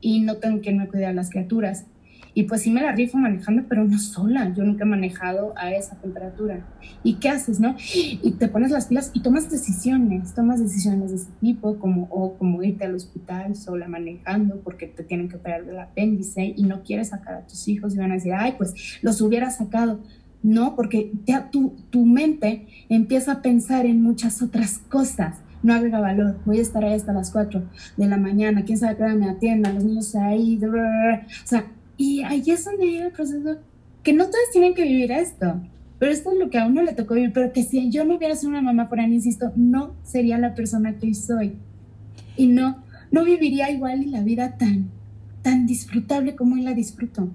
Y 0.00 0.20
no 0.20 0.36
tengo 0.36 0.62
quien 0.62 0.78
me 0.78 0.88
cuide 0.88 1.04
a 1.04 1.12
las 1.12 1.28
criaturas. 1.28 1.84
Y 2.34 2.44
pues 2.44 2.62
sí 2.62 2.70
me 2.70 2.80
la 2.80 2.92
rifo 2.92 3.18
manejando, 3.18 3.64
pero 3.68 3.84
no 3.84 3.98
sola. 3.98 4.52
Yo 4.54 4.64
nunca 4.64 4.84
he 4.84 4.86
manejado 4.86 5.52
a 5.56 5.72
esa 5.72 5.96
temperatura. 5.96 6.66
¿Y 7.02 7.14
qué 7.14 7.28
haces, 7.28 7.60
no? 7.60 7.76
Y 7.94 8.32
te 8.32 8.48
pones 8.48 8.70
las 8.70 8.86
pilas 8.86 9.10
y 9.12 9.20
tomas 9.20 9.50
decisiones, 9.50 10.34
tomas 10.34 10.60
decisiones 10.60 11.10
de 11.10 11.16
ese 11.16 11.30
tipo, 11.40 11.78
como, 11.78 12.08
o 12.10 12.38
como 12.38 12.62
irte 12.62 12.84
al 12.84 12.94
hospital 12.94 13.54
sola 13.56 13.88
manejando 13.88 14.60
porque 14.60 14.86
te 14.86 15.02
tienen 15.02 15.28
que 15.28 15.36
operar 15.36 15.66
del 15.66 15.78
apéndice 15.78 16.54
y 16.56 16.62
no 16.64 16.82
quieres 16.82 17.08
sacar 17.08 17.34
a 17.34 17.46
tus 17.46 17.68
hijos 17.68 17.94
y 17.94 17.98
van 17.98 18.12
a 18.12 18.14
decir, 18.14 18.32
ay, 18.34 18.54
pues 18.56 18.98
los 19.02 19.20
hubiera 19.20 19.50
sacado. 19.50 20.00
No, 20.42 20.74
porque 20.74 21.12
ya 21.24 21.50
tu, 21.50 21.76
tu 21.90 22.04
mente 22.04 22.66
empieza 22.88 23.32
a 23.32 23.42
pensar 23.42 23.86
en 23.86 24.02
muchas 24.02 24.42
otras 24.42 24.78
cosas 24.78 25.38
no 25.62 25.74
agrega 25.74 26.00
valor, 26.00 26.38
voy 26.44 26.58
a 26.58 26.62
estar 26.62 26.84
ahí 26.84 26.94
hasta 26.94 27.12
las 27.12 27.30
4 27.30 27.62
de 27.96 28.06
la 28.06 28.16
mañana, 28.16 28.64
quién 28.64 28.78
sabe 28.78 28.96
qué 28.96 29.04
hora 29.04 29.14
me 29.14 29.30
atienda, 29.30 29.72
los 29.72 29.84
niños 29.84 30.14
ahí, 30.16 30.60
o 30.64 31.46
sea, 31.46 31.66
y 31.96 32.22
ahí 32.22 32.42
es 32.46 32.64
donde 32.64 32.86
llega 32.86 33.06
el 33.06 33.12
proceso, 33.12 33.58
que 34.02 34.12
no 34.12 34.24
todos 34.24 34.50
tienen 34.52 34.74
que 34.74 34.82
vivir 34.82 35.12
esto, 35.12 35.60
pero 35.98 36.10
esto 36.10 36.32
es 36.32 36.38
lo 36.38 36.50
que 36.50 36.58
a 36.58 36.66
uno 36.66 36.82
le 36.82 36.94
tocó 36.94 37.14
vivir, 37.14 37.32
pero 37.32 37.52
que 37.52 37.62
si 37.62 37.90
yo 37.90 38.04
no 38.04 38.16
hubiera 38.16 38.34
sido 38.34 38.50
una 38.50 38.60
mamá 38.60 38.88
ahí, 38.90 39.14
insisto, 39.14 39.52
no 39.54 39.94
sería 40.02 40.36
la 40.36 40.54
persona 40.54 40.96
que 40.96 41.06
hoy 41.06 41.14
soy. 41.14 41.56
Y 42.36 42.48
no, 42.48 42.82
no 43.12 43.24
viviría 43.24 43.70
igual 43.70 44.10
la 44.10 44.22
vida 44.22 44.56
tan, 44.58 44.90
tan 45.42 45.66
disfrutable 45.66 46.34
como 46.34 46.56
hoy 46.56 46.62
la 46.62 46.74
disfruto. 46.74 47.28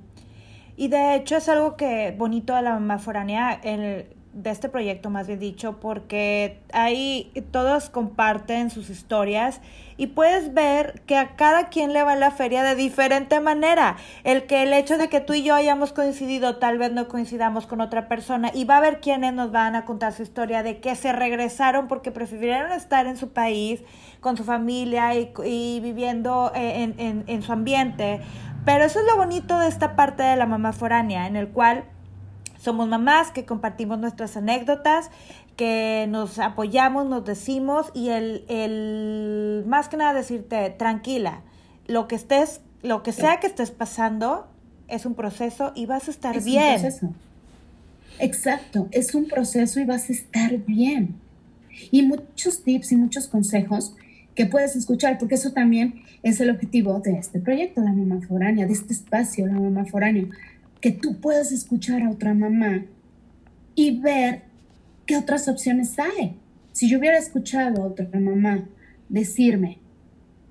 Y 0.76 0.90
de 0.90 1.16
hecho 1.16 1.38
es 1.38 1.48
algo 1.48 1.78
que 1.78 2.14
bonito 2.18 2.56
de 2.56 2.62
la 2.62 2.74
mamá 2.74 3.00
foránea, 3.00 3.54
el, 3.54 4.06
de 4.38 4.52
este 4.52 4.70
proyecto, 4.70 5.10
más 5.10 5.26
bien 5.26 5.40
dicho, 5.40 5.80
porque 5.80 6.60
ahí 6.72 7.32
todos 7.50 7.90
comparten 7.90 8.70
sus 8.70 8.92
historias 8.92 9.62
y 9.98 10.08
puedes 10.08 10.54
ver 10.54 11.02
que 11.08 11.18
a 11.18 11.36
cada 11.36 11.70
quien 11.70 11.92
le 11.92 12.04
va 12.04 12.16
la 12.16 12.30
feria 12.30 12.62
de 12.62 12.76
diferente 12.76 13.40
manera. 13.40 13.98
El 14.24 14.46
que 14.46 14.62
el 14.62 14.74
hecho 14.74 15.00
de 15.00 15.10
que 15.10 15.22
tú 15.22 15.34
y 15.34 15.42
yo 15.42 15.56
hayamos 15.56 15.92
coincidido, 15.92 16.58
tal 16.58 16.78
vez 16.78 16.92
no 16.92 17.08
coincidamos 17.08 17.66
con 17.66 17.82
otra 17.82 18.08
persona 18.08 18.52
y 18.54 18.66
va 18.66 18.76
a 18.76 18.78
haber 18.78 19.00
quienes 19.00 19.34
nos 19.34 19.52
van 19.52 19.76
a 19.76 19.86
contar 19.86 20.14
su 20.14 20.22
historia 20.22 20.62
de 20.62 20.80
que 20.82 20.96
se 20.96 21.14
regresaron 21.14 21.88
porque 21.88 22.12
prefirieron 22.12 22.72
estar 22.72 23.08
en 23.08 23.18
su 23.18 23.30
país, 23.30 23.82
con 24.20 24.38
su 24.38 24.44
familia 24.44 25.16
y, 25.16 25.80
viviendo 25.80 26.52
en, 26.54 26.94
en, 27.00 27.24
en 27.26 27.42
su 27.42 27.52
ambiente. 27.52 28.22
Pero 28.66 28.84
eso 28.84 29.00
es 29.00 29.06
lo 29.08 29.18
bonito 29.18 29.58
de 29.58 29.68
esta 29.68 29.96
parte 29.96 30.22
de 30.22 30.36
la 30.36 30.46
mamá 30.46 30.74
foránea, 30.74 31.26
en 31.26 31.38
el 31.38 31.48
cual 31.48 31.86
somos 32.58 32.88
mamás 32.88 33.32
que 33.32 33.46
compartimos 33.46 34.00
nuestras 34.00 34.38
anécdotas, 34.38 35.10
que 35.56 36.06
nos 36.10 36.40
apoyamos, 36.40 37.08
nos 37.08 37.26
decimos 37.26 37.88
y 37.94 38.10
el, 38.10 38.46
el 38.48 39.64
más 39.68 39.90
que 39.90 39.98
nada 39.98 40.14
decirte, 40.14 40.70
tranquila, 40.70 41.42
lo 41.88 42.08
que 42.08 42.16
estés, 42.16 42.62
lo 42.84 43.04
que 43.04 43.12
sea 43.12 43.40
que 43.40 43.48
estés 43.48 43.72
pasando 43.72 44.48
es 44.88 45.06
un 45.06 45.16
proceso 45.16 45.72
y 45.76 45.86
vas 45.86 46.08
a 46.08 46.12
estar 46.12 46.38
es 46.38 46.46
bien. 46.46 46.76
Un 46.76 46.82
proceso. 46.82 47.14
Exacto, 48.20 48.88
es 48.92 49.14
un 49.14 49.28
proceso 49.28 49.80
y 49.80 49.86
vas 49.86 50.10
a 50.10 50.14
estar 50.14 50.58
bien. 50.58 51.16
Y 51.92 52.04
muchos 52.04 52.64
tips 52.64 52.92
y 52.92 52.96
muchos 52.96 53.28
consejos 53.28 53.96
que 54.34 54.46
puedes 54.46 54.76
escuchar, 54.76 55.18
porque 55.18 55.36
eso 55.36 55.52
también 55.52 56.04
es 56.24 56.40
el 56.40 56.50
objetivo 56.50 57.00
de 57.00 57.18
este 57.18 57.40
proyecto, 57.40 57.82
la 57.82 57.92
mamá 57.92 58.22
foránea, 58.28 58.68
de 58.68 58.74
este 58.74 58.94
espacio, 58.94 59.48
la 59.48 59.54
mamá 59.54 59.86
foránea, 59.86 60.26
que 60.82 60.92
tú 60.92 61.20
puedas 61.20 61.52
escuchar 61.52 62.04
a 62.04 62.10
otra 62.10 62.34
mamá 62.34 62.86
y 63.76 64.00
ver 64.00 64.44
qué 65.06 65.18
otras 65.18 65.48
opciones 65.48 65.98
hay. 66.00 66.36
Si 66.72 66.90
yo 66.90 67.00
hubiera 67.00 67.18
escuchado 67.18 67.82
a 67.82 67.88
otra 67.88 68.08
mamá 68.20 68.68
decirme, 69.10 69.80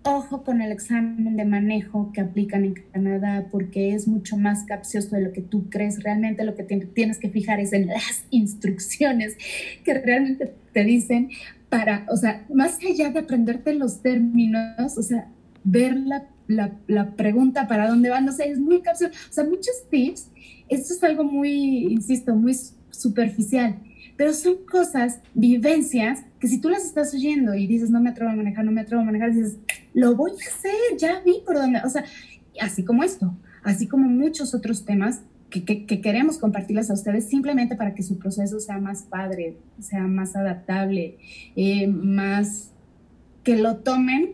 ojo 0.02 0.44
con 0.44 0.60
el 0.60 0.72
examen 0.72 1.36
de 1.36 1.44
manejo 1.44 2.12
que 2.12 2.20
aplican 2.20 2.64
en 2.64 2.74
Canadá 2.92 3.46
porque 3.50 3.94
es 3.94 4.06
mucho 4.06 4.36
más 4.36 4.64
capcioso 4.64 5.16
de 5.16 5.22
lo 5.22 5.32
que 5.32 5.42
tú 5.42 5.68
crees. 5.68 6.02
Realmente 6.02 6.44
lo 6.44 6.54
que 6.54 6.62
tienes 6.62 7.18
que 7.18 7.28
fijar 7.28 7.60
es 7.60 7.72
en 7.72 7.88
las 7.88 8.24
instrucciones 8.30 9.36
que 9.84 9.94
realmente 9.94 10.54
te 10.72 10.84
dicen 10.84 11.30
para, 11.68 12.06
o 12.08 12.16
sea, 12.16 12.44
más 12.52 12.78
allá 12.88 13.10
de 13.10 13.18
aprenderte 13.18 13.74
los 13.74 14.00
términos, 14.00 14.96
o 14.96 15.02
sea, 15.02 15.28
ver 15.64 15.96
la 15.96 16.24
la, 16.48 17.10
pregunta 17.16 17.66
para 17.66 17.88
dónde 17.88 18.10
van, 18.10 18.24
no 18.24 18.32
sé, 18.32 18.50
es 18.50 18.58
muy 18.58 18.80
capcioso. 18.80 19.14
O 19.28 19.32
sea, 19.32 19.44
muchos 19.44 19.88
tips, 19.90 20.30
esto 20.68 20.94
es 20.94 21.02
algo 21.04 21.24
muy, 21.24 21.92
insisto, 21.92 22.34
muy 22.34 22.56
superficial, 22.90 23.78
pero 24.16 24.32
son 24.32 24.56
cosas, 24.70 25.20
vivencias, 25.34 26.24
que 26.40 26.48
si 26.48 26.60
tú 26.60 26.70
las 26.70 26.84
estás 26.84 27.12
oyendo 27.14 27.54
y 27.54 27.66
dices, 27.66 27.90
no 27.90 28.00
me 28.00 28.10
atrevo 28.10 28.30
a 28.30 28.36
manejar, 28.36 28.64
no 28.64 28.72
me 28.72 28.80
atrevo 28.80 29.02
a 29.02 29.04
manejar, 29.04 29.32
dices, 29.32 29.56
lo 29.92 30.14
voy 30.16 30.32
a 30.32 30.34
hacer, 30.34 30.98
ya 30.98 31.20
vi 31.24 31.42
por 31.44 31.56
dónde, 31.56 31.80
o 31.84 31.88
sea, 31.88 32.04
así 32.60 32.84
como 32.84 33.02
esto, 33.02 33.36
así 33.62 33.86
como 33.86 34.08
muchos 34.08 34.54
otros 34.54 34.84
temas 34.84 35.22
que, 35.50 35.86
que, 35.86 36.00
queremos 36.00 36.38
compartirles 36.38 36.90
a 36.90 36.94
ustedes 36.94 37.28
simplemente 37.28 37.76
para 37.76 37.94
que 37.94 38.02
su 38.02 38.18
proceso 38.18 38.58
sea 38.58 38.78
más 38.78 39.02
padre, 39.02 39.56
sea 39.80 40.02
más 40.02 40.34
adaptable, 40.34 41.18
eh, 41.54 41.86
más 41.86 42.72
que 43.44 43.56
lo 43.56 43.76
tomen, 43.76 44.32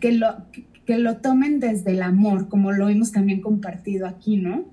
que 0.00 0.12
lo, 0.12 0.46
que 0.86 0.98
lo 0.98 1.18
tomen 1.18 1.60
desde 1.60 1.92
el 1.92 2.02
amor, 2.02 2.48
como 2.48 2.72
lo 2.72 2.88
hemos 2.88 3.12
también 3.12 3.40
compartido 3.40 4.06
aquí, 4.06 4.36
¿no? 4.36 4.64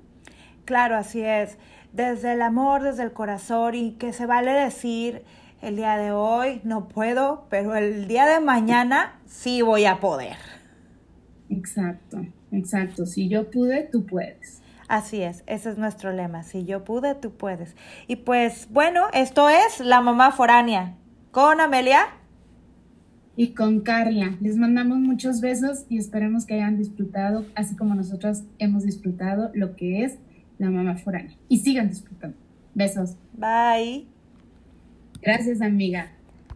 Claro, 0.66 0.96
así 0.96 1.22
es. 1.22 1.58
Desde 1.94 2.34
el 2.34 2.42
amor, 2.42 2.84
desde 2.84 3.04
el 3.04 3.14
corazón 3.14 3.76
y 3.76 3.92
que 3.94 4.14
se 4.14 4.26
vale 4.26 4.52
decir 4.52 5.24
el 5.62 5.76
día 5.76 5.98
de 5.98 6.12
hoy 6.12 6.62
no 6.64 6.88
puedo, 6.88 7.48
pero 7.50 7.76
el 7.76 8.08
día 8.08 8.26
de 8.26 8.40
mañana 8.40 9.20
sí 9.26 9.62
voy 9.62 9.86
a 9.86 10.00
poder. 10.00 10.38
Exacto, 11.50 12.26
exacto. 12.52 13.06
Si 13.06 13.28
yo 13.28 13.50
pude, 13.50 13.90
tú 13.92 14.06
puedes. 14.06 14.62
Así 14.88 15.22
es, 15.22 15.44
ese 15.48 15.70
es 15.70 15.78
nuestro 15.78 16.12
lema. 16.12 16.44
Si 16.44 16.66
yo 16.66 16.84
pude, 16.84 17.14
tú 17.16 17.32
puedes. 17.32 17.76
Y 18.08 18.18
pues 18.18 18.68
bueno, 18.72 19.08
esto 19.14 19.50
es 19.50 19.80
La 19.80 20.02
Mamá 20.02 20.32
Foránea 20.32 20.96
con 21.32 21.62
Amelia 21.62 22.08
y 23.40 23.54
con 23.54 23.80
Carla. 23.80 24.36
Les 24.42 24.58
mandamos 24.58 24.98
muchos 24.98 25.40
besos 25.40 25.86
y 25.88 25.98
esperemos 25.98 26.46
que 26.46 26.56
hayan 26.56 26.78
disfrutado, 26.78 27.46
así 27.56 27.74
como 27.78 27.96
nosotros 27.96 28.44
hemos 28.58 28.84
disfrutado 28.84 29.50
lo 29.54 29.78
que 29.78 30.04
es 30.04 30.18
la 30.58 30.70
mamá 30.70 30.98
foránea. 30.98 31.38
Y 31.48 31.60
sigan 31.60 31.88
disfrutando. 31.88 32.36
Besos. 32.76 33.16
Bye. 33.38 34.08
Gracias, 35.22 35.62
amiga. 35.62 36.12